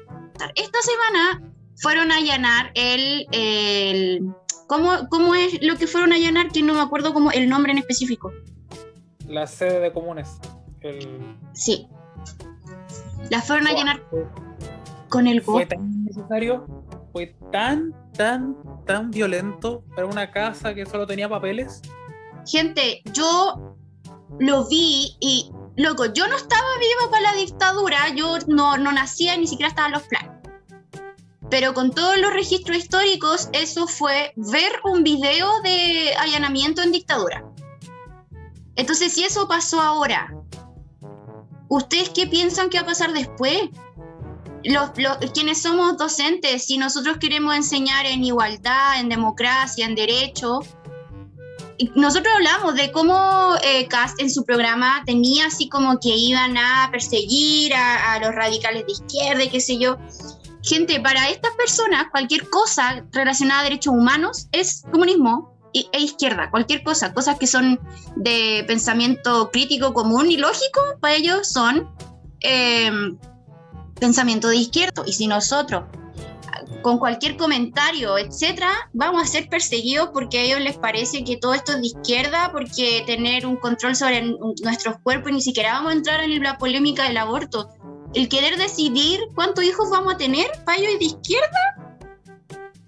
Esta 0.55 0.79
semana 0.83 1.50
fueron 1.81 2.13
a 2.13 2.17
allanar 2.17 2.71
el, 2.75 3.27
el 3.33 4.33
¿cómo, 4.67 5.09
¿cómo, 5.09 5.35
es 5.35 5.63
lo 5.63 5.77
que 5.77 5.87
fueron 5.87 6.13
a 6.13 6.17
allanar? 6.17 6.51
Que 6.53 6.63
no 6.63 6.75
me 6.75 6.81
acuerdo 6.81 7.13
como 7.13 7.31
el 7.33 7.49
nombre 7.49 7.73
en 7.73 7.79
específico. 7.79 8.33
La 9.27 9.47
sede 9.47 9.81
de 9.81 9.93
comunes. 9.93 10.39
Sí. 11.53 11.89
La 13.31 13.41
fueron 13.41 13.67
a 13.67 13.71
allanar 13.71 14.03
con 15.09 15.27
el 15.27 15.43
Fue 15.43 15.67
tan 15.67 16.05
necesario, 16.05 16.67
fue 17.13 17.35
tan, 17.51 17.95
tan, 18.13 18.57
tan 18.87 19.11
violento 19.11 19.83
para 19.95 20.07
una 20.07 20.31
casa 20.31 20.75
que 20.75 20.87
solo 20.87 21.07
tenía 21.07 21.29
papeles. 21.29 21.83
Gente, 22.47 23.03
yo 23.13 23.77
lo 24.39 24.69
vi 24.69 25.17
y 25.21 25.51
loco, 25.77 26.07
yo 26.07 26.27
no 26.29 26.37
estaba 26.37 26.67
viva 26.79 27.11
para 27.11 27.33
la 27.33 27.39
dictadura, 27.39 28.15
yo 28.15 28.39
no, 28.47 28.77
no 28.77 28.93
nacía, 28.93 29.37
ni 29.37 29.47
siquiera 29.47 29.69
estaba 29.69 29.89
en 29.89 29.95
los 29.95 30.03
planes. 30.05 30.40
Pero 31.51 31.75
con 31.75 31.91
todos 31.91 32.19
los 32.19 32.33
registros 32.33 32.79
históricos, 32.79 33.49
eso 33.53 33.87
fue 33.87 34.33
ver 34.37 34.73
un 34.85 35.03
video 35.03 35.61
de 35.63 36.15
allanamiento 36.19 36.83
en 36.83 36.93
dictadura. 36.93 37.45
Entonces, 38.77 39.13
si 39.13 39.25
eso 39.25 39.49
pasó 39.49 39.81
ahora, 39.81 40.33
¿ustedes 41.69 42.11
qué 42.11 42.27
piensan 42.27 42.71
que 42.71 42.79
va 42.79 42.85
a 42.85 42.87
pasar 42.87 43.13
después? 43.13 43.69
Los, 44.63 44.91
quienes 45.33 45.61
somos 45.61 45.97
docentes, 45.97 46.67
si 46.67 46.79
nosotros 46.79 47.17
queremos 47.19 47.55
enseñar 47.57 48.07
en 48.07 48.23
igualdad, 48.23 49.01
en 49.01 49.09
democracia, 49.09 49.87
en 49.87 49.95
derecho, 49.95 50.61
nosotros 51.95 52.33
hablamos 52.35 52.75
de 52.75 52.93
cómo 52.93 53.55
eh, 53.65 53.87
Cast 53.89 54.21
en 54.21 54.31
su 54.31 54.45
programa 54.45 55.03
tenía 55.07 55.47
así 55.47 55.69
como 55.69 55.99
que 55.99 56.11
iban 56.11 56.57
a 56.59 56.89
perseguir 56.91 57.73
a, 57.75 58.19
los 58.21 58.35
radicales 58.35 58.85
de 58.87 58.93
izquierda 58.93 59.45
y 59.45 59.49
qué 59.49 59.61
sé 59.61 59.79
yo. 59.79 59.97
Gente, 60.63 61.01
para 61.01 61.29
estas 61.29 61.53
personas 61.55 62.07
cualquier 62.11 62.49
cosa 62.51 63.05
relacionada 63.13 63.61
a 63.61 63.65
derechos 63.65 63.95
humanos 63.95 64.49
es 64.53 64.83
comunismo 64.91 65.55
e, 65.73 65.87
izquierda, 65.99 66.51
cualquier 66.51 66.83
cosa, 66.83 67.15
cosas 67.15 67.39
que 67.39 67.47
son 67.47 67.81
de 68.17 68.65
pensamiento 68.67 69.51
crítico 69.51 69.95
común 69.95 70.31
y 70.31 70.37
lógico, 70.37 70.81
para 71.01 71.15
ellos 71.15 71.49
son 71.49 71.89
eh, 72.41 72.91
pensamiento 73.99 74.49
de 74.49 74.57
izquierda. 74.57 75.03
Y 75.07 75.13
si 75.13 75.27
nosotros 75.27 75.85
con 76.83 76.99
cualquier 76.99 77.37
comentario, 77.37 78.17
etcétera, 78.19 78.71
vamos 78.93 79.23
a 79.23 79.27
ser 79.27 79.49
perseguidos 79.49 80.11
porque 80.13 80.39
a 80.39 80.43
ellos 80.43 80.61
les 80.61 80.79
parece 80.79 81.25
que 81.25 81.37
todo 81.37 81.55
esto 81.55 81.73
es 81.73 81.81
de 81.81 81.87
izquierda, 81.89 82.51
porque 82.53 83.03
tener 83.07 83.47
un 83.47 83.57
control 83.57 83.95
sobre 83.95 84.23
nuestros 84.63 84.99
cuerpos, 85.03 85.33
ni 85.33 85.43
siquiera 85.43 85.75
vamos 85.75 85.93
a 85.93 85.97
entrar 85.97 86.21
en 86.21 86.43
la 86.43 86.59
polémica 86.59 87.05
del 87.05 87.19
aborto. 87.19 87.69
El 88.15 88.29
querer 88.29 88.57
decidir 88.57 89.21
cuántos 89.35 89.65
hijos 89.65 89.89
vamos 89.91 90.15
a 90.15 90.17
tener, 90.17 90.47
ellos 90.77 90.93
es 90.93 90.99
de 90.99 91.05
izquierda. 91.05 91.99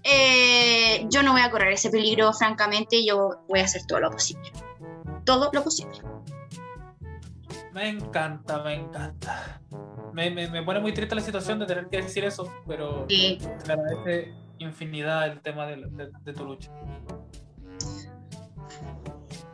Eh, 0.03 1.05
yo 1.09 1.23
no 1.23 1.31
voy 1.31 1.41
a 1.41 1.49
correr 1.49 1.73
ese 1.73 1.89
peligro, 1.89 2.33
francamente, 2.33 3.05
yo 3.05 3.39
voy 3.47 3.61
a 3.61 3.63
hacer 3.63 3.85
todo 3.87 4.01
lo 4.01 4.11
posible. 4.11 4.51
Todo 5.23 5.49
lo 5.53 5.63
posible. 5.63 5.97
Me 7.71 7.89
encanta, 7.89 8.61
me 8.63 8.75
encanta 8.75 9.61
me, 10.13 10.29
me, 10.29 10.63
pone 10.63 10.79
muy 10.79 10.93
triste 10.93 11.15
la 11.15 11.21
situación 11.21 11.59
de 11.59 11.65
tener 11.65 11.87
que 11.89 11.97
decir 11.97 12.23
eso, 12.23 12.51
pero 12.67 13.05
sí. 13.09 13.39
te 13.65 13.71
agradece 13.71 14.33
infinidad 14.59 15.27
el 15.27 15.41
tema 15.41 15.65
de, 15.65 16.09
de, 16.23 16.33
tu 16.33 16.45
lucha. 16.45 16.71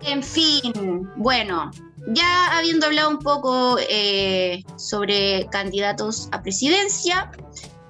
En 0.01 0.21
fin, 0.21 1.09
bueno, 1.15 1.71
ya 2.07 2.57
habiendo 2.57 2.85
hablado 2.85 3.09
un 3.09 3.19
poco 3.19 3.77
eh, 3.89 4.63
sobre 4.77 5.47
candidatos 5.51 6.29
a 6.31 6.41
presidencia, 6.41 7.31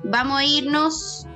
vamos 0.03 0.39
a 0.39 0.45
irnos 0.45 1.28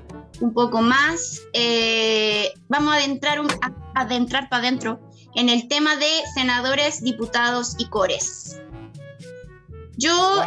un 0.42 0.54
poco 0.54 0.82
más, 0.82 1.42
eh, 1.54 2.52
vamos 2.68 2.94
a 2.94 2.98
adentrar, 2.98 3.40
un, 3.40 3.48
adentrar 3.96 4.50
para 4.50 4.64
adentro 4.64 5.00
en 5.36 5.50
el 5.50 5.68
tema 5.68 5.96
de 5.96 6.10
senadores, 6.36 7.02
diputados 7.04 7.76
y 7.78 7.88
cores. 7.88 8.60
Yo 9.98 10.44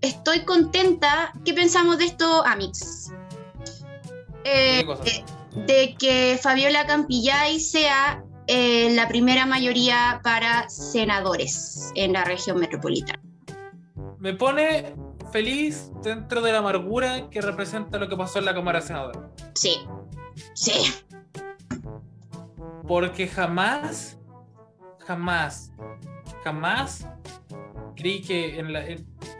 estoy 0.00 0.44
contenta. 0.44 1.32
¿Qué 1.44 1.54
pensamos 1.54 1.98
de 1.98 2.06
esto, 2.06 2.44
Amix? 2.44 3.12
Eh, 4.44 4.84
de, 5.66 5.94
que 5.98 6.38
Fabiola 6.42 6.86
Campillay 6.86 7.60
sea 7.60 8.24
eh, 8.48 8.94
la 8.94 9.08
primera 9.08 9.44
mayoría 9.44 10.20
para 10.24 10.68
senadores 10.70 11.92
en 11.94 12.14
la 12.14 12.24
región 12.24 12.58
metropolitana. 12.58 13.20
Me 14.18 14.32
pone 14.32 14.94
feliz 15.30 15.90
dentro 16.02 16.40
de 16.40 16.52
la 16.52 16.58
amargura 16.58 17.28
que 17.30 17.42
representa 17.42 17.98
lo 17.98 18.08
que 18.08 18.16
pasó 18.16 18.38
en 18.38 18.46
la 18.46 18.54
Cámara 18.54 18.80
de 18.80 18.86
Senadores. 18.86 19.20
Sí, 19.54 19.76
sí. 20.54 20.72
Porque 22.86 23.28
jamás, 23.28 24.18
jamás, 25.06 25.72
jamás 26.42 27.06
creí 27.94 28.22
que 28.22 28.58
en, 28.60 28.74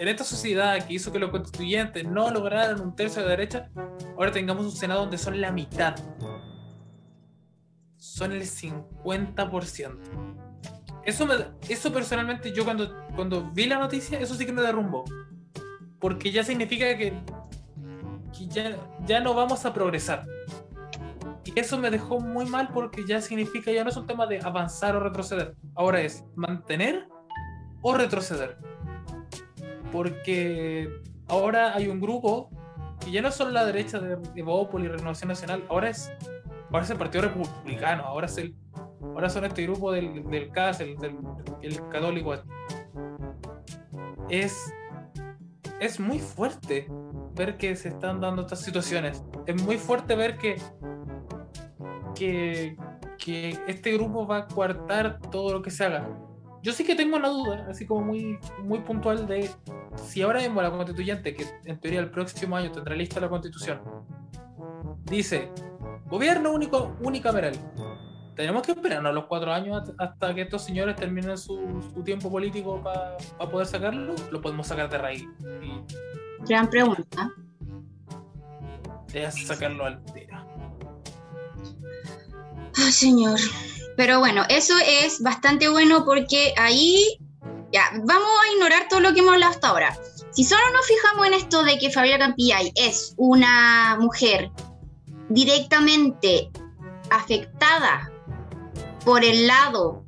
esta 0.00 0.24
sociedad 0.24 0.86
que 0.86 0.94
hizo 0.94 1.12
que 1.12 1.18
los 1.18 1.30
constituyentes 1.30 2.04
no 2.04 2.30
lograran 2.30 2.80
un 2.80 2.94
tercio 2.94 3.22
de 3.22 3.28
derecha, 3.28 3.70
ahora 4.16 4.32
tengamos 4.32 4.66
un 4.66 4.72
Senado 4.72 5.00
donde 5.00 5.16
son 5.16 5.40
la 5.40 5.50
mitad. 5.50 5.94
Son 8.18 8.32
el 8.32 8.42
50%. 8.42 9.96
Eso, 11.04 11.28
eso 11.68 11.92
personalmente 11.92 12.52
yo 12.52 12.64
cuando, 12.64 12.92
cuando 13.14 13.48
vi 13.52 13.66
la 13.66 13.78
noticia, 13.78 14.18
eso 14.18 14.34
sí 14.34 14.44
que 14.44 14.50
me 14.50 14.60
derrumbó. 14.60 15.04
Porque 16.00 16.32
ya 16.32 16.42
significa 16.42 16.98
que, 16.98 17.14
ya, 18.48 18.76
ya 19.06 19.20
no 19.20 19.34
vamos 19.34 19.64
a 19.64 19.72
progresar. 19.72 20.24
Y 21.44 21.60
eso 21.60 21.78
me 21.78 21.92
dejó 21.92 22.18
muy 22.18 22.46
mal 22.46 22.70
porque 22.74 23.06
ya 23.06 23.20
significa, 23.20 23.70
ya 23.70 23.84
no 23.84 23.90
es 23.90 23.96
un 23.96 24.08
tema 24.08 24.26
de 24.26 24.40
avanzar 24.40 24.96
o 24.96 25.00
retroceder. 25.00 25.54
Ahora 25.76 26.00
es 26.00 26.24
mantener 26.34 27.06
o 27.82 27.94
retroceder. 27.94 28.58
Porque 29.92 30.88
ahora 31.28 31.72
hay 31.72 31.86
un 31.86 32.00
grupo 32.00 32.50
que 32.98 33.12
ya 33.12 33.22
no 33.22 33.28
es 33.28 33.36
solo 33.36 33.52
la 33.52 33.64
derecha 33.64 34.00
de, 34.00 34.16
de 34.16 34.40
y 34.40 34.88
Renovación 34.88 35.28
Nacional, 35.28 35.64
ahora 35.68 35.90
es, 35.90 36.10
ahora 36.70 36.84
es 36.84 36.90
el 36.90 36.98
Partido 36.98 37.22
Republicano, 37.24 38.04
ahora, 38.04 38.26
es 38.26 38.38
el, 38.38 38.54
ahora 39.00 39.28
son 39.28 39.44
este 39.44 39.62
grupo 39.62 39.92
del, 39.92 40.28
del 40.30 40.50
CAS, 40.50 40.80
el, 40.80 40.96
del, 40.98 41.16
el 41.62 41.88
católico. 41.88 42.34
Es, 44.28 44.72
es 45.80 46.00
muy 46.00 46.18
fuerte 46.18 46.86
ver 47.34 47.56
que 47.56 47.74
se 47.76 47.88
están 47.88 48.20
dando 48.20 48.42
estas 48.42 48.60
situaciones. 48.60 49.24
Es 49.46 49.62
muy 49.62 49.78
fuerte 49.78 50.14
ver 50.14 50.36
que, 50.36 50.56
que, 52.14 52.76
que 53.16 53.58
este 53.66 53.92
grupo 53.92 54.26
va 54.26 54.38
a 54.38 54.46
coartar 54.46 55.20
todo 55.30 55.52
lo 55.52 55.62
que 55.62 55.70
se 55.70 55.84
haga 55.84 56.08
yo 56.62 56.72
sí 56.72 56.84
que 56.84 56.94
tengo 56.94 57.16
una 57.16 57.28
duda, 57.28 57.66
así 57.70 57.86
como 57.86 58.02
muy, 58.02 58.38
muy 58.62 58.80
puntual, 58.80 59.26
de 59.26 59.48
si 59.96 60.22
ahora 60.22 60.40
mismo 60.40 60.60
la 60.60 60.70
constituyente, 60.70 61.34
que 61.34 61.46
en 61.64 61.78
teoría 61.78 62.00
el 62.00 62.10
próximo 62.10 62.56
año 62.56 62.72
tendrá 62.72 62.94
lista 62.94 63.20
la 63.20 63.28
constitución, 63.28 63.80
dice 65.04 65.50
gobierno 66.08 66.52
único 66.52 66.96
unicameral. 67.00 67.54
Tenemos 68.34 68.62
que 68.62 68.72
esperarnos 68.72 69.14
los 69.14 69.26
cuatro 69.26 69.52
años 69.52 69.82
hasta 69.98 70.34
que 70.34 70.42
estos 70.42 70.64
señores 70.64 70.94
terminen 70.96 71.36
su, 71.36 71.82
tiempo 72.04 72.30
político 72.30 72.80
para 72.82 73.16
poder 73.50 73.66
sacarlo. 73.66 74.14
Lo 74.30 74.40
podemos 74.40 74.66
sacar 74.66 74.88
de 74.88 74.98
raíz. 74.98 75.24
Gran 76.48 76.70
pregunta. 76.70 77.30
Es 79.12 79.46
sacarlo 79.46 79.86
al 79.86 80.00
señor. 82.92 83.38
Pero 83.96 84.20
bueno, 84.20 84.44
eso 84.48 84.74
es 84.86 85.20
bastante 85.20 85.68
bueno 85.68 86.04
porque 86.04 86.54
ahí 86.56 87.18
ya, 87.72 87.90
vamos 88.04 88.28
a 88.44 88.54
ignorar 88.54 88.86
todo 88.88 89.00
lo 89.00 89.12
que 89.12 89.20
hemos 89.20 89.34
hablado 89.34 89.52
hasta 89.52 89.68
ahora. 89.68 89.98
Si 90.30 90.44
solo 90.44 90.62
nos 90.72 90.86
fijamos 90.86 91.26
en 91.26 91.34
esto 91.34 91.62
de 91.64 91.78
que 91.78 91.90
Fabiola 91.90 92.18
Campillay 92.18 92.72
es 92.76 93.14
una 93.16 93.96
mujer 93.98 94.50
directamente 95.28 96.50
afectada 97.10 98.10
por 99.04 99.24
el 99.24 99.46
lado 99.46 100.04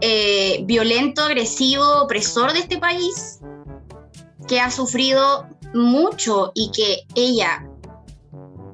eh, 0.00 0.62
violento, 0.64 1.22
agresivo, 1.22 2.02
opresor 2.02 2.52
de 2.52 2.60
este 2.60 2.78
país, 2.78 3.40
que 4.46 4.60
ha 4.60 4.70
sufrido 4.70 5.48
mucho 5.74 6.52
y 6.54 6.70
que 6.70 7.06
ella 7.14 7.68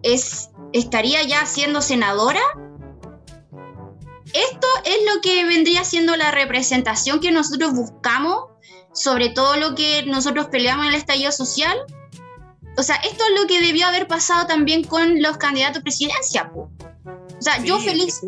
es, 0.03 0.51
estaría 0.73 1.23
ya 1.23 1.47
siendo 1.47 1.81
senadora, 1.81 2.43
esto 4.33 4.67
es 4.85 4.99
lo 5.15 5.21
que 5.23 5.45
vendría 5.45 5.85
siendo 5.85 6.17
la 6.17 6.31
representación 6.31 7.21
que 7.21 7.31
nosotros 7.31 7.73
buscamos 7.73 8.55
sobre 8.95 9.31
todo 9.31 9.57
lo 9.57 9.75
que 9.75 10.05
nosotros 10.07 10.47
peleamos 10.47 10.87
en 10.87 10.93
el 10.93 10.99
estallido 10.99 11.33
social. 11.33 11.77
O 12.77 12.83
sea, 12.83 12.97
esto 12.97 13.25
es 13.25 13.41
lo 13.41 13.47
que 13.47 13.61
debió 13.61 13.87
haber 13.87 14.07
pasado 14.07 14.47
también 14.47 14.85
con 14.85 15.23
los 15.23 15.37
candidatos 15.37 15.79
a 15.79 15.83
presidencia. 15.83 16.53
O 16.55 16.71
sea, 17.39 17.63
yo 17.63 17.79
feliz. 17.79 18.21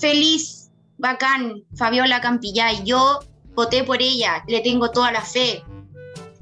Feliz, 0.00 0.70
bacán, 0.98 1.62
Fabiola 1.76 2.20
Campillay. 2.20 2.82
Yo 2.84 3.20
voté 3.54 3.84
por 3.84 4.02
ella, 4.02 4.44
le 4.48 4.60
tengo 4.60 4.90
toda 4.90 5.12
la 5.12 5.22
fe. 5.22 5.64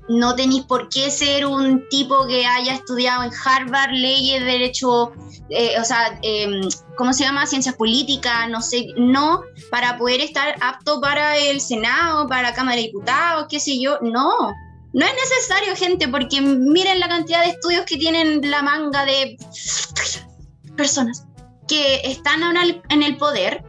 No 0.08 0.34
tenéis 0.34 0.64
por 0.64 0.88
qué 0.88 1.10
ser 1.10 1.46
un 1.46 1.86
tipo 1.90 2.26
que 2.26 2.46
haya 2.46 2.74
estudiado 2.74 3.22
en 3.22 3.30
Harvard 3.44 3.92
leyes, 3.92 4.42
derecho 4.42 5.12
eh, 5.50 5.80
o 5.80 5.84
sea, 5.84 6.18
em, 6.22 6.68
¿cómo 6.96 7.12
se 7.12 7.24
llama? 7.24 7.46
Ciencias 7.46 7.74
políticas, 7.74 8.50
no 8.50 8.60
sé, 8.60 8.88
no, 8.96 9.42
para 9.70 9.96
poder 9.96 10.20
estar 10.20 10.54
apto 10.60 11.00
para 11.00 11.36
el 11.36 11.60
Senado, 11.60 12.26
para 12.28 12.50
la 12.50 12.54
Cámara 12.54 12.76
de 12.76 12.82
Diputados, 12.82 13.46
qué 13.48 13.58
sé 13.58 13.80
yo, 13.80 13.98
no. 14.02 14.52
No 14.92 15.04
es 15.04 15.12
necesario, 15.12 15.76
gente, 15.76 16.08
porque 16.08 16.40
miren 16.40 17.00
la 17.00 17.08
cantidad 17.08 17.42
de 17.42 17.50
estudios 17.50 17.84
que 17.84 17.96
tienen 17.96 18.50
la 18.50 18.62
manga 18.62 19.04
de 19.04 19.36
personas 20.76 21.26
que 21.66 22.00
están 22.04 22.42
ahora 22.42 22.62
en 22.88 23.02
el 23.02 23.16
poder. 23.16 23.64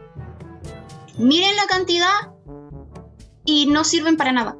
Miren 1.18 1.54
la 1.56 1.66
cantidad 1.66 2.32
y 3.44 3.66
no 3.66 3.84
sirven 3.84 4.16
para 4.16 4.32
nada. 4.32 4.56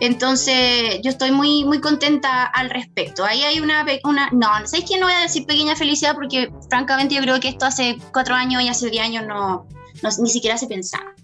Entonces, 0.00 1.00
yo 1.02 1.10
estoy 1.10 1.30
muy, 1.30 1.64
muy 1.64 1.80
contenta 1.80 2.44
al 2.44 2.68
respecto. 2.68 3.24
Ahí 3.24 3.42
hay 3.42 3.60
una, 3.60 3.86
una 4.04 4.28
no, 4.30 4.48
¿sabéis 4.66 4.90
que 4.90 4.98
no 4.98 5.06
voy 5.06 5.14
a 5.14 5.20
decir 5.20 5.46
pequeña 5.46 5.74
felicidad? 5.74 6.14
Porque 6.14 6.52
francamente 6.68 7.14
yo 7.14 7.22
creo 7.22 7.40
que 7.40 7.48
esto 7.48 7.64
hace 7.64 7.96
cuatro 8.12 8.34
años 8.34 8.62
y 8.62 8.68
hace 8.68 8.90
diez 8.90 9.04
años 9.04 9.24
no, 9.26 9.66
ni 10.18 10.28
siquiera 10.28 10.58
se 10.58 10.66
pensaba. 10.66 11.14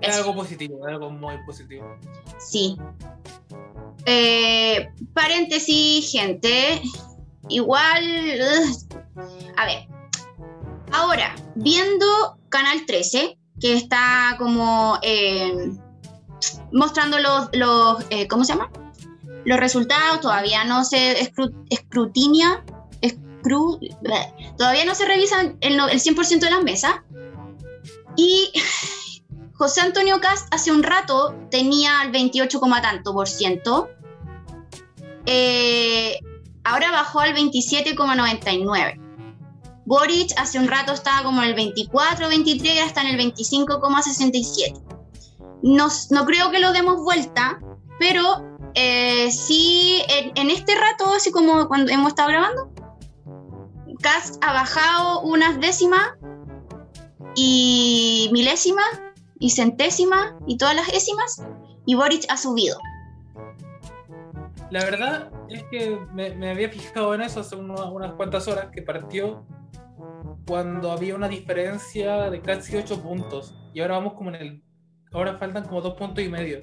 Es 0.00 0.16
algo 0.16 0.34
positivo, 0.34 0.86
es 0.86 0.94
algo 0.94 1.10
muy 1.10 1.34
positivo. 1.44 1.96
Sí. 2.38 2.76
Eh, 4.06 4.90
paréntesis, 5.12 6.10
gente. 6.10 6.80
Igual, 7.48 8.40
a 9.56 9.66
ver. 9.66 9.88
Ahora, 10.92 11.34
viendo 11.54 12.06
Canal 12.48 12.86
13, 12.86 13.38
que 13.60 13.74
está 13.74 14.36
como... 14.38 14.98
Eh, 15.02 15.72
mostrando 16.72 17.18
los, 17.18 17.48
los 17.52 18.04
eh, 18.10 18.28
¿cómo 18.28 18.44
se 18.44 18.52
llama? 18.52 18.70
Los 19.44 19.58
resultados, 19.58 20.20
todavía 20.20 20.64
no 20.64 20.84
se 20.84 21.32
escrutinia, 21.70 22.64
todavía 24.58 24.84
no 24.84 24.94
se 24.94 25.06
revisan 25.06 25.56
el, 25.60 25.74
el 25.74 26.00
100% 26.00 26.40
de 26.40 26.50
las 26.50 26.62
mesas. 26.62 26.96
Y 28.16 28.50
José 29.58 29.80
Antonio 29.80 30.20
Cast 30.20 30.52
hace 30.54 30.72
un 30.72 30.82
rato 30.82 31.34
tenía 31.50 32.02
el 32.04 32.12
28, 32.12 32.60
tanto 32.80 33.12
por 33.12 33.28
ciento. 33.28 33.90
Eh, 35.26 36.18
ahora 36.64 36.90
bajó 36.90 37.20
al 37.20 37.34
27,99. 37.34 39.00
Boric 39.84 40.32
hace 40.38 40.58
un 40.58 40.68
rato 40.68 40.92
estaba 40.92 41.24
como 41.24 41.42
en 41.42 41.48
el 41.48 41.54
24, 41.54 42.28
23 42.28 42.74
y 42.74 42.78
está 42.78 43.02
en 43.02 43.08
el 43.08 43.34
25,67 43.34 44.88
no, 45.62 45.88
creo 46.26 46.50
que 46.50 46.60
lo 46.60 46.72
demos 46.72 47.02
vuelta, 47.02 47.60
pero 47.98 48.44
eh, 48.74 49.30
sí, 49.30 50.02
en, 50.08 50.50
este 50.50 50.74
rato, 50.74 51.12
así 51.14 51.30
como 51.30 51.68
cuando 51.68 51.90
hemos 51.90 52.08
estado 52.08 52.28
grabando, 52.28 52.70
Cast 54.00 54.42
ha 54.44 54.52
bajado 54.52 55.22
unas 55.22 55.60
décimas 55.60 56.12
y 57.34 58.30
milésimas 58.32 58.86
y 59.38 59.50
centésimas 59.50 60.34
y 60.46 60.56
todas 60.56 60.74
las 60.74 60.86
décimas 60.88 61.42
y 61.86 61.94
Boric 61.94 62.24
ha 62.28 62.36
subido. 62.36 62.78
La 64.70 64.84
verdad 64.84 65.30
es 65.48 65.62
que 65.70 65.98
me, 66.12 66.50
había 66.50 66.68
fijado 66.68 67.14
en 67.14 67.22
eso 67.22 67.40
hace 67.40 67.56
unas 67.56 68.12
cuantas 68.12 68.46
horas 68.48 68.68
que 68.70 68.82
partió 68.82 69.46
cuando 70.46 70.92
había 70.92 71.14
una 71.14 71.28
diferencia 71.28 72.30
de 72.30 72.40
casi 72.40 72.76
8 72.76 73.02
puntos. 73.02 73.54
Y 73.72 73.80
ahora 73.80 73.96
vamos 73.96 74.14
como 74.14 74.30
en 74.30 74.36
el. 74.36 74.62
Ahora 75.12 75.38
faltan 75.38 75.64
como 75.64 75.80
2 75.80 75.94
puntos 75.94 76.22
y 76.22 76.28
medio. 76.28 76.60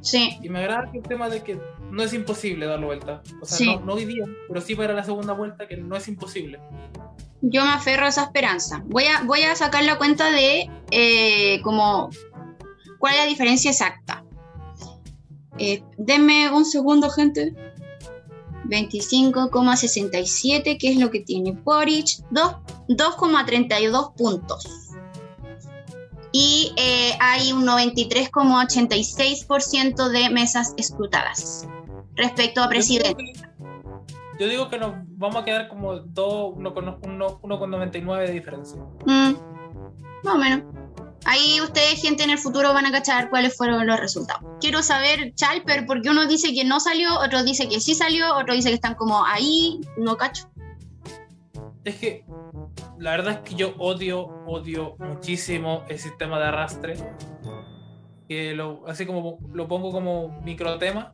Sí. 0.00 0.38
Y 0.42 0.48
me 0.48 0.58
agrada 0.58 0.90
el 0.92 1.02
tema 1.02 1.28
de 1.28 1.42
que 1.42 1.60
no 1.90 2.02
es 2.02 2.12
imposible 2.12 2.66
darlo 2.66 2.86
vuelta. 2.86 3.22
O 3.40 3.44
sea, 3.44 3.56
Sí. 3.56 3.76
no, 3.76 3.86
no 3.86 3.94
hoy 3.94 4.04
día, 4.04 4.24
pero 4.48 4.60
sí 4.60 4.74
para 4.74 4.92
la 4.92 5.04
segunda 5.04 5.32
vuelta, 5.32 5.68
que 5.68 5.76
no 5.76 5.96
es 5.96 6.08
imposible. 6.08 6.58
Yo 7.40 7.62
me 7.64 7.70
aferro 7.70 8.06
a 8.06 8.08
esa 8.08 8.24
esperanza. 8.24 8.82
Voy 8.86 9.04
a, 9.04 9.22
voy 9.22 9.42
a 9.42 9.54
sacar 9.54 9.84
la 9.84 9.96
cuenta 9.98 10.28
de 10.30 10.68
eh, 10.90 11.60
como 11.62 12.10
cuál 12.98 13.14
es 13.14 13.20
la 13.20 13.26
diferencia 13.26 13.70
exacta. 13.70 14.24
Eh, 15.58 15.84
denme 15.96 16.50
un 16.50 16.64
segundo, 16.64 17.08
gente. 17.10 17.54
25,67, 18.64 20.78
que 20.78 20.90
es 20.90 20.96
lo 20.98 21.10
que 21.10 21.20
tiene. 21.20 21.56
Dos- 22.30 22.56
2,32 22.88 24.14
puntos. 24.14 24.66
Y 26.32 26.72
eh, 26.76 27.12
hay 27.20 27.52
un 27.52 27.64
93,86% 27.66 30.08
de 30.08 30.28
mesas 30.30 30.74
escrutadas 30.76 31.66
respecto 32.14 32.62
a 32.62 32.68
presidente. 32.68 33.32
Yo 34.38 34.48
digo 34.48 34.68
que 34.68 34.78
nos 34.78 34.94
vamos 35.16 35.42
a 35.42 35.44
quedar 35.44 35.68
como 35.68 35.94
2, 35.96 36.54
1,99 36.54 38.26
de 38.26 38.32
diferencia. 38.32 38.80
Mm, 39.06 39.34
más 40.22 40.34
o 40.34 40.38
menos. 40.38 40.62
Ahí 41.24 41.60
ustedes, 41.60 42.00
gente, 42.00 42.22
en 42.22 42.30
el 42.30 42.38
futuro 42.38 42.72
van 42.72 42.86
a 42.86 42.92
cachar 42.92 43.28
cuáles 43.28 43.56
fueron 43.56 43.86
los 43.86 43.98
resultados. 43.98 44.42
Quiero 44.60 44.82
saber, 44.82 45.34
Chalper, 45.34 45.84
porque 45.86 46.08
uno 46.08 46.26
dice 46.26 46.54
que 46.54 46.64
no 46.64 46.80
salió, 46.80 47.18
otro 47.18 47.42
dice 47.42 47.68
que 47.68 47.80
sí 47.80 47.94
salió, 47.94 48.34
otro 48.36 48.54
dice 48.54 48.68
que 48.68 48.76
están 48.76 48.94
como 48.94 49.24
ahí, 49.24 49.80
no 49.96 50.16
cacho. 50.16 50.48
Es 51.84 51.96
que 51.96 52.24
la 52.98 53.12
verdad 53.12 53.34
es 53.34 53.38
que 53.40 53.54
yo 53.56 53.74
odio, 53.78 54.26
odio 54.46 54.96
muchísimo 54.98 55.84
el 55.88 55.98
sistema 55.98 56.38
de 56.38 56.44
arrastre. 56.46 56.96
Que 58.28 58.54
lo, 58.54 58.86
así 58.86 59.06
como 59.06 59.38
lo 59.52 59.68
pongo 59.68 59.90
como 59.90 60.40
microtema. 60.42 61.12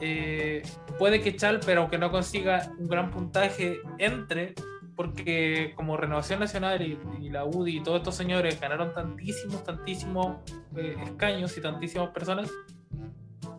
Eh, 0.00 0.62
puede 0.98 1.20
que 1.20 1.36
Chalper, 1.36 1.78
aunque 1.78 1.98
no 1.98 2.10
consiga 2.10 2.70
un 2.78 2.88
gran 2.88 3.10
puntaje, 3.10 3.80
entre, 3.98 4.54
porque 4.94 5.72
como 5.76 5.96
Renovación 5.96 6.40
Nacional 6.40 6.82
y, 6.82 6.98
y 7.20 7.30
la 7.30 7.44
UDI 7.44 7.78
y 7.78 7.82
todos 7.82 7.98
estos 7.98 8.14
señores 8.14 8.60
ganaron 8.60 8.92
tantísimos, 8.92 9.64
tantísimos 9.64 10.38
eh, 10.76 10.96
escaños 11.04 11.56
y 11.56 11.60
tantísimas 11.60 12.10
personas, 12.10 12.50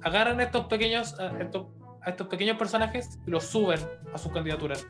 agarran 0.03 0.39
estos 0.41 0.65
pequeños, 0.65 1.19
a 1.19 1.39
estos, 1.41 1.67
a 2.01 2.09
estos 2.09 2.27
pequeños 2.27 2.57
personajes 2.57 3.19
y 3.25 3.31
los 3.31 3.45
suben 3.45 3.79
a 4.13 4.17
sus 4.17 4.31
candidaturas. 4.31 4.87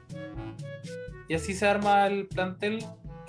Y 1.30 1.34
así 1.34 1.54
se 1.54 1.68
arma 1.68 2.08
el 2.08 2.28
plantel 2.28 2.86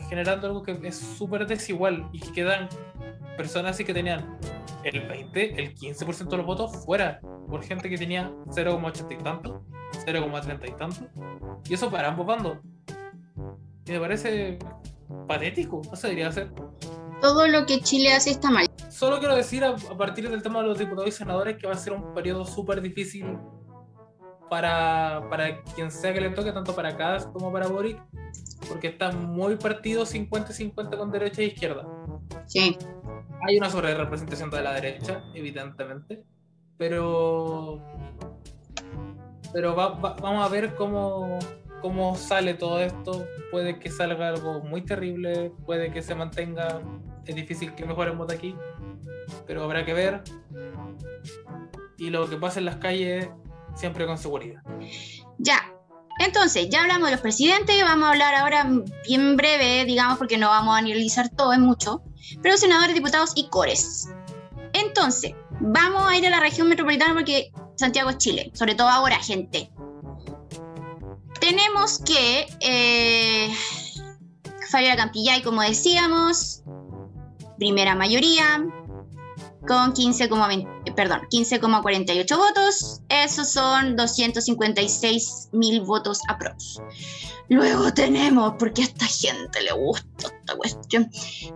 generando 0.08 0.46
algo 0.46 0.62
que 0.62 0.78
es 0.84 0.96
súper 0.96 1.46
desigual 1.46 2.08
y 2.12 2.20
que 2.20 2.32
quedan 2.32 2.68
personas 3.36 3.72
así 3.72 3.84
que 3.84 3.92
tenían 3.92 4.38
el 4.84 5.00
20, 5.06 5.60
el 5.60 5.74
15% 5.74 6.28
de 6.28 6.36
los 6.36 6.46
votos 6.46 6.84
fuera 6.84 7.20
por 7.48 7.62
gente 7.62 7.88
que 7.88 7.98
tenía 7.98 8.30
0,80 8.46 9.20
y 9.20 9.22
tanto, 9.22 9.64
0,30 10.06 10.68
y 10.68 10.76
tanto. 10.76 11.06
Y 11.68 11.74
eso 11.74 11.90
para 11.90 12.08
ambos 12.08 12.26
bandos. 12.26 12.58
Y 13.86 13.92
me 13.92 14.00
parece 14.00 14.58
patético, 15.26 15.82
no 15.88 15.96
se 15.96 16.08
debería 16.08 16.28
hacer. 16.28 16.52
Todo 17.20 17.48
lo 17.48 17.66
que 17.66 17.80
Chile 17.80 18.12
hace 18.12 18.30
está 18.30 18.50
mal. 18.50 18.66
Solo 18.90 19.18
quiero 19.18 19.34
decir 19.34 19.64
a, 19.64 19.70
a 19.70 19.96
partir 19.96 20.28
del 20.30 20.42
tema 20.42 20.60
de 20.60 20.68
los 20.68 20.78
diputados 20.78 21.08
y 21.08 21.12
senadores 21.12 21.56
que 21.56 21.66
va 21.66 21.72
a 21.72 21.76
ser 21.76 21.92
un 21.92 22.14
periodo 22.14 22.44
súper 22.44 22.80
difícil 22.80 23.26
para, 24.48 25.26
para 25.30 25.62
quien 25.74 25.90
sea 25.90 26.12
que 26.12 26.20
le 26.20 26.30
toque, 26.30 26.52
tanto 26.52 26.74
para 26.74 26.96
Kass 26.96 27.26
como 27.26 27.52
para 27.52 27.68
Boric, 27.68 28.00
porque 28.68 28.88
están 28.88 29.30
muy 29.30 29.56
partidos 29.56 30.14
50-50 30.14 30.96
con 30.96 31.10
derecha 31.10 31.42
e 31.42 31.46
izquierda. 31.46 31.86
Sí. 32.46 32.76
Hay 33.46 33.56
una 33.58 33.70
sobre 33.70 33.94
representación 33.94 34.50
de 34.50 34.62
la 34.62 34.72
derecha, 34.74 35.22
evidentemente, 35.34 36.24
pero 36.76 37.80
pero 39.52 39.74
va- 39.74 39.94
va- 39.98 40.14
vamos 40.20 40.44
a 40.44 40.48
ver 40.48 40.74
cómo, 40.74 41.38
cómo 41.80 42.16
sale 42.16 42.54
todo 42.54 42.80
esto. 42.80 43.24
Puede 43.50 43.78
que 43.78 43.90
salga 43.90 44.28
algo 44.28 44.60
muy 44.60 44.82
terrible, 44.82 45.52
puede 45.64 45.90
que 45.90 46.02
se 46.02 46.14
mantenga. 46.14 46.80
Es 47.24 47.34
difícil 47.34 47.74
que 47.74 47.86
mejoremos 47.86 48.26
de 48.28 48.34
aquí, 48.34 48.56
pero 49.46 49.62
habrá 49.64 49.84
que 49.84 49.94
ver. 49.94 50.22
Y 51.96 52.10
lo 52.10 52.28
que 52.28 52.36
pasa 52.36 52.58
en 52.58 52.66
las 52.66 52.76
calles, 52.76 53.28
siempre 53.74 54.06
con 54.06 54.18
seguridad. 54.18 54.62
Ya. 55.38 55.72
Entonces, 56.18 56.68
ya 56.68 56.82
hablamos 56.82 57.08
de 57.08 57.12
los 57.12 57.20
presidentes, 57.20 57.82
vamos 57.82 58.06
a 58.06 58.10
hablar 58.10 58.34
ahora 58.34 58.66
bien 59.06 59.36
breve, 59.36 59.84
digamos, 59.84 60.18
porque 60.18 60.36
no 60.36 60.48
vamos 60.48 60.74
a 60.74 60.78
analizar 60.78 61.28
todo, 61.28 61.52
es 61.52 61.58
mucho. 61.58 62.02
Pero 62.42 62.56
senadores, 62.56 62.94
diputados 62.94 63.32
y 63.34 63.48
cores. 63.48 64.08
Entonces, 64.72 65.32
vamos 65.60 66.02
a 66.06 66.16
ir 66.16 66.26
a 66.26 66.30
la 66.30 66.40
región 66.40 66.68
metropolitana 66.68 67.14
porque 67.14 67.52
Santiago 67.76 68.10
es 68.10 68.18
Chile, 68.18 68.50
sobre 68.54 68.74
todo 68.74 68.88
ahora, 68.88 69.18
gente. 69.18 69.70
Tenemos 71.40 72.00
que 72.00 72.48
eh, 72.60 73.54
Fabiola 74.70 74.96
Campillay, 74.96 75.42
como 75.42 75.62
decíamos, 75.62 76.62
primera 77.58 77.94
mayoría, 77.94 78.64
con 79.68 79.92
15,20 79.92 80.94
perdón, 80.96 81.20
15,48 81.30 82.36
votos. 82.36 83.02
Esos 83.08 83.52
son 83.52 83.94
256 83.94 85.50
mil 85.52 85.82
votos 85.82 86.20
aprox. 86.28 86.82
Luego 87.48 87.92
tenemos, 87.94 88.54
porque 88.58 88.82
a 88.82 88.84
esta 88.86 89.06
gente 89.06 89.62
le 89.62 89.72
gusta 89.72 90.26
esta 90.26 90.56
cuestión, 90.56 91.10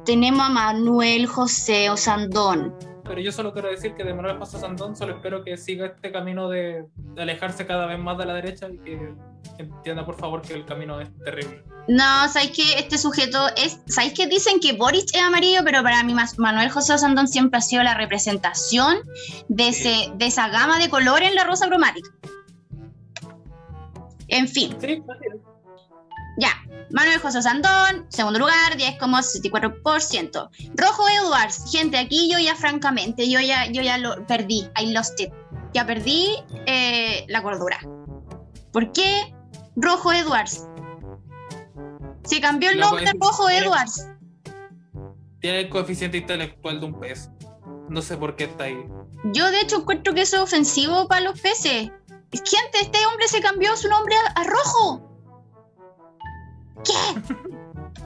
tenemos 0.04 0.46
a 0.46 0.50
Manuel 0.50 1.26
José 1.26 1.90
Osandón. 1.90 2.72
Pero 3.04 3.20
yo 3.20 3.32
solo 3.32 3.52
quiero 3.52 3.68
decir 3.68 3.94
que 3.94 4.04
de 4.04 4.14
Manuel 4.14 4.38
José 4.38 4.58
Sandón 4.58 4.96
solo 4.96 5.14
espero 5.14 5.42
que 5.42 5.56
siga 5.56 5.86
este 5.86 6.12
camino 6.12 6.48
de, 6.48 6.86
de 6.96 7.22
alejarse 7.22 7.66
cada 7.66 7.86
vez 7.86 7.98
más 7.98 8.16
de 8.18 8.26
la 8.26 8.34
derecha 8.34 8.68
y 8.70 8.78
que 8.78 9.14
entienda 9.58 10.04
por 10.04 10.16
favor 10.16 10.42
que 10.42 10.54
el 10.54 10.64
camino 10.64 11.00
es 11.00 11.08
terrible. 11.24 11.64
No, 11.88 12.28
¿sabéis 12.28 12.52
que 12.52 12.78
este 12.78 12.96
sujeto 12.96 13.48
es. 13.56 13.80
¿Sabéis 13.86 14.14
que 14.14 14.26
dicen 14.26 14.60
que 14.60 14.74
Boric 14.74 15.14
es 15.14 15.20
amarillo? 15.20 15.60
Pero 15.64 15.82
para 15.82 16.02
mí, 16.04 16.14
Manuel 16.38 16.70
José 16.70 16.94
Osandón 16.94 17.26
siempre 17.26 17.58
ha 17.58 17.60
sido 17.60 17.82
la 17.82 17.94
representación 17.94 18.98
de, 19.48 19.68
ese, 19.68 20.12
de 20.14 20.26
esa 20.26 20.48
gama 20.48 20.78
de 20.78 20.88
colores 20.88 21.28
en 21.28 21.34
la 21.34 21.44
rosa 21.44 21.66
cromática. 21.66 22.08
En 24.28 24.48
fin. 24.48 24.76
Sí. 24.80 25.02
Ya, 26.38 26.50
Manuel 26.90 27.18
José 27.20 27.42
Sandón, 27.42 28.06
segundo 28.08 28.38
lugar, 28.38 28.76
10,64%. 28.76 30.48
Rojo 30.76 31.08
Edwards, 31.08 31.64
gente, 31.70 31.98
aquí 31.98 32.30
yo 32.30 32.38
ya 32.38 32.54
francamente, 32.56 33.28
yo 33.30 33.40
ya, 33.40 33.66
yo 33.66 33.82
ya 33.82 33.98
lo 33.98 34.26
perdí, 34.26 34.66
I 34.80 34.92
lost 34.92 35.20
it. 35.20 35.30
Ya 35.74 35.86
perdí 35.86 36.28
eh, 36.66 37.24
la 37.28 37.42
cordura. 37.42 37.78
¿Por 38.72 38.92
qué 38.92 39.34
Rojo 39.76 40.12
Edwards? 40.12 40.66
Se 42.24 42.40
cambió 42.40 42.70
el 42.70 42.78
nombre 42.78 43.04
es- 43.04 43.12
Rojo 43.20 43.48
Edwards. 43.50 44.08
Tiene 45.40 45.60
el 45.60 45.68
coeficiente 45.70 46.18
intelectual 46.18 46.78
de 46.80 46.86
un 46.86 47.00
pez. 47.00 47.30
No 47.88 48.00
sé 48.00 48.16
por 48.16 48.36
qué 48.36 48.44
está 48.44 48.64
ahí. 48.64 48.78
Yo 49.32 49.50
de 49.50 49.60
hecho 49.60 49.76
encuentro 49.78 50.14
que 50.14 50.22
eso 50.22 50.36
es 50.36 50.42
ofensivo 50.42 51.08
para 51.08 51.20
los 51.22 51.40
peces. 51.40 51.90
Gente, 52.32 52.78
este 52.80 53.04
hombre 53.06 53.28
se 53.28 53.40
cambió 53.40 53.76
su 53.76 53.88
nombre 53.88 54.14
a, 54.16 54.40
a 54.40 54.44
rojo. 54.44 55.11
¿Qué? 56.84 57.22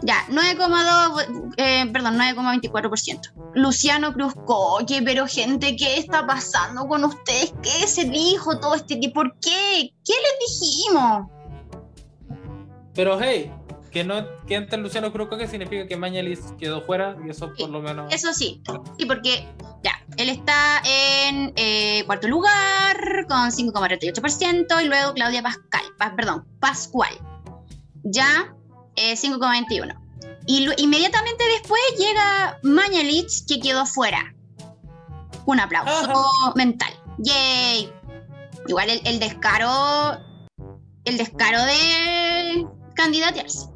Ya, 0.03 0.27
9,2, 0.29 1.55
eh, 1.57 1.87
perdón, 1.93 2.19
9,24%. 2.19 3.33
Luciano 3.55 4.13
Cruz 4.13 4.35
Coque, 4.45 5.01
pero 5.03 5.27
gente, 5.27 5.75
¿qué 5.77 5.99
está 5.99 6.27
pasando 6.27 6.87
con 6.87 7.05
ustedes? 7.05 7.55
¿Qué 7.63 7.87
se 7.87 8.05
dijo 8.05 8.59
todo 8.61 8.75
este 8.75 8.97
tiempo? 8.97 9.23
¿Por 9.23 9.39
qué? 9.41 9.93
¿Qué 10.05 10.13
les 10.13 10.51
dijimos? 10.61 11.29
Pero 12.95 13.19
hey, 13.21 13.51
que 13.91 14.05
no 14.05 14.17
que 14.47 14.57
entre 14.57 14.79
Luciano 14.79 15.11
Cruz 15.13 15.29
que 15.39 15.49
significa 15.49 15.87
que 15.87 15.97
Mañalis 15.97 16.41
quedó 16.59 16.83
fuera 16.83 17.17
y 17.27 17.31
eso 17.31 17.53
por 17.59 17.71
lo 17.71 17.81
menos. 17.81 18.13
Eso 18.13 18.33
sí, 18.35 18.63
sí, 18.99 19.07
porque 19.07 19.49
ya, 19.83 19.93
él 20.19 20.29
está 20.29 20.83
en 20.85 21.53
eh, 21.57 22.03
cuarto 22.07 22.29
lugar 22.29 23.27
con 23.29 23.51
5,38% 23.51 24.85
y 24.85 24.89
luego 24.89 25.15
Claudia 25.15 25.43
Pascal, 25.43 25.83
pa- 25.99 26.15
perdón, 26.15 26.45
Pascual, 26.61 27.13
ya 28.03 28.55
eh, 28.97 29.15
5,21%. 29.15 29.95
Y 30.47 30.61
lu- 30.65 30.73
inmediatamente 30.77 31.45
después 31.61 31.81
llega 31.99 32.59
Mañalich 32.63 33.47
que 33.47 33.61
quedó 33.61 33.85
fuera. 33.87 34.35
Un 35.45 35.61
aplauso 35.61 36.25
mental. 36.55 36.93
¡Yay! 37.19 37.93
Igual 38.69 38.91
el, 38.91 39.01
el 39.07 39.19
descaro, 39.21 40.19
el 41.05 41.19
descaro 41.19 41.63
de 41.65 42.67
candidatearse. 42.95 43.69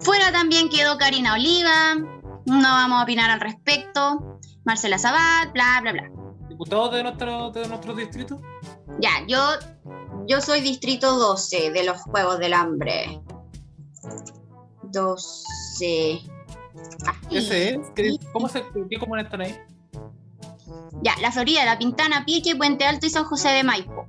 Fuera 0.00 0.32
también 0.32 0.68
quedó 0.70 0.96
Karina 0.96 1.34
Oliva, 1.34 1.94
no 2.46 2.62
vamos 2.62 3.00
a 3.00 3.02
opinar 3.02 3.30
al 3.30 3.40
respecto. 3.40 4.38
Marcela 4.64 4.98
Sabat, 4.98 5.52
bla, 5.52 5.78
bla, 5.82 5.92
bla. 5.92 6.10
Diputados 6.48 6.92
de 6.92 7.02
nuestro, 7.02 7.50
de 7.50 7.68
nuestro 7.68 7.94
distrito. 7.94 8.40
Ya, 8.98 9.10
yo, 9.26 9.38
yo 10.26 10.40
soy 10.40 10.60
distrito 10.62 11.16
12 11.18 11.70
de 11.70 11.84
los 11.84 12.00
Juegos 12.02 12.38
del 12.38 12.54
Hambre. 12.54 13.20
12. 14.92 16.20
Ahí. 17.06 17.36
Ese 17.36 17.70
es. 17.74 17.78
¿Qué- 17.94 18.16
¿Cómo 18.32 18.48
se 18.48 18.62
qué 18.88 18.98
están 19.22 19.40
ahí? 19.40 19.56
Ya, 21.02 21.14
La 21.20 21.32
Florida, 21.32 21.64
La 21.64 21.78
Pintana, 21.78 22.24
Pique, 22.24 22.56
Puente 22.56 22.84
Alto 22.84 23.06
y 23.06 23.10
San 23.10 23.24
José 23.24 23.48
de 23.50 23.62
Maipo. 23.64 24.06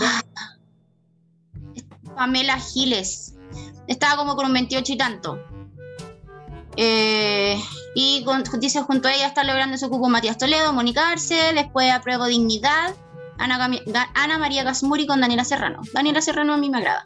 Ah. 0.00 0.22
Pamela 2.14 2.58
Giles. 2.58 3.34
Estaba 3.86 4.16
como 4.16 4.36
con 4.36 4.46
un 4.46 4.52
28 4.52 4.92
y 4.92 4.96
tanto. 4.96 5.38
Eh, 6.76 7.58
y 7.94 8.22
con- 8.24 8.42
dice 8.60 8.82
junto 8.82 9.08
a 9.08 9.14
ella 9.14 9.26
está 9.28 9.44
logrando 9.44 9.78
su 9.78 9.88
cupo 9.88 10.08
Matías 10.08 10.36
Toledo, 10.36 10.72
Mónica 10.72 11.08
Arce, 11.10 11.52
después 11.54 11.90
apruebo 11.90 12.26
Dignidad, 12.26 12.94
Ana, 13.38 13.70
Ana 14.14 14.38
María 14.38 14.62
Gasmuri 14.64 15.06
con 15.06 15.20
Daniela 15.20 15.44
Serrano. 15.44 15.80
Daniela 15.94 16.20
Serrano 16.20 16.54
a 16.54 16.56
mí 16.58 16.68
me 16.68 16.78
agrada. 16.78 17.04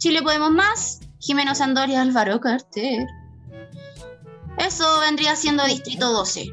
Chile 0.00 0.22
Podemos 0.22 0.50
Más, 0.50 1.00
Jimeno 1.18 1.54
Sandor 1.54 1.90
y 1.90 1.94
Álvaro 1.94 2.40
Carter. 2.40 3.06
Eso 4.56 4.98
vendría 5.00 5.36
siendo 5.36 5.62
Distrito 5.66 6.10
12. 6.10 6.46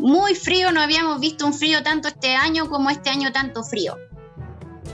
Muy 0.00 0.34
frío, 0.34 0.70
no 0.70 0.82
habíamos 0.82 1.18
visto 1.18 1.46
un 1.46 1.54
frío 1.54 1.82
tanto 1.82 2.08
este 2.08 2.36
año 2.36 2.68
como 2.68 2.90
este 2.90 3.08
año 3.08 3.32
tanto 3.32 3.64
frío. 3.64 3.96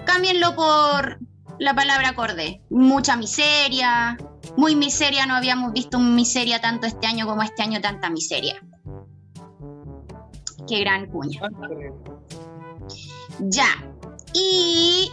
Cámbienlo 0.04 0.54
por 0.54 1.18
la 1.58 1.74
palabra 1.74 2.10
acorde. 2.10 2.62
Mucha 2.70 3.16
miseria, 3.16 4.16
muy 4.56 4.76
miseria, 4.76 5.26
no 5.26 5.34
habíamos 5.34 5.72
visto 5.72 5.98
miseria 5.98 6.60
tanto 6.60 6.86
este 6.86 7.08
año 7.08 7.26
como 7.26 7.42
este 7.42 7.64
año 7.64 7.80
tanta 7.80 8.08
miseria. 8.08 8.64
Qué 10.68 10.78
gran 10.78 11.10
cuña. 11.10 11.40
Ya. 13.40 13.66
Y 14.32 15.10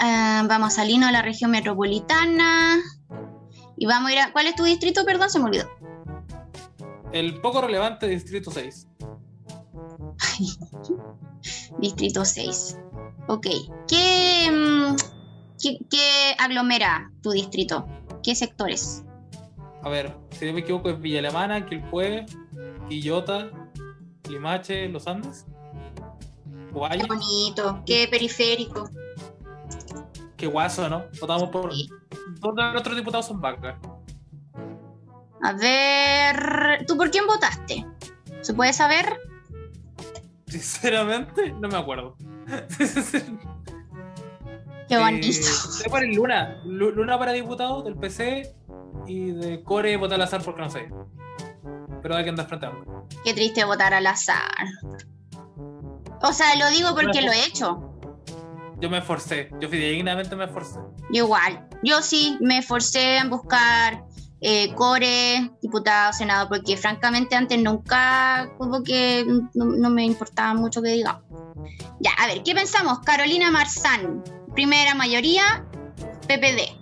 ah, 0.00 0.44
vamos 0.48 0.72
a 0.72 0.76
salirnos 0.76 1.08
a 1.08 1.12
la 1.12 1.22
región 1.22 1.50
metropolitana. 1.50 2.78
Y 3.76 3.86
vamos 3.86 4.10
a 4.10 4.12
ir 4.12 4.18
a... 4.18 4.32
¿Cuál 4.32 4.46
es 4.46 4.56
tu 4.56 4.64
distrito? 4.64 5.04
Perdón, 5.04 5.30
se 5.30 5.38
me 5.38 5.46
olvidó. 5.46 5.68
El 7.12 7.40
poco 7.40 7.60
relevante 7.60 8.06
Distrito 8.06 8.50
6. 8.50 8.88
Distrito 11.78 12.24
6. 12.24 12.78
Ok. 13.28 13.46
¿Qué, 13.88 14.50
mm, 14.50 14.96
qué, 15.60 15.78
qué 15.90 16.36
aglomera 16.38 17.10
tu 17.22 17.30
distrito? 17.30 17.86
¿Qué 18.22 18.34
sectores? 18.34 19.04
A 19.82 19.88
ver, 19.88 20.14
si 20.30 20.44
no 20.46 20.52
me 20.52 20.60
equivoco, 20.60 20.90
es 20.90 21.00
Villa 21.00 21.20
Alemana, 21.20 21.64
Quilpué, 21.64 22.26
Quillota, 22.88 23.50
Limache, 24.28 24.88
Los 24.88 25.06
Andes. 25.06 25.46
Guaya, 26.72 27.02
Qué 27.02 27.06
bonito, 27.06 27.82
qué 27.86 28.06
periférico. 28.08 28.90
Qué 30.40 30.46
guaso, 30.46 30.88
¿no? 30.88 31.04
Votamos 31.20 31.50
por. 31.50 31.72
Sí. 31.74 31.88
Dos 32.40 32.54
de 32.56 32.72
nuestros 32.72 32.96
diputados 32.96 33.26
son 33.26 33.40
vacas. 33.40 33.76
A 35.42 35.52
ver, 35.52 36.84
¿tú 36.86 36.96
por 36.96 37.10
quién 37.10 37.26
votaste? 37.26 37.86
¿Se 38.40 38.54
puede 38.54 38.72
saber? 38.72 39.18
Sinceramente, 40.46 41.52
no 41.52 41.68
me 41.68 41.76
acuerdo. 41.76 42.16
Qué 44.88 44.98
bonito. 44.98 45.28
Eh, 45.84 45.90
por 45.90 46.02
el 46.02 46.14
Luna. 46.14 46.60
Lu- 46.64 46.90
Luna 46.90 47.18
para 47.18 47.32
diputado 47.32 47.82
del 47.82 47.96
PC 47.96 48.54
y 49.06 49.30
de 49.32 49.62
Core 49.62 49.96
votar 49.96 50.16
al 50.16 50.22
azar 50.22 50.42
porque 50.42 50.62
no 50.62 50.70
sé. 50.70 50.90
Pero 52.02 52.16
hay 52.16 52.24
que 52.24 52.30
andar 52.30 52.46
frente 52.48 52.66
a 52.66 52.70
algo. 52.70 53.06
Qué 53.24 53.34
triste 53.34 53.64
votar 53.64 53.94
al 53.94 54.06
azar. 54.06 54.66
O 56.22 56.32
sea, 56.32 56.56
lo 56.56 56.68
digo 56.70 56.94
porque 56.94 57.22
lo 57.22 57.30
he 57.30 57.46
hecho. 57.46 57.89
Yo 58.80 58.88
me 58.90 58.98
esforcé. 58.98 59.50
Yo 59.60 59.68
fidedignamente 59.68 60.34
me 60.36 60.44
esforcé. 60.44 60.78
Yo 61.12 61.24
igual. 61.24 61.68
Yo 61.82 62.02
sí 62.02 62.36
me 62.40 62.58
esforcé 62.58 63.18
en 63.18 63.30
buscar 63.30 64.04
eh, 64.40 64.72
core, 64.74 65.50
diputado, 65.60 66.12
senado, 66.12 66.48
porque 66.48 66.76
francamente 66.76 67.36
antes 67.36 67.60
nunca 67.62 68.50
como 68.56 68.82
que 68.82 69.26
no, 69.54 69.66
no 69.66 69.90
me 69.90 70.04
importaba 70.04 70.54
mucho 70.54 70.80
que 70.80 70.90
digamos. 70.90 71.22
Ya, 72.00 72.10
a 72.18 72.26
ver, 72.26 72.42
¿qué 72.42 72.54
pensamos? 72.54 73.00
Carolina 73.00 73.50
Marzán, 73.50 74.24
primera 74.54 74.94
mayoría, 74.94 75.66
PPD. 76.26 76.80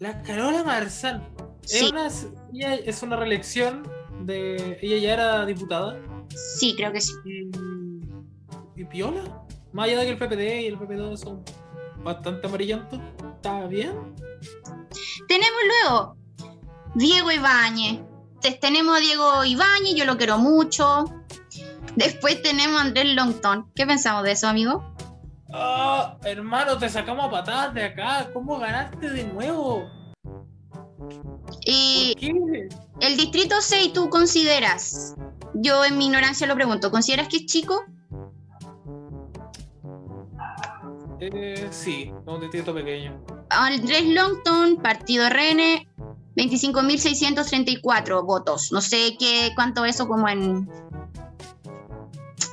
La 0.00 0.20
Carola 0.22 0.64
Marzán. 0.64 1.26
Sí, 1.64 1.86
Es, 1.86 1.92
una, 1.92 2.08
ella 2.52 2.74
es 2.74 3.02
una 3.02 3.16
reelección 3.16 3.88
de. 4.20 4.78
Ella 4.82 4.98
ya 4.98 5.12
era 5.14 5.46
diputada. 5.46 5.96
sí, 6.58 6.74
creo 6.76 6.92
que 6.92 7.00
sí. 7.00 7.12
Y. 7.24 7.50
Y 8.80 8.84
Piola. 8.84 9.22
Más 9.72 9.86
allá 9.86 10.00
de 10.00 10.04
que 10.06 10.10
el 10.12 10.18
PPD 10.18 10.62
y 10.62 10.66
el 10.66 10.78
PP2 10.78 11.16
son 11.16 11.44
bastante 12.04 12.46
amarillentos. 12.46 13.00
Está 13.36 13.66
bien. 13.66 14.14
Tenemos 15.28 15.58
luego 15.66 16.16
Diego 16.94 17.30
Ibáñez. 17.32 18.00
Te- 18.40 18.52
Tenemos 18.52 18.96
a 18.96 19.00
Diego 19.00 19.44
Ibáñez, 19.44 19.94
yo 19.94 20.04
lo 20.04 20.16
quiero 20.16 20.38
mucho. 20.38 21.04
Después 21.96 22.42
tenemos 22.42 22.78
a 22.80 22.84
Andrés 22.84 23.14
Longton. 23.14 23.70
¿Qué 23.74 23.86
pensamos 23.86 24.24
de 24.24 24.32
eso, 24.32 24.48
amigo? 24.48 24.84
Ah, 25.54 26.16
hermano, 26.24 26.78
te 26.78 26.88
sacamos 26.88 27.26
a 27.26 27.30
patadas 27.30 27.74
de 27.74 27.84
acá. 27.84 28.30
¿Cómo 28.32 28.58
ganaste 28.58 29.10
de 29.10 29.24
nuevo? 29.24 29.88
Y 31.64 32.14
el 33.00 33.16
distrito 33.16 33.56
6, 33.60 33.92
¿tú 33.92 34.08
consideras? 34.08 35.14
Yo 35.54 35.84
en 35.84 35.98
mi 35.98 36.06
ignorancia 36.06 36.46
lo 36.46 36.54
pregunto, 36.54 36.90
¿consideras 36.90 37.28
que 37.28 37.36
es 37.38 37.46
chico? 37.46 37.84
Eh, 41.24 41.68
sí, 41.70 42.10
un 42.26 42.40
distrito 42.40 42.74
pequeño. 42.74 43.24
Andrés 43.50 44.06
Longton, 44.06 44.78
partido 44.82 45.28
RN, 45.28 45.86
25.634 46.36 48.26
votos. 48.26 48.72
No 48.72 48.80
sé 48.80 49.16
qué 49.18 49.52
cuánto 49.54 49.84
eso 49.84 50.08
como 50.08 50.28
en... 50.28 50.68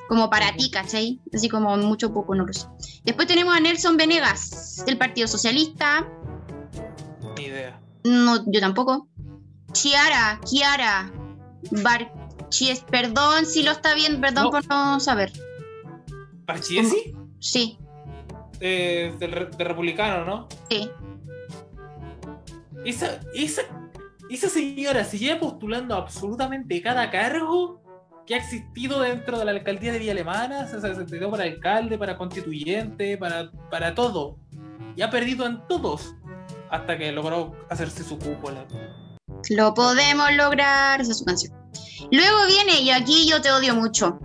Como 0.07 0.29
para 0.29 0.55
ti, 0.55 0.69
¿cachai? 0.69 1.19
Así 1.33 1.49
como 1.49 1.75
mucho 1.77 2.13
poco, 2.13 2.35
no 2.35 2.45
lo 2.45 2.53
sé. 2.53 2.67
Después 3.05 3.27
tenemos 3.27 3.55
a 3.55 3.59
Nelson 3.59 3.97
Venegas, 3.97 4.83
del 4.85 4.97
Partido 4.99 5.27
Socialista. 5.27 6.07
Ni 7.37 7.45
idea. 7.45 7.79
No, 8.03 8.43
yo 8.51 8.59
tampoco. 8.59 9.07
Chiara, 9.71 10.39
Kiara, 10.47 11.11
Barchies, 11.71 12.81
perdón 12.89 13.45
si 13.47 13.63
lo 13.63 13.71
está 13.71 13.93
bien, 13.95 14.21
perdón 14.21 14.45
No. 14.45 14.51
por 14.51 14.67
no 14.67 14.99
saber. 14.99 15.31
¿Parchiesi? 16.45 17.13
Sí, 17.39 17.77
Eh, 18.61 19.13
del 19.19 19.49
de 19.51 19.63
republicano, 19.63 20.25
¿no? 20.25 20.47
sí. 20.69 20.89
Esa, 22.85 23.19
esa, 23.33 23.61
esa 24.29 24.47
señora 24.47 25.03
se 25.03 25.17
lleva 25.17 25.39
postulando 25.39 25.95
absolutamente 25.95 26.81
cada 26.81 27.11
cargo 27.11 27.81
que 28.25 28.35
ha 28.35 28.37
existido 28.37 29.01
dentro 29.01 29.37
de 29.37 29.45
la 29.45 29.51
alcaldía 29.51 29.91
de 29.91 29.99
Villa 29.99 30.11
Alemana, 30.11 30.67
se, 30.67 30.79
se, 30.79 30.95
se 30.95 31.03
tiró 31.05 31.29
para 31.31 31.43
alcalde, 31.43 31.97
para 31.97 32.15
constituyente, 32.15 33.17
para, 33.17 33.51
para 33.69 33.93
todo. 33.95 34.37
Y 34.95 35.01
ha 35.01 35.09
perdido 35.09 35.45
en 35.45 35.65
todos. 35.67 36.13
Hasta 36.69 36.97
que 36.97 37.11
logró 37.11 37.55
hacerse 37.69 38.03
su 38.03 38.19
cúpula. 38.19 38.65
Lo 39.49 39.73
podemos 39.73 40.31
lograr. 40.33 41.01
Esa 41.01 41.11
es 41.11 41.17
su 41.17 41.25
canción. 41.25 41.53
Luego 42.11 42.45
viene, 42.47 42.81
y 42.81 42.91
aquí 42.91 43.27
yo 43.27 43.41
te 43.41 43.51
odio 43.51 43.73
mucho. 43.73 44.19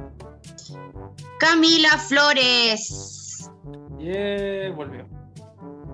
Camila 1.38 1.96
Flores. 1.98 3.13
Y 4.04 4.70
volvió. 4.72 5.06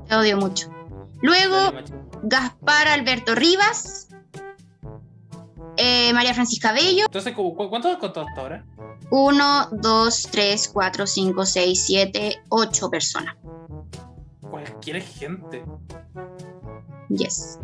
Te 0.09 0.15
odio 0.17 0.37
mucho. 0.37 0.69
Luego. 1.23 1.73
Gaspar 2.23 2.89
Alberto 2.89 3.35
Rivas. 3.35 4.09
eh, 5.77 6.13
María 6.13 6.35
Francisca 6.35 6.73
Bello. 6.73 7.05
Entonces, 7.07 7.35
¿cu- 7.35 7.55
cu- 7.55 7.71
¿cuánto 7.71 7.89
has 7.89 7.97
contado 7.99 8.27
hasta 8.29 8.41
ahora? 8.43 8.67
1, 9.11 9.69
2, 9.73 10.29
3, 10.31 10.69
4, 10.69 11.07
5, 11.07 11.47
6, 11.47 11.87
7, 11.87 12.43
8 12.51 12.91
personas. 12.91 13.37
Cualquier 14.51 15.01
gente. 15.01 15.65
Yes. 17.09 17.59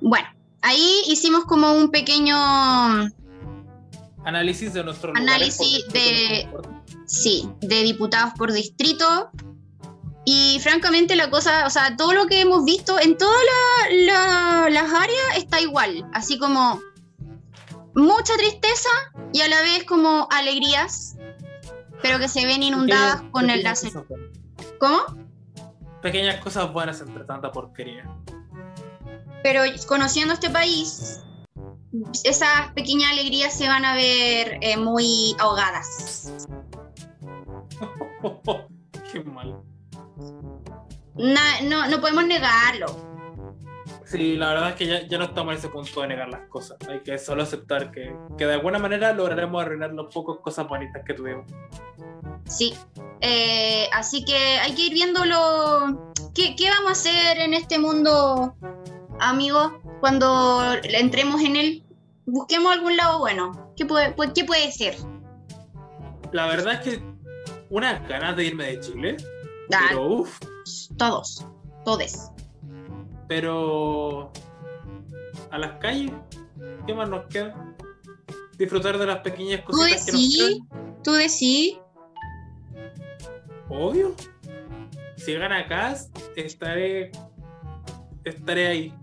Bueno, 0.00 0.28
ahí 0.62 1.02
hicimos 1.08 1.44
como 1.46 1.72
un 1.72 1.90
pequeño, 1.90 2.36
Análisis 4.24 4.72
de 4.74 4.84
nuestro 4.84 5.12
Análisis 5.16 5.88
de- 5.88 6.46
sí, 7.10 7.48
de 7.60 7.82
diputados 7.82 8.32
por 8.36 8.52
distrito. 8.52 9.30
Y 10.24 10.60
francamente 10.62 11.16
la 11.16 11.30
cosa, 11.30 11.66
o 11.66 11.70
sea, 11.70 11.96
todo 11.96 12.12
lo 12.12 12.26
que 12.26 12.40
hemos 12.42 12.64
visto 12.64 13.00
en 13.00 13.16
todas 13.16 13.40
la- 13.88 13.96
la- 14.04 14.70
las 14.70 14.92
áreas 14.92 15.36
está 15.36 15.60
igual. 15.60 16.06
Así 16.12 16.38
como 16.38 16.80
mucha 17.94 18.34
tristeza 18.36 18.90
y 19.32 19.40
a 19.40 19.48
la 19.48 19.60
vez 19.62 19.84
como 19.84 20.28
alegrías, 20.30 21.16
pero 22.02 22.18
que 22.18 22.28
se 22.28 22.46
ven 22.46 22.62
inundadas 22.62 23.22
con 23.32 23.50
el 23.50 23.62
láser. 23.62 23.92
¿Cómo? 24.78 24.98
Pequeñas 26.02 26.40
cosas 26.42 26.72
buenas 26.72 27.00
entre 27.00 27.24
tanta 27.24 27.50
porquería. 27.50 28.08
Pero 29.42 29.62
conociendo 29.88 30.34
este 30.34 30.50
país, 30.50 31.20
esas 32.24 32.72
pequeñas 32.74 33.10
alegrías 33.12 33.56
se 33.56 33.66
van 33.68 33.84
a 33.84 33.94
ver 33.94 34.58
eh, 34.60 34.76
muy 34.76 35.34
ahogadas. 35.38 36.30
Qué 39.12 39.20
mal. 39.24 39.60
Na- 41.16 41.60
no, 41.64 41.86
no 41.88 42.00
podemos 42.00 42.24
negarlo. 42.26 43.08
Sí, 44.04 44.36
la 44.36 44.48
verdad 44.50 44.68
es 44.70 44.74
que 44.76 44.86
ya, 44.86 45.06
ya 45.06 45.18
no 45.18 45.24
estamos 45.24 45.52
en 45.52 45.58
ese 45.58 45.68
punto 45.68 46.00
de 46.02 46.08
negar 46.08 46.28
las 46.28 46.48
cosas. 46.48 46.76
Hay 46.88 47.00
que 47.00 47.16
solo 47.18 47.42
aceptar 47.44 47.90
que, 47.92 48.14
que 48.36 48.46
de 48.46 48.54
alguna 48.54 48.78
manera 48.78 49.12
lograremos 49.12 49.62
arruinar 49.62 49.92
las 49.92 50.12
pocas 50.12 50.36
cosas 50.42 50.66
bonitas 50.68 51.02
que 51.06 51.14
tuvimos. 51.14 51.44
Sí. 52.46 52.74
Eh, 53.20 53.88
así 53.92 54.24
que 54.24 54.36
hay 54.36 54.74
que 54.74 54.86
ir 54.86 54.94
viéndolo. 54.94 56.12
¿Qué, 56.34 56.56
¿Qué 56.56 56.70
vamos 56.70 56.88
a 56.88 56.92
hacer 56.92 57.38
en 57.38 57.54
este 57.54 57.78
mundo, 57.78 58.54
amigos? 59.20 59.72
Cuando 60.00 60.62
entremos 60.82 61.40
en 61.42 61.56
él, 61.56 61.84
busquemos 62.26 62.72
algún 62.72 62.96
lado 62.96 63.18
bueno. 63.20 63.72
¿Qué 63.76 63.86
puede, 63.86 64.14
pu- 64.16 64.32
qué 64.32 64.44
puede 64.44 64.70
ser? 64.72 64.96
La 66.32 66.46
verdad 66.46 66.74
es 66.74 66.80
que 66.80 67.09
unas 67.70 68.06
ganas 68.08 68.36
de 68.36 68.44
irme 68.46 68.66
de 68.66 68.80
Chile, 68.80 69.16
Ah, 69.72 69.86
pero 69.88 70.06
uff, 70.06 70.38
todos, 70.98 71.46
todes. 71.84 72.30
pero 73.28 74.32
a 75.50 75.58
las 75.58 75.72
calles, 75.78 76.12
¿qué 76.86 76.92
más 76.94 77.08
nos 77.08 77.26
queda? 77.26 77.54
Disfrutar 78.58 78.98
de 78.98 79.06
las 79.06 79.20
pequeñas 79.20 79.60
Tú 79.64 79.72
cositas 79.72 80.04
que 80.06 80.12
nos 80.12 80.20
decís, 80.20 80.38
quedan. 80.70 81.02
tú 81.02 81.12
decís, 81.12 81.78
Obvio. 83.68 84.14
Si 85.16 85.32
gana 85.34 85.66
Cas, 85.68 86.10
estaré. 86.34 87.12
Estaré 88.24 88.66
ahí. 88.66 88.94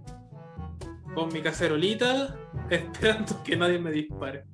Con 1.16 1.32
mi 1.32 1.42
cacerolita, 1.42 2.36
esperando 2.70 3.42
que 3.44 3.56
nadie 3.56 3.80
me 3.80 3.92
dispare. 3.92 4.46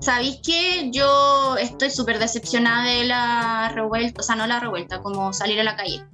¿Sabéis 0.00 0.40
qué? 0.44 0.90
Yo 0.92 1.56
estoy 1.56 1.90
súper 1.90 2.18
decepcionada 2.18 2.84
de 2.84 3.04
la 3.04 3.70
revuelta, 3.74 4.20
o 4.20 4.24
sea, 4.24 4.36
no 4.36 4.46
la 4.46 4.60
revuelta, 4.60 5.00
como 5.02 5.32
salir 5.32 5.60
a 5.60 5.64
la 5.64 5.76
calle. 5.76 6.04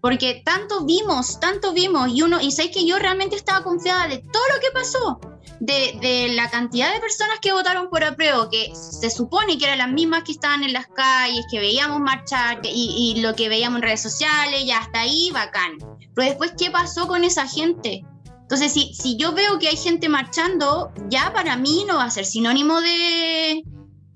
Porque 0.00 0.42
tanto 0.44 0.84
vimos, 0.84 1.40
tanto 1.40 1.72
vimos, 1.72 2.08
y 2.14 2.22
uno, 2.22 2.40
y 2.40 2.52
sabéis 2.52 2.74
que 2.76 2.86
yo 2.86 2.98
realmente 2.98 3.34
estaba 3.34 3.64
confiada 3.64 4.06
de 4.06 4.18
todo 4.18 4.42
lo 4.54 4.60
que 4.60 4.70
pasó, 4.72 5.20
de, 5.58 6.28
la 6.34 6.48
cantidad 6.50 6.92
de 6.92 7.00
personas 7.00 7.38
que 7.40 7.52
votaron 7.52 7.88
por 7.88 8.04
apruebo, 8.04 8.48
que 8.50 8.72
se 8.74 9.10
supone 9.10 9.58
que 9.58 9.64
eran 9.64 9.78
las 9.78 9.90
mismas 9.90 10.22
que 10.22 10.32
estaban 10.32 10.62
en 10.62 10.74
las 10.74 10.86
calles, 10.86 11.44
que 11.50 11.58
veíamos 11.58 12.00
marchar, 12.00 12.60
que- 12.60 12.70
y, 12.70 13.14
y 13.16 13.20
lo 13.20 13.34
que 13.34 13.48
veíamos 13.48 13.78
en 13.78 13.82
redes 13.82 14.02
sociales, 14.02 14.64
ya 14.64 14.78
hasta 14.78 15.00
ahí, 15.00 15.30
bacán. 15.32 15.78
Pero 16.14 16.28
después, 16.28 16.52
¿qué 16.56 16.70
pasó 16.70 17.08
con 17.08 17.24
esa 17.24 17.48
gente? 17.48 18.04
Entonces, 18.46 18.72
si, 18.72 18.94
si 18.94 19.16
yo 19.16 19.32
veo 19.32 19.58
que 19.58 19.66
hay 19.66 19.76
gente 19.76 20.08
marchando, 20.08 20.92
ya 21.08 21.32
para 21.32 21.56
mí 21.56 21.84
no 21.88 21.96
va 21.96 22.04
a 22.04 22.10
ser 22.10 22.24
sinónimo 22.24 22.80
de, 22.80 23.64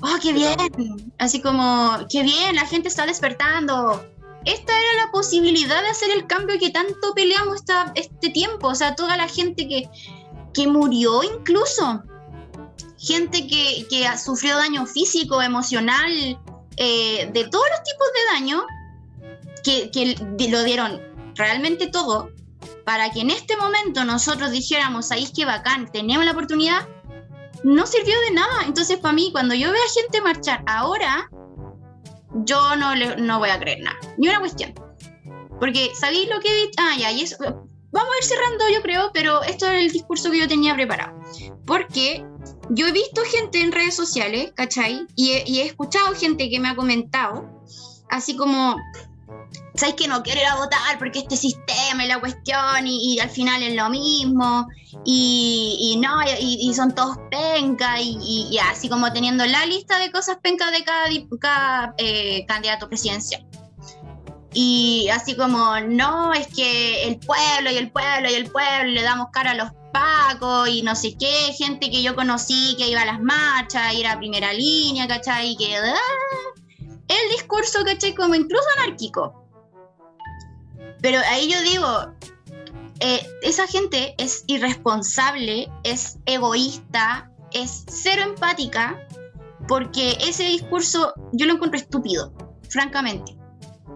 oh, 0.02 0.16
qué 0.22 0.32
bien, 0.32 1.12
así 1.18 1.42
como, 1.42 1.96
qué 2.08 2.22
bien, 2.22 2.54
la 2.54 2.64
gente 2.64 2.86
está 2.86 3.06
despertando. 3.06 4.06
Esta 4.44 4.72
era 4.72 5.04
la 5.04 5.10
posibilidad 5.10 5.82
de 5.82 5.88
hacer 5.88 6.10
el 6.12 6.28
cambio 6.28 6.60
que 6.60 6.70
tanto 6.70 7.12
peleamos 7.12 7.56
esta- 7.56 7.90
este 7.96 8.30
tiempo, 8.30 8.68
o 8.68 8.74
sea, 8.76 8.94
toda 8.94 9.16
la 9.16 9.26
gente 9.26 9.66
que, 9.66 9.88
que 10.54 10.68
murió 10.68 11.24
incluso, 11.24 12.04
gente 12.98 13.48
que, 13.48 13.84
que 13.90 14.06
sufrió 14.16 14.56
daño 14.58 14.86
físico, 14.86 15.42
emocional, 15.42 16.38
eh, 16.76 17.30
de 17.34 17.48
todos 17.48 17.64
los 17.68 17.82
tipos 17.82 18.06
de 18.14 18.32
daño, 18.38 18.62
que, 19.64 19.90
que 19.90 20.48
lo 20.48 20.62
dieron 20.62 21.00
realmente 21.34 21.88
todo 21.88 22.30
para 22.84 23.10
que 23.10 23.20
en 23.20 23.30
este 23.30 23.56
momento 23.56 24.04
nosotros 24.04 24.50
dijéramos, 24.50 25.10
ahí 25.10 25.24
es 25.24 25.32
que 25.32 25.44
bacán, 25.44 25.90
tenemos 25.92 26.24
la 26.24 26.32
oportunidad, 26.32 26.88
no 27.64 27.86
sirvió 27.86 28.18
de 28.28 28.34
nada. 28.34 28.64
Entonces, 28.66 28.98
para 28.98 29.14
mí, 29.14 29.30
cuando 29.32 29.54
yo 29.54 29.70
veo 29.70 29.82
a 29.82 30.00
gente 30.00 30.20
marchar 30.20 30.62
ahora, 30.66 31.30
yo 32.44 32.76
no, 32.76 32.94
le, 32.94 33.16
no 33.16 33.38
voy 33.38 33.50
a 33.50 33.58
creer 33.58 33.80
nada, 33.80 33.98
ni 34.16 34.28
una 34.28 34.40
cuestión. 34.40 34.74
Porque, 35.58 35.90
¿sabéis 35.94 36.28
lo 36.28 36.40
que 36.40 36.48
he 36.48 36.66
dicho? 36.66 36.78
Ah, 36.78 36.96
ya, 36.98 37.12
y 37.12 37.22
eso, 37.22 37.36
vamos 37.92 38.14
a 38.14 38.18
ir 38.18 38.24
cerrando, 38.24 38.64
yo 38.72 38.82
creo, 38.82 39.10
pero 39.12 39.42
esto 39.42 39.66
era 39.66 39.78
el 39.78 39.90
discurso 39.90 40.30
que 40.30 40.38
yo 40.38 40.48
tenía 40.48 40.74
preparado. 40.74 41.20
Porque 41.66 42.24
yo 42.70 42.86
he 42.86 42.92
visto 42.92 43.22
gente 43.24 43.60
en 43.60 43.72
redes 43.72 43.94
sociales, 43.94 44.52
¿cachai? 44.54 45.06
Y 45.16 45.32
he, 45.32 45.44
y 45.46 45.60
he 45.60 45.66
escuchado 45.66 46.14
gente 46.14 46.48
que 46.48 46.60
me 46.60 46.68
ha 46.68 46.76
comentado, 46.76 47.48
así 48.08 48.36
como, 48.36 48.76
¿sabes 49.74 49.94
que 49.94 50.08
no 50.08 50.22
quiero 50.22 50.40
ir 50.40 50.46
a 50.46 50.56
votar 50.56 50.98
porque 50.98 51.20
este 51.20 51.36
sistema 51.36 52.04
y 52.04 52.08
la 52.08 52.20
cuestión 52.20 52.86
y, 52.86 53.14
y 53.14 53.20
al 53.20 53.30
final 53.30 53.62
es 53.62 53.74
lo 53.74 53.88
mismo 53.90 54.68
y, 55.04 55.76
y 55.80 55.96
no, 55.98 56.22
y, 56.38 56.68
y 56.68 56.74
son 56.74 56.94
todos 56.94 57.16
pencas 57.30 58.00
y, 58.00 58.58
así 58.70 58.88
como 58.88 59.12
teniendo 59.12 59.44
la 59.46 59.66
lista 59.66 59.98
de 59.98 60.10
cosas 60.10 60.38
pencas 60.42 60.72
de 60.72 60.84
cada, 60.84 61.08
cada, 61.40 61.94
eh, 61.98 62.44
candidato 62.46 62.88
presidencial. 62.88 63.46
Y 64.52 65.08
así 65.12 65.36
como, 65.36 65.78
no, 65.80 66.32
es 66.32 66.48
que 66.48 67.04
el 67.04 67.18
pueblo 67.20 67.70
y 67.70 67.76
el 67.76 67.92
pueblo 67.92 68.28
y 68.30 68.34
el 68.34 68.50
pueblo 68.50 68.90
le 68.90 69.02
damos 69.02 69.28
cara 69.32 69.52
a 69.52 69.54
los 69.54 69.70
pacos 69.92 70.68
y 70.68 70.82
no 70.82 70.96
sé 70.96 71.16
qué, 71.18 71.52
gente 71.56 71.90
que 71.90 72.02
yo 72.02 72.16
conocí 72.16 72.74
que 72.76 72.88
iba 72.88 73.02
a 73.02 73.06
las 73.06 73.20
marchas, 73.20 73.94
ir 73.94 74.08
a 74.08 74.18
primera 74.18 74.52
línea, 74.52 75.06
¿cachai? 75.06 75.52
Y 75.52 75.56
que... 75.56 75.76
ah, 75.76 75.94
el 77.06 77.30
discurso, 77.30 77.84
¿cachai? 77.84 78.14
Como 78.14 78.34
incluso 78.34 78.64
anárquico. 78.76 79.39
Pero 81.00 81.20
ahí 81.30 81.50
yo 81.50 81.60
digo, 81.62 82.14
eh, 83.00 83.26
esa 83.42 83.66
gente 83.66 84.14
es 84.18 84.44
irresponsable, 84.46 85.70
es 85.84 86.18
egoísta, 86.26 87.30
es 87.52 87.84
cero 87.88 88.22
empática, 88.24 89.06
porque 89.66 90.16
ese 90.20 90.44
discurso 90.44 91.12
yo 91.32 91.46
lo 91.46 91.54
encuentro 91.54 91.78
estúpido, 91.78 92.32
francamente. 92.68 93.36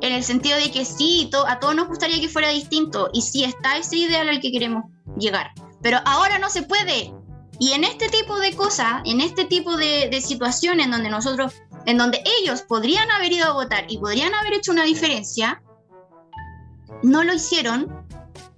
En 0.00 0.12
el 0.12 0.24
sentido 0.24 0.58
de 0.58 0.70
que 0.70 0.84
sí, 0.84 1.28
to- 1.30 1.46
a 1.46 1.60
todos 1.60 1.74
nos 1.74 1.88
gustaría 1.88 2.20
que 2.20 2.28
fuera 2.28 2.48
distinto, 2.48 3.10
y 3.12 3.22
sí 3.22 3.44
está 3.44 3.76
ese 3.78 3.96
ideal 3.96 4.28
al 4.28 4.40
que 4.40 4.52
queremos 4.52 4.84
llegar. 5.18 5.52
Pero 5.82 5.98
ahora 6.04 6.38
no 6.38 6.48
se 6.50 6.62
puede. 6.62 7.12
Y 7.60 7.72
en 7.72 7.84
este 7.84 8.08
tipo 8.08 8.38
de 8.38 8.54
cosas, 8.54 9.02
en 9.04 9.20
este 9.20 9.44
tipo 9.44 9.76
de, 9.76 10.08
de 10.10 10.20
situaciones 10.20 10.90
donde 10.90 11.08
nosotros, 11.10 11.52
en 11.86 11.98
donde 11.98 12.22
ellos 12.40 12.62
podrían 12.62 13.10
haber 13.10 13.32
ido 13.32 13.46
a 13.46 13.52
votar 13.52 13.84
y 13.88 13.98
podrían 13.98 14.34
haber 14.34 14.54
hecho 14.54 14.72
una 14.72 14.84
diferencia, 14.84 15.62
no 17.04 17.22
lo 17.22 17.34
hicieron. 17.34 18.04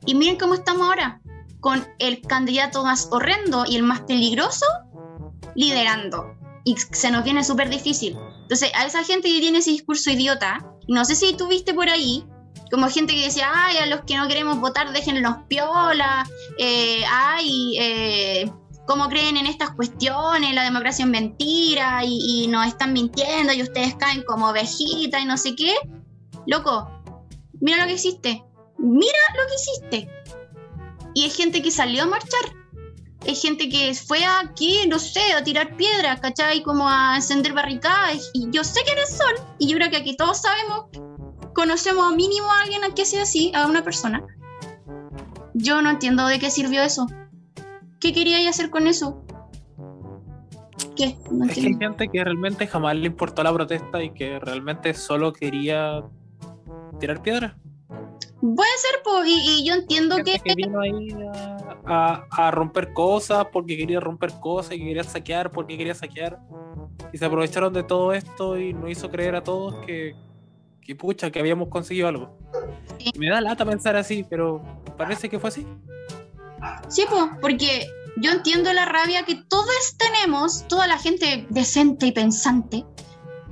Y 0.06 0.14
miren 0.14 0.38
cómo 0.38 0.54
estamos 0.54 0.86
ahora, 0.86 1.20
con 1.60 1.86
el 1.98 2.20
candidato 2.22 2.84
más 2.84 3.08
horrendo 3.10 3.64
y 3.66 3.76
el 3.76 3.82
más 3.82 4.00
peligroso 4.02 4.64
liderando. 5.54 6.34
Y 6.64 6.76
se 6.76 7.10
nos 7.10 7.24
viene 7.24 7.42
súper 7.44 7.68
difícil. 7.68 8.16
Entonces, 8.42 8.70
a 8.74 8.86
esa 8.86 9.02
gente 9.04 9.28
que 9.28 9.40
tiene 9.40 9.58
ese 9.58 9.70
discurso 9.70 10.10
idiota, 10.10 10.64
no 10.88 11.04
sé 11.04 11.16
si 11.16 11.34
tú 11.34 11.48
viste 11.48 11.74
por 11.74 11.88
ahí, 11.88 12.24
como 12.70 12.88
gente 12.88 13.14
que 13.14 13.24
decía, 13.24 13.50
ay, 13.52 13.78
a 13.78 13.86
los 13.86 14.02
que 14.02 14.16
no 14.16 14.28
queremos 14.28 14.60
votar, 14.60 14.92
déjenlos 14.92 15.36
piola, 15.48 16.28
eh, 16.58 17.02
ay, 17.10 17.76
eh, 17.78 18.52
cómo 18.86 19.08
creen 19.08 19.36
en 19.36 19.46
estas 19.46 19.70
cuestiones, 19.70 20.54
la 20.54 20.62
democracia 20.62 21.04
es 21.04 21.10
mentira 21.10 22.04
y, 22.04 22.44
y 22.44 22.46
nos 22.48 22.66
están 22.66 22.92
mintiendo 22.92 23.52
y 23.52 23.62
ustedes 23.62 23.94
caen 23.96 24.22
como 24.22 24.48
ovejitas 24.50 25.20
y 25.20 25.24
no 25.24 25.36
sé 25.36 25.54
qué. 25.56 25.74
Loco, 26.46 26.88
mira 27.66 27.78
lo 27.78 27.88
que 27.88 27.94
hiciste, 27.94 28.44
mira 28.78 29.18
lo 29.34 29.46
que 29.48 29.54
hiciste. 29.56 30.10
Y 31.14 31.24
hay 31.24 31.30
gente 31.30 31.62
que 31.62 31.72
salió 31.72 32.04
a 32.04 32.06
marchar, 32.06 32.44
hay 33.26 33.34
gente 33.34 33.68
que 33.68 33.92
fue 33.92 34.24
aquí, 34.24 34.86
no 34.86 35.00
sé, 35.00 35.32
a 35.36 35.42
tirar 35.42 35.76
piedras, 35.76 36.20
¿cachai? 36.20 36.62
Como 36.62 36.88
a 36.88 37.16
encender 37.16 37.54
barricadas. 37.54 38.30
Y 38.34 38.48
yo 38.52 38.62
sé 38.62 38.82
quiénes 38.84 39.16
son, 39.16 39.32
y 39.58 39.66
yo 39.66 39.78
creo 39.78 39.90
que 39.90 39.96
aquí 39.96 40.16
todos 40.16 40.42
sabemos, 40.42 40.84
conocemos 41.54 42.14
mínimo 42.14 42.46
a 42.52 42.62
alguien 42.62 42.82
que 42.94 43.04
sea 43.04 43.22
así, 43.22 43.50
a 43.52 43.66
una 43.66 43.82
persona. 43.82 44.24
Yo 45.54 45.82
no 45.82 45.90
entiendo 45.90 46.24
de 46.28 46.38
qué 46.38 46.50
sirvió 46.50 46.82
eso. 46.82 47.08
¿Qué 47.98 48.12
quería 48.12 48.48
hacer 48.48 48.70
con 48.70 48.86
eso? 48.86 49.24
¿Qué? 50.94 51.16
No 51.32 51.46
Es 51.46 51.54
que 51.54 51.66
hay 51.66 51.74
gente 51.74 52.08
que 52.08 52.22
realmente 52.22 52.68
jamás 52.68 52.94
le 52.94 53.06
importó 53.06 53.42
la 53.42 53.52
protesta 53.52 54.04
y 54.04 54.10
que 54.10 54.38
realmente 54.38 54.94
solo 54.94 55.32
quería 55.32 56.04
tirar 56.98 57.22
piedras. 57.22 57.54
Puede 58.40 58.76
ser, 58.78 59.00
pues, 59.02 59.26
y, 59.28 59.60
y 59.60 59.66
yo 59.66 59.74
entiendo 59.74 60.16
que... 60.18 60.38
que 60.38 60.54
vino 60.54 60.80
ahí 60.80 61.08
a, 61.34 61.56
a- 61.86 62.26
a 62.30 62.50
romper 62.50 62.92
cosas 62.92 63.46
porque 63.52 63.76
quería 63.76 64.00
romper 64.00 64.32
cosas 64.40 64.74
y 64.74 64.78
quería 64.78 65.04
saquear 65.04 65.50
porque 65.50 65.76
quería 65.78 65.94
saquear. 65.94 66.38
Y 67.12 67.18
se 67.18 67.24
aprovecharon 67.24 67.72
de 67.72 67.82
todo 67.82 68.12
esto 68.12 68.58
y 68.58 68.72
nos 68.74 68.90
hizo 68.90 69.10
creer 69.10 69.36
a 69.36 69.42
todos 69.44 69.74
que, 69.86 70.14
que 70.82 70.94
pucha, 70.94 71.30
que 71.30 71.38
habíamos 71.40 71.68
conseguido 71.68 72.08
algo. 72.08 72.38
Sí. 72.98 73.10
Me 73.16 73.30
da 73.30 73.40
lata 73.40 73.64
pensar 73.64 73.96
así, 73.96 74.24
pero 74.28 74.62
parece 74.96 75.28
que 75.28 75.38
fue 75.38 75.48
así. 75.48 75.66
Sí, 76.88 77.04
pues, 77.08 77.24
porque 77.40 77.86
yo 78.18 78.32
entiendo 78.32 78.72
la 78.72 78.84
rabia 78.86 79.24
que 79.24 79.36
todos 79.48 79.96
tenemos, 79.98 80.66
toda 80.68 80.86
la 80.86 80.98
gente 80.98 81.46
decente 81.50 82.06
y 82.06 82.12
pensante, 82.12 82.84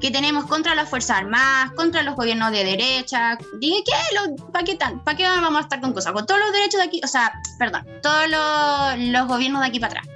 que 0.05 0.11
tenemos 0.11 0.45
contra 0.45 0.75
las 0.75 0.91
Fuerzas 0.91 1.17
Armadas, 1.17 1.73
contra 1.75 2.03
los 2.03 2.15
gobiernos 2.15 2.51
de 2.51 2.63
derecha. 2.63 3.39
Dije, 3.59 3.83
¿qué? 3.87 4.43
¿Para 4.53 4.63
qué 4.63 4.75
tan? 4.75 5.03
¿Para 5.03 5.17
qué 5.17 5.25
vamos 5.25 5.57
a 5.57 5.61
estar 5.63 5.81
con 5.81 5.95
cosas? 5.95 6.13
Con 6.13 6.27
todos 6.27 6.39
los 6.41 6.53
derechos 6.53 6.79
de 6.79 6.87
aquí, 6.87 7.01
o 7.03 7.07
sea, 7.07 7.33
perdón, 7.59 7.87
todos 8.03 8.29
los, 8.29 9.09
los 9.09 9.27
gobiernos 9.27 9.63
de 9.63 9.69
aquí 9.69 9.81
para 9.81 10.01
atrás. 10.01 10.09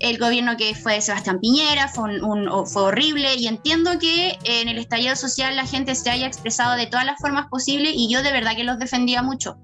el 0.00 0.18
gobierno 0.18 0.58
que 0.58 0.74
fue 0.74 0.96
de 0.96 1.00
Sebastián 1.00 1.40
Piñera 1.40 1.88
fue, 1.88 2.20
un, 2.20 2.66
fue 2.66 2.82
horrible 2.82 3.36
y 3.36 3.46
entiendo 3.46 3.98
que 3.98 4.38
en 4.44 4.68
el 4.68 4.76
estallido 4.76 5.16
social 5.16 5.56
la 5.56 5.64
gente 5.64 5.94
se 5.94 6.10
haya 6.10 6.26
expresado 6.26 6.76
de 6.76 6.84
todas 6.84 7.06
las 7.06 7.18
formas 7.22 7.46
posibles 7.48 7.92
y 7.94 8.12
yo 8.12 8.22
de 8.22 8.32
verdad 8.32 8.54
que 8.54 8.64
los 8.64 8.78
defendía 8.78 9.22
mucho. 9.22 9.56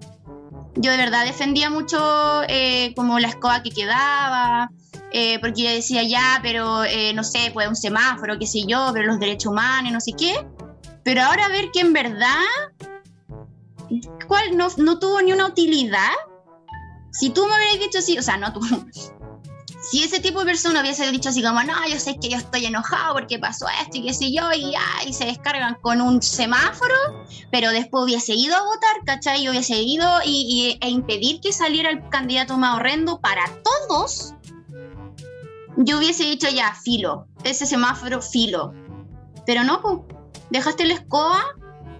Yo 0.76 0.90
de 0.92 0.96
verdad 0.96 1.26
defendía 1.26 1.68
mucho 1.68 2.42
eh, 2.48 2.94
como 2.96 3.18
la 3.18 3.28
escoba 3.28 3.62
que 3.62 3.68
quedaba, 3.68 4.70
eh, 5.12 5.38
porque 5.40 5.62
yo 5.62 5.70
decía 5.70 6.02
ya, 6.02 6.40
pero 6.42 6.84
eh, 6.84 7.12
no 7.14 7.24
sé, 7.24 7.50
pues 7.52 7.68
un 7.68 7.76
semáforo, 7.76 8.38
qué 8.38 8.46
sé 8.46 8.64
yo, 8.66 8.90
pero 8.92 9.06
los 9.06 9.18
derechos 9.18 9.52
humanos, 9.52 9.92
no 9.92 10.00
sé 10.00 10.12
qué. 10.12 10.46
Pero 11.04 11.22
ahora 11.22 11.48
ver 11.48 11.70
que 11.72 11.80
en 11.80 11.92
verdad, 11.92 12.42
¿cuál 14.26 14.56
no, 14.56 14.68
no 14.78 14.98
tuvo 14.98 15.22
ni 15.22 15.32
una 15.32 15.46
utilidad? 15.46 16.12
Si 17.12 17.30
tú 17.30 17.46
me 17.46 17.56
hubieras 17.56 17.78
dicho 17.78 17.98
así, 17.98 18.18
o 18.18 18.22
sea, 18.22 18.36
no 18.36 18.52
tú, 18.52 18.60
si 19.90 20.02
ese 20.02 20.18
tipo 20.18 20.40
de 20.40 20.46
persona 20.46 20.80
hubiese 20.80 21.10
dicho 21.12 21.28
así 21.28 21.42
como, 21.42 21.62
no, 21.62 21.74
yo 21.88 21.98
sé 22.00 22.16
que 22.20 22.28
yo 22.28 22.38
estoy 22.38 22.66
enojado 22.66 23.14
porque 23.14 23.38
pasó 23.38 23.66
esto 23.80 23.98
y 23.98 24.06
qué 24.06 24.14
sé 24.14 24.32
yo, 24.32 24.52
y, 24.52 24.74
y 25.06 25.12
se 25.12 25.26
descargan 25.26 25.76
con 25.80 26.00
un 26.00 26.20
semáforo, 26.20 26.94
pero 27.52 27.70
después 27.70 28.04
hubiese 28.04 28.34
ido 28.34 28.56
a 28.56 28.62
votar, 28.64 28.96
¿cachai? 29.04 29.48
Hubiese 29.48 29.80
ido 29.80 30.08
y, 30.24 30.76
e 30.80 30.88
impedir 30.88 31.40
que 31.40 31.52
saliera 31.52 31.90
el 31.90 32.08
candidato 32.08 32.56
más 32.58 32.76
horrendo 32.76 33.20
para 33.20 33.44
todos, 33.88 34.34
yo 35.76 35.98
hubiese 35.98 36.24
dicho 36.24 36.48
ya, 36.48 36.74
filo, 36.74 37.26
ese 37.44 37.66
semáforo, 37.66 38.22
filo. 38.22 38.72
Pero 39.46 39.64
no, 39.64 39.80
pues, 39.80 39.98
dejaste 40.50 40.86
la 40.86 40.94
escoba 40.94 41.42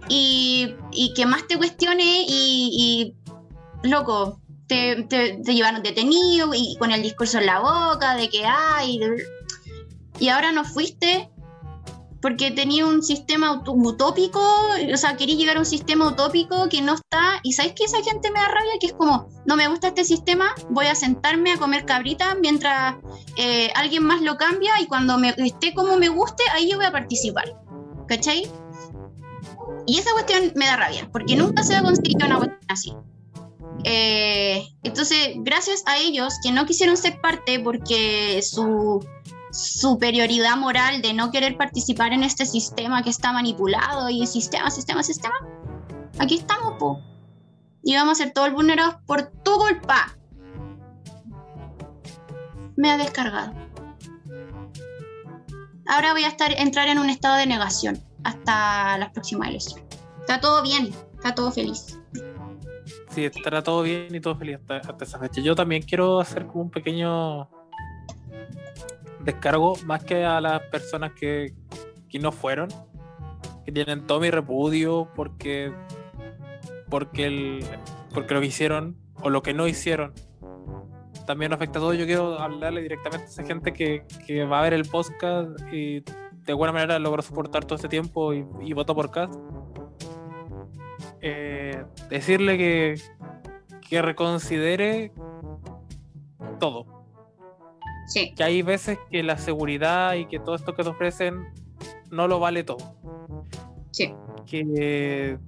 y, 0.09 0.75
y 0.93 1.15
que 1.15 1.27
más 1.27 1.47
te 1.47 1.57
cuestione 1.57 2.25
y, 2.27 3.15
y 3.83 3.89
loco, 3.89 4.41
te, 4.67 5.05
te, 5.05 5.43
llevaron 5.45 5.83
detenido 5.83 6.51
y 6.55 6.77
con 6.79 6.91
el 6.91 7.03
discurso 7.03 7.39
en 7.39 7.47
la 7.47 7.61
boca 7.61 8.17
de 8.17 8.29
que 8.29 8.45
hay. 8.45 9.01
Y 10.19 10.29
ahora 10.29 10.53
no 10.53 10.65
fuiste 10.65 11.31
porque 12.27 12.51
tenía 12.51 12.85
un 12.85 13.05
sistema 13.05 13.63
utópico, 13.65 14.41
o 14.93 14.97
sea, 14.97 15.17
quería 15.17 15.37
llegar 15.37 15.59
a 15.59 15.61
un 15.61 15.65
sistema 15.65 16.09
utópico 16.09 16.69
que 16.69 16.83
no 16.83 16.95
está. 16.95 17.39
Y 17.45 17.53
sabes 17.53 17.75
que 17.75 17.85
esa 17.85 18.03
gente 18.03 18.33
me 18.33 18.41
da 18.41 18.49
rabia, 18.49 18.73
que 18.81 18.89
es 18.89 18.95
como, 18.95 19.29
no 19.45 19.55
me 19.55 19.69
gusta 19.69 19.87
este 19.87 20.03
sistema, 20.03 20.53
voy 20.69 20.87
a 20.87 20.97
sentarme 20.97 21.53
a 21.53 21.57
comer 21.57 21.85
cabrita 21.85 22.35
mientras 22.35 22.97
eh, 23.37 23.71
alguien 23.77 24.03
más 24.03 24.23
lo 24.23 24.37
cambia 24.39 24.73
y 24.81 24.87
cuando 24.87 25.19
me, 25.19 25.37
esté 25.37 25.73
como 25.73 25.99
me 25.99 26.09
guste, 26.09 26.43
ahí 26.53 26.69
yo 26.69 26.79
voy 26.79 26.87
a 26.87 26.91
participar. 26.91 27.45
¿Cachai? 28.09 28.51
Y 29.87 29.97
esa 29.97 30.11
cuestión 30.11 30.51
me 30.57 30.67
da 30.67 30.79
rabia, 30.79 31.09
porque 31.13 31.37
nunca 31.37 31.63
se 31.63 31.75
va 31.75 31.79
a 31.79 31.83
conseguir 31.85 32.17
una 32.25 32.39
cuestión 32.39 32.61
así. 32.67 32.93
Eh, 33.85 34.67
entonces, 34.83 35.29
gracias 35.37 35.85
a 35.87 35.97
ellos 35.99 36.35
que 36.43 36.51
no 36.51 36.67
quisieron 36.67 36.97
ser 36.97 37.21
parte 37.21 37.61
porque 37.61 38.43
su 38.43 39.07
superioridad 39.57 40.57
moral 40.57 41.03
de 41.03 41.15
no 41.15 41.31
querer 41.31 41.57
participar 41.57 42.13
en 42.13 42.23
este 42.23 42.47
sistema 42.47 43.03
que 43.03 43.11
está 43.11 43.33
manipulado 43.33 44.09
y 44.09 44.27
sistema, 44.27 44.71
sistema, 44.71 45.03
sistema, 45.03 45.35
aquí 46.19 46.37
estamos, 46.37 46.75
po. 46.79 47.01
Y 47.83 47.95
vamos 47.95 48.21
a 48.21 48.25
ser 48.25 48.33
todos 48.33 48.53
vulnerados 48.53 48.97
por 49.07 49.31
tu 49.43 49.57
culpa. 49.57 50.17
Me 52.77 52.91
ha 52.91 52.97
descargado. 52.97 53.53
Ahora 55.87 56.13
voy 56.13 56.25
a 56.25 56.29
estar 56.29 56.53
entrar 56.53 56.89
en 56.89 56.99
un 56.99 57.11
estado 57.11 57.37
de 57.37 57.47
negación 57.47 58.03
hasta 58.25 58.99
las 58.99 59.11
próximas 59.13 59.49
elecciones. 59.49 59.87
Está 60.21 60.41
todo 60.41 60.63
bien, 60.63 60.93
está 61.15 61.35
todo 61.35 61.53
feliz 61.53 61.97
sí, 63.17 63.25
estará 63.25 63.63
todo 63.63 63.83
bien 63.83 64.15
y 64.15 64.21
todo 64.21 64.37
feliz 64.37 64.59
hasta, 64.69 65.05
esa 65.05 65.19
fecha. 65.19 65.41
Yo 65.41 65.55
también 65.55 65.83
quiero 65.83 66.21
hacer 66.21 66.47
como 66.47 66.65
un 66.65 66.71
pequeño 66.71 67.49
descargo, 69.27 69.75
más 69.85 70.03
que 70.03 70.25
a 70.25 70.41
las 70.41 70.63
personas 70.63 71.13
que, 71.13 71.53
que 72.09 72.19
no 72.19 72.33
fueron, 72.33 72.69
que 73.65 73.73
tienen 73.73 74.07
todo 74.07 74.21
mi 74.21 74.31
repudio 74.31 75.09
porque, 75.15 75.73
porque, 76.89 77.27
el, 77.27 77.65
porque 78.15 78.33
lo 78.33 78.41
que 78.41 78.47
hicieron 78.47 78.97
o 79.21 79.29
lo 79.29 79.43
que 79.43 79.53
no 79.53 79.67
hicieron 79.67 80.15
también 81.27 81.53
afecta 81.53 81.79
a 81.79 81.83
todo. 81.83 81.93
Yo 81.93 82.07
quiero 82.07 82.39
hablarle 82.39 82.81
directamente 82.81 83.27
a 83.27 83.29
esa 83.29 83.45
gente 83.45 83.73
que, 83.73 84.05
que 84.27 84.45
va 84.45 84.61
a 84.61 84.63
ver 84.63 84.73
el 84.73 84.85
podcast 84.89 85.51
y 85.73 86.01
de 86.01 86.53
alguna 86.53 86.73
manera 86.73 86.99
logró 86.99 87.21
soportar 87.21 87.65
todo 87.65 87.75
este 87.75 87.89
tiempo 87.89 88.33
y, 88.33 88.47
y 88.63 88.73
votó 88.73 88.95
por 88.95 89.11
Cast 89.11 89.35
eh, 91.21 91.85
decirle 92.09 92.57
que, 92.57 92.95
que 93.89 94.01
reconsidere 94.01 95.13
todo. 96.61 96.96
Sí. 98.07 98.33
Que 98.35 98.45
hay 98.45 98.63
veces 98.63 98.99
que 99.11 99.23
la 99.23 99.39
seguridad 99.39 100.15
y 100.15 100.27
que 100.27 100.39
todo 100.39 100.55
esto 100.55 100.75
que 100.75 100.83
te 100.83 100.89
ofrecen 100.89 101.47
no 102.11 102.29
lo 102.29 102.39
vale 102.39 102.65
todo. 102.65 102.97
Sí. 103.91 104.15
Que, 104.47 105.39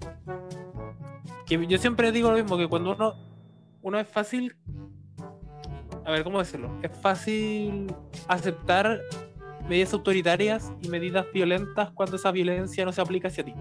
que 1.47 1.67
yo 1.67 1.79
siempre 1.79 2.13
digo 2.13 2.31
lo 2.31 2.37
mismo, 2.37 2.57
que 2.57 2.69
cuando 2.69 2.95
uno, 2.95 3.15
uno 3.83 3.99
es 3.99 4.09
fácil, 4.09 4.57
a 6.05 6.11
ver, 6.11 6.25
¿cómo 6.25 6.39
decirlo? 6.39 6.71
Es 6.83 6.91
fácil 6.99 7.95
aceptar 8.27 9.01
medidas 9.69 9.93
autoritarias 9.93 10.73
y 10.83 10.89
medidas 10.89 11.27
violentas 11.33 11.91
cuando 11.91 12.17
esa 12.17 12.31
violencia 12.33 12.85
no 12.85 12.93
se 12.93 13.01
aplica 13.01 13.29
hacia 13.29 13.45
ti. 13.45 13.55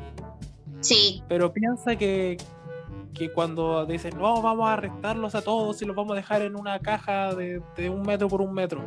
Sí. 0.79 1.21
Pero 1.27 1.51
piensa 1.51 1.95
que, 1.95 2.37
que 3.13 3.31
cuando 3.31 3.85
dicen, 3.85 4.17
no, 4.17 4.41
vamos 4.41 4.67
a 4.67 4.73
arrestarlos 4.73 5.35
a 5.35 5.41
todos 5.41 5.81
y 5.81 5.85
los 5.85 5.95
vamos 5.95 6.13
a 6.13 6.15
dejar 6.15 6.41
en 6.41 6.55
una 6.55 6.79
caja 6.79 7.33
de, 7.35 7.61
un 7.89 8.01
metro 8.03 8.27
por 8.27 8.41
un 8.41 8.53
metro. 8.53 8.81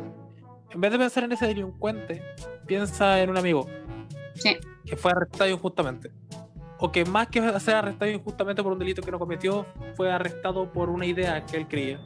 En 0.69 0.79
vez 0.79 0.91
de 0.91 0.97
pensar 0.97 1.23
en 1.23 1.31
ese 1.33 1.47
delincuente, 1.47 2.21
piensa 2.65 3.21
en 3.21 3.29
un 3.29 3.37
amigo 3.37 3.67
sí. 4.35 4.57
que 4.85 4.95
fue 4.95 5.11
arrestado 5.11 5.49
injustamente. 5.49 6.11
O 6.79 6.91
que 6.91 7.05
más 7.05 7.27
que 7.27 7.41
ser 7.59 7.75
arrestado 7.75 8.09
injustamente 8.09 8.63
por 8.63 8.71
un 8.71 8.79
delito 8.79 9.01
que 9.01 9.11
no 9.11 9.19
cometió, 9.19 9.65
fue 9.95 10.11
arrestado 10.11 10.71
por 10.71 10.89
una 10.89 11.05
idea 11.05 11.45
que 11.45 11.57
él 11.57 11.67
creía. 11.67 11.99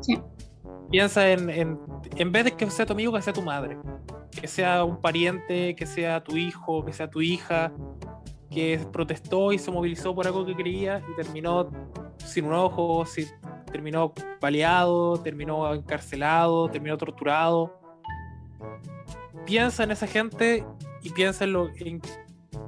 Sí. 0.00 0.20
Piensa 0.90 1.30
en, 1.30 1.50
en, 1.50 1.80
en 2.16 2.32
vez 2.32 2.44
de 2.44 2.52
que 2.52 2.70
sea 2.70 2.86
tu 2.86 2.92
amigo, 2.92 3.12
que 3.12 3.22
sea 3.22 3.32
tu 3.32 3.42
madre. 3.42 3.78
Que 4.30 4.46
sea 4.46 4.84
un 4.84 5.00
pariente, 5.00 5.74
que 5.74 5.86
sea 5.86 6.22
tu 6.22 6.36
hijo, 6.36 6.84
que 6.84 6.92
sea 6.92 7.10
tu 7.10 7.20
hija, 7.20 7.72
que 8.52 8.78
protestó 8.92 9.52
y 9.52 9.58
se 9.58 9.70
movilizó 9.70 10.14
por 10.14 10.26
algo 10.26 10.44
que 10.44 10.54
creía 10.54 11.02
y 11.10 11.16
terminó 11.16 11.70
sin 12.18 12.44
un 12.44 12.54
ojo, 12.54 13.04
terminó 13.70 14.12
baleado, 14.40 15.16
terminó 15.18 15.72
encarcelado, 15.74 16.68
terminó 16.68 16.96
torturado. 16.96 17.80
Piensa 19.46 19.84
en 19.84 19.90
esa 19.90 20.06
gente 20.06 20.64
y 21.02 21.10
piensa 21.10 21.44
en, 21.44 22.00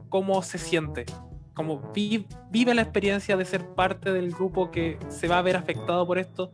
cómo 0.09 0.43
se 0.43 0.59
siente, 0.59 1.05
como 1.55 1.93
vive 1.93 2.75
la 2.75 2.83
experiencia 2.83 3.37
de 3.37 3.45
ser 3.45 3.69
parte 3.75 4.13
del 4.13 4.33
grupo 4.33 4.71
que 4.71 4.99
se 5.09 5.29
va 5.29 5.39
a 5.39 5.43
ver 5.43 5.57
afectado 5.57 6.07
por 6.07 6.19
esto 6.19 6.53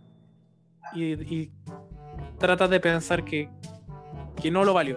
y, 0.94 1.50
trata 2.38 2.68
de 2.68 2.80
pensar 2.80 3.24
que, 3.24 3.50
que 4.40 4.50
no 4.50 4.64
lo 4.64 4.72
valió, 4.72 4.96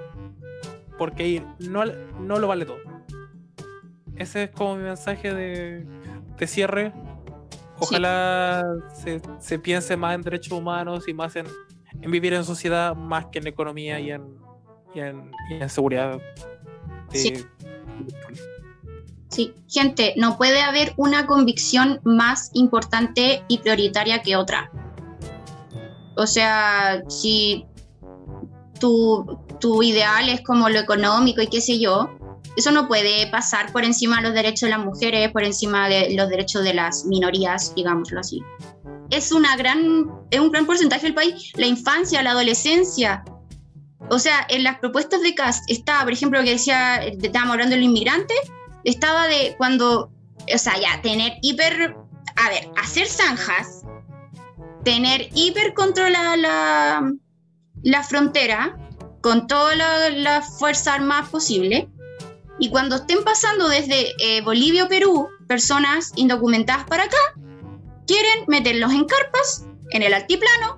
porque 0.97 1.43
no, 1.59 1.83
no 1.85 2.39
lo 2.39 2.47
vale 2.47 2.65
todo 2.65 2.92
ese 4.23 4.43
es 4.43 4.51
como 4.51 4.75
mi 4.75 4.83
mensaje 4.83 5.33
de, 5.33 5.85
cierre. 6.47 6.91
Ojalá 7.79 8.63
se, 9.39 9.59
piense 9.59 9.95
más 9.95 10.15
en 10.15 10.21
derechos 10.21 10.51
humanos 10.51 11.07
y 11.07 11.13
más 11.13 11.35
en, 11.35 11.45
vivir 12.01 12.33
en 12.33 12.43
sociedad 12.43 12.95
más 12.95 13.27
que 13.27 13.39
en 13.39 13.47
economía 13.47 13.99
y 13.99 14.11
en, 14.11 14.39
en, 14.95 15.69
seguridad. 15.69 16.19
sí. 17.11 17.45
sí, 19.29 19.53
gente, 19.69 20.13
no 20.17 20.37
puede 20.37 20.61
haber 20.61 20.93
una 20.97 21.25
convicción 21.25 21.99
más 22.03 22.51
importante 22.53 23.43
y 23.47 23.59
prioritaria 23.59 24.21
que 24.21 24.35
otra. 24.35 24.69
O 26.15 26.27
sea, 26.27 27.01
si 27.07 27.65
tu, 28.79 29.39
tu 29.59 29.81
ideal 29.81 30.29
es 30.29 30.41
como 30.41 30.69
lo 30.69 30.79
económico 30.79 31.41
y 31.41 31.47
qué 31.47 31.61
sé 31.61 31.79
yo, 31.79 32.09
eso 32.55 32.71
no 32.71 32.87
puede 32.87 33.27
pasar 33.27 33.71
por 33.71 33.83
encima 33.83 34.17
de 34.17 34.23
los 34.23 34.33
derechos 34.33 34.67
de 34.67 34.69
las 34.69 34.85
mujeres, 34.85 35.31
por 35.31 35.43
encima 35.43 35.89
de 35.89 36.13
los 36.15 36.29
derechos 36.29 36.63
de 36.63 36.73
las 36.73 37.05
minorías, 37.05 37.73
digámoslo 37.75 38.19
así. 38.19 38.43
Es, 39.09 39.31
una 39.31 39.55
gran, 39.55 40.11
es 40.29 40.39
un 40.39 40.51
gran 40.51 40.65
porcentaje 40.65 41.03
del 41.03 41.13
país, 41.13 41.51
la 41.55 41.65
infancia, 41.65 42.21
la 42.21 42.31
adolescencia. 42.31 43.23
O 44.09 44.19
sea, 44.19 44.45
en 44.49 44.63
las 44.63 44.79
propuestas 44.79 45.21
de 45.21 45.33
CAST 45.33 45.69
estaba, 45.69 46.03
por 46.03 46.13
ejemplo, 46.13 46.39
lo 46.39 46.45
que 46.45 46.51
decía, 46.51 46.97
estábamos 46.97 47.53
hablando 47.53 47.75
de 47.75 47.81
los 47.81 48.03
estaba 48.83 49.27
de 49.27 49.55
cuando, 49.57 50.11
o 50.53 50.57
sea, 50.57 50.73
ya, 50.79 51.01
tener 51.01 51.33
hiper, 51.41 51.95
a 52.35 52.49
ver, 52.49 52.69
hacer 52.81 53.07
zanjas, 53.07 53.83
tener 54.83 55.29
hiper 55.33 55.73
controlada 55.73 56.37
la, 56.37 57.13
la 57.81 58.03
frontera 58.03 58.77
con 59.21 59.47
toda 59.47 59.75
la, 59.75 60.09
la 60.09 60.41
fuerza 60.41 60.93
armada 60.93 61.25
posible, 61.31 61.89
y 62.59 62.69
cuando 62.69 62.97
estén 62.97 63.23
pasando 63.23 63.67
desde 63.67 64.13
eh, 64.19 64.41
Bolivia 64.41 64.85
o 64.85 64.87
Perú 64.87 65.27
personas 65.47 66.11
indocumentadas 66.15 66.85
para 66.85 67.03
acá, 67.03 67.17
quieren 68.07 68.45
meterlos 68.47 68.91
en 68.93 69.05
carpas, 69.05 69.65
en 69.91 70.03
el 70.03 70.13
altiplano, 70.13 70.77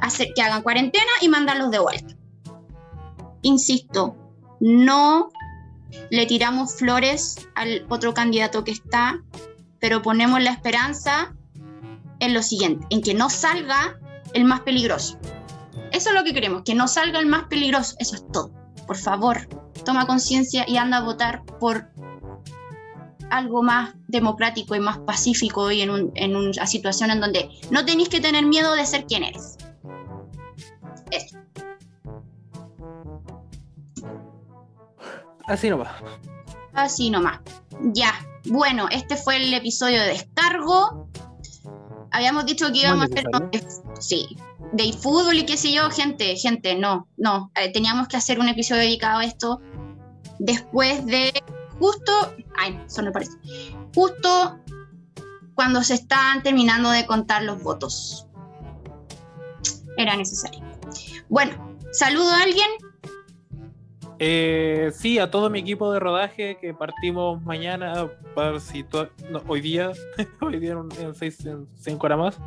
hacer 0.00 0.28
que 0.34 0.42
hagan 0.42 0.62
cuarentena 0.62 1.10
y 1.20 1.28
mandarlos 1.28 1.70
de 1.70 1.78
vuelta. 1.78 2.14
Insisto, 3.42 4.16
no 4.60 5.30
le 6.10 6.26
tiramos 6.26 6.74
flores 6.74 7.48
al 7.54 7.86
otro 7.88 8.14
candidato 8.14 8.64
que 8.64 8.72
está, 8.72 9.22
pero 9.78 10.02
ponemos 10.02 10.42
la 10.42 10.50
esperanza 10.50 11.34
en 12.20 12.34
lo 12.34 12.42
siguiente, 12.42 12.86
en 12.90 13.02
que 13.02 13.14
no 13.14 13.30
salga 13.30 13.98
el 14.34 14.44
más 14.44 14.60
peligroso. 14.60 15.18
Eso 15.92 16.10
es 16.10 16.14
lo 16.14 16.24
que 16.24 16.34
queremos, 16.34 16.62
que 16.64 16.74
no 16.74 16.88
salga 16.88 17.18
el 17.18 17.26
más 17.26 17.44
peligroso, 17.44 17.96
eso 17.98 18.16
es 18.16 18.26
todo. 18.32 18.50
Por 18.86 18.96
favor, 18.96 19.48
toma 19.88 20.06
conciencia 20.06 20.66
y 20.68 20.76
anda 20.76 20.98
a 20.98 21.00
votar 21.00 21.42
por 21.58 21.88
algo 23.30 23.62
más 23.62 23.94
democrático 24.06 24.74
y 24.74 24.80
más 24.80 24.98
pacífico 24.98 25.70
y 25.70 25.80
en, 25.80 26.12
en 26.14 26.36
una 26.36 26.66
situación 26.66 27.10
en 27.10 27.20
donde 27.20 27.48
no 27.70 27.86
tenéis 27.86 28.10
que 28.10 28.20
tener 28.20 28.44
miedo 28.44 28.74
de 28.74 28.84
ser 28.84 29.06
quien 29.06 29.24
eres. 29.24 29.56
Eso. 31.10 31.38
Así 35.46 35.70
nomás. 35.70 35.88
Así 36.74 37.08
nomás. 37.08 37.40
Ya. 37.94 38.12
Bueno, 38.44 38.88
este 38.90 39.16
fue 39.16 39.36
el 39.36 39.54
episodio 39.54 40.02
de 40.02 40.08
descargo. 40.08 41.08
Habíamos 42.10 42.44
dicho 42.44 42.70
que 42.70 42.80
íbamos 42.80 43.04
a 43.04 43.06
hacer. 43.06 43.24
Sí, 44.00 44.36
de 44.72 44.92
fútbol 44.92 45.38
y 45.38 45.46
qué 45.46 45.56
sé 45.56 45.72
yo, 45.72 45.90
gente, 45.90 46.36
gente, 46.36 46.74
no, 46.74 47.08
no. 47.16 47.50
Eh, 47.54 47.72
teníamos 47.72 48.08
que 48.08 48.16
hacer 48.16 48.38
un 48.38 48.48
episodio 48.48 48.82
dedicado 48.82 49.20
a 49.20 49.24
esto 49.24 49.60
después 50.38 51.04
de 51.06 51.32
justo. 51.78 52.12
Ay, 52.56 52.80
eso 52.86 53.02
no 53.02 53.12
parece. 53.12 53.32
Justo 53.94 54.58
cuando 55.54 55.82
se 55.82 55.94
están 55.94 56.42
terminando 56.42 56.90
de 56.90 57.06
contar 57.06 57.42
los 57.42 57.62
votos. 57.62 58.26
Era 59.96 60.16
necesario. 60.16 60.60
Bueno, 61.28 61.76
saludo 61.90 62.30
a 62.30 62.42
alguien. 62.42 62.68
Eh, 64.20 64.90
sí, 64.94 65.18
a 65.18 65.30
todo 65.30 65.48
mi 65.48 65.60
equipo 65.60 65.92
de 65.92 66.00
rodaje 66.00 66.58
que 66.60 66.74
partimos 66.74 67.40
mañana, 67.42 68.10
para 68.34 68.58
si 68.58 68.84
no, 69.30 69.42
hoy 69.46 69.60
día, 69.60 69.92
hoy 70.40 70.58
día 70.58 70.72
en, 70.72 71.14
seis, 71.14 71.44
en 71.46 71.68
cinco 71.76 72.06
horas 72.06 72.18
más, 72.18 72.38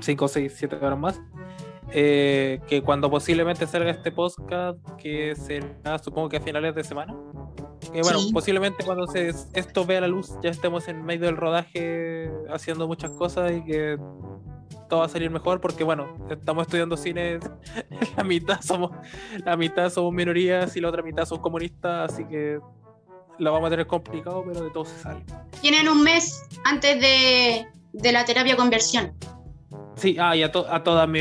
cinco, 0.00 0.28
seis, 0.28 0.54
siete 0.56 0.76
horas 0.76 0.98
más. 0.98 1.20
Eh, 1.92 2.60
que 2.68 2.82
cuando 2.82 3.10
posiblemente 3.10 3.66
salga 3.66 3.90
este 3.90 4.12
podcast, 4.12 4.78
que 4.98 5.34
será 5.36 5.98
supongo 5.98 6.28
que 6.28 6.36
a 6.36 6.40
finales 6.40 6.74
de 6.74 6.84
semana. 6.84 7.14
Que 7.92 8.02
bueno, 8.02 8.18
posiblemente 8.32 8.84
cuando 8.84 9.06
se, 9.06 9.32
esto 9.54 9.86
vea 9.86 10.02
la 10.02 10.08
luz 10.08 10.32
ya 10.42 10.50
estemos 10.50 10.88
en 10.88 11.04
medio 11.04 11.26
del 11.26 11.36
rodaje 11.36 12.30
haciendo 12.50 12.86
muchas 12.86 13.10
cosas 13.12 13.52
y 13.52 13.64
que 13.64 13.98
todo 14.88 15.00
va 15.00 15.06
a 15.06 15.08
salir 15.08 15.30
mejor 15.30 15.60
porque 15.60 15.84
bueno, 15.84 16.08
estamos 16.28 16.62
estudiando 16.66 16.96
cine, 16.96 17.38
la 18.16 18.24
mitad 18.24 18.60
somos, 18.60 18.90
la 19.44 19.56
mitad 19.56 19.90
somos 19.90 20.12
minorías 20.12 20.76
y 20.76 20.80
la 20.80 20.88
otra 20.88 21.02
mitad 21.02 21.24
son 21.24 21.40
comunistas, 21.40 22.12
así 22.12 22.24
que 22.24 22.58
lo 23.38 23.52
vamos 23.52 23.68
a 23.68 23.70
tener 23.70 23.86
complicado, 23.86 24.44
pero 24.46 24.64
de 24.64 24.70
todo 24.70 24.84
se 24.84 24.98
sale. 24.98 25.24
Tienen 25.60 25.88
un 25.88 26.02
mes 26.02 26.42
antes 26.64 27.00
de, 27.00 27.66
de 27.92 28.12
la 28.12 28.24
terapia 28.24 28.56
conversión. 28.56 29.14
Sí, 29.98 30.16
ah, 30.20 30.36
y 30.36 30.42
a, 30.42 30.52
a 30.70 30.82
toda 30.84 31.06
mi 31.06 31.20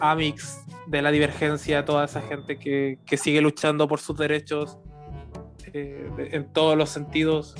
amix 0.00 0.64
de 0.86 1.02
la 1.02 1.10
divergencia, 1.10 1.80
a 1.80 1.84
toda 1.84 2.06
esa 2.06 2.22
gente 2.22 2.58
que, 2.58 2.98
que 3.04 3.16
sigue 3.16 3.40
luchando 3.40 3.86
por 3.86 4.00
sus 4.00 4.16
derechos 4.16 4.78
eh, 5.72 6.08
en 6.32 6.52
todos 6.52 6.76
los 6.76 6.88
sentidos. 6.90 7.54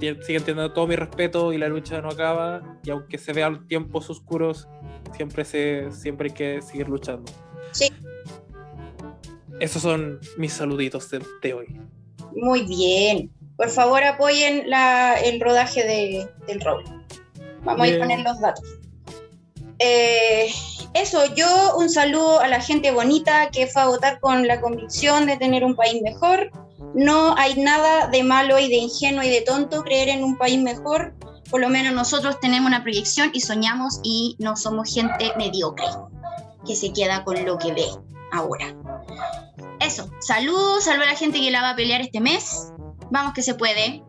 Siguen 0.00 0.44
teniendo 0.44 0.72
todo 0.72 0.86
mi 0.86 0.96
respeto 0.96 1.52
y 1.52 1.58
la 1.58 1.68
lucha 1.68 2.00
no 2.00 2.08
acaba 2.08 2.78
y 2.84 2.90
aunque 2.90 3.18
se 3.18 3.32
vean 3.32 3.66
tiempos 3.66 4.08
oscuros 4.08 4.68
siempre 5.16 5.44
se 5.44 5.90
siempre 5.90 6.28
hay 6.28 6.34
que 6.34 6.62
seguir 6.62 6.88
luchando. 6.88 7.30
Sí. 7.72 7.92
Esos 9.58 9.82
son 9.82 10.20
mis 10.36 10.52
saluditos 10.52 11.10
de, 11.10 11.52
hoy. 11.52 11.80
Muy 12.36 12.62
bien. 12.62 13.32
Por 13.56 13.70
favor 13.70 14.04
apoyen 14.04 14.70
la, 14.70 15.14
el 15.14 15.40
rodaje 15.40 15.82
de, 15.82 16.28
del 16.46 16.60
rol. 16.60 16.84
Vamos 17.64 17.82
a 17.82 17.88
ir 17.88 17.96
a 17.96 17.98
poner 17.98 18.20
los 18.20 18.40
datos 18.40 18.77
eh, 19.78 20.50
eso, 20.94 21.34
yo 21.34 21.76
un 21.76 21.90
saludo 21.90 22.40
a 22.40 22.48
la 22.48 22.60
gente 22.60 22.90
bonita 22.90 23.50
que 23.50 23.66
fue 23.66 23.82
a 23.82 23.86
votar 23.86 24.20
con 24.20 24.46
la 24.46 24.60
convicción 24.60 25.26
de 25.26 25.36
tener 25.36 25.64
un 25.64 25.76
país 25.76 26.02
mejor 26.02 26.50
no 26.94 27.36
hay 27.36 27.54
nada 27.56 28.06
de 28.08 28.22
malo 28.22 28.58
y 28.58 28.68
de 28.68 28.76
ingenuo 28.76 29.22
y 29.22 29.28
de 29.28 29.42
tonto 29.42 29.82
creer 29.82 30.08
en 30.08 30.24
un 30.24 30.36
país 30.36 30.60
mejor. 30.60 31.14
Por 31.50 31.60
lo 31.60 31.68
menos 31.68 31.92
nosotros 31.92 32.40
tenemos 32.40 32.68
una 32.68 32.82
proyección 32.82 33.30
y 33.32 33.40
soñamos 33.40 34.00
y 34.02 34.36
no 34.38 34.56
somos 34.56 34.92
gente 34.92 35.32
mediocre 35.36 35.86
que 36.66 36.76
se 36.76 36.92
queda 36.92 37.24
con 37.24 37.44
lo 37.44 37.58
que 37.58 37.72
ve 37.72 37.86
ahora. 38.32 38.74
Eso, 39.80 40.10
saludos, 40.20 40.84
saludos 40.84 41.06
a 41.06 41.10
la 41.10 41.16
gente 41.16 41.40
que 41.40 41.50
la 41.50 41.62
va 41.62 41.70
a 41.70 41.76
pelear 41.76 42.00
este 42.00 42.20
mes. 42.20 42.72
Vamos 43.10 43.32
que 43.32 43.42
se 43.42 43.54
puede. 43.54 44.02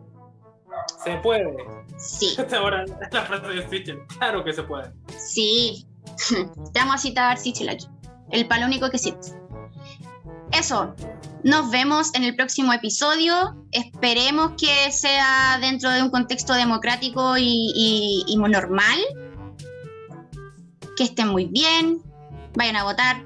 Se 1.04 1.16
puede. 1.18 1.56
Sí. 1.98 2.36
Ahora 2.56 2.84
la 3.10 3.22
frase 3.22 3.48
de 3.48 3.68
Sichel. 3.68 4.06
Claro 4.18 4.44
que 4.44 4.52
se 4.52 4.62
puede. 4.62 4.92
Sí. 5.18 5.86
Te 6.72 6.80
vamos 6.80 6.96
a 6.96 6.98
citar 6.98 7.38
Sichel 7.38 7.68
aquí. 7.68 7.86
El 8.30 8.46
palo 8.46 8.66
único 8.66 8.90
que 8.90 8.96
existe. 8.96 9.40
Eso, 10.52 10.94
nos 11.44 11.70
vemos 11.70 12.14
en 12.14 12.24
el 12.24 12.36
próximo 12.36 12.72
episodio. 12.72 13.56
Esperemos 13.70 14.52
que 14.58 14.90
sea 14.90 15.58
dentro 15.60 15.90
de 15.90 16.02
un 16.02 16.10
contexto 16.10 16.54
democrático 16.54 17.36
y, 17.38 18.24
normal. 18.36 18.98
Que 20.96 21.04
estén 21.04 21.28
muy 21.28 21.46
bien, 21.46 22.02
vayan 22.54 22.76
a 22.76 22.84
votar 22.84 23.24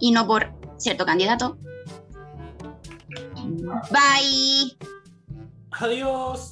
y 0.00 0.12
no 0.12 0.26
por 0.26 0.52
cierto 0.78 1.04
candidato. 1.04 1.58
Bye. 3.90 4.76
Adiós. 5.72 6.50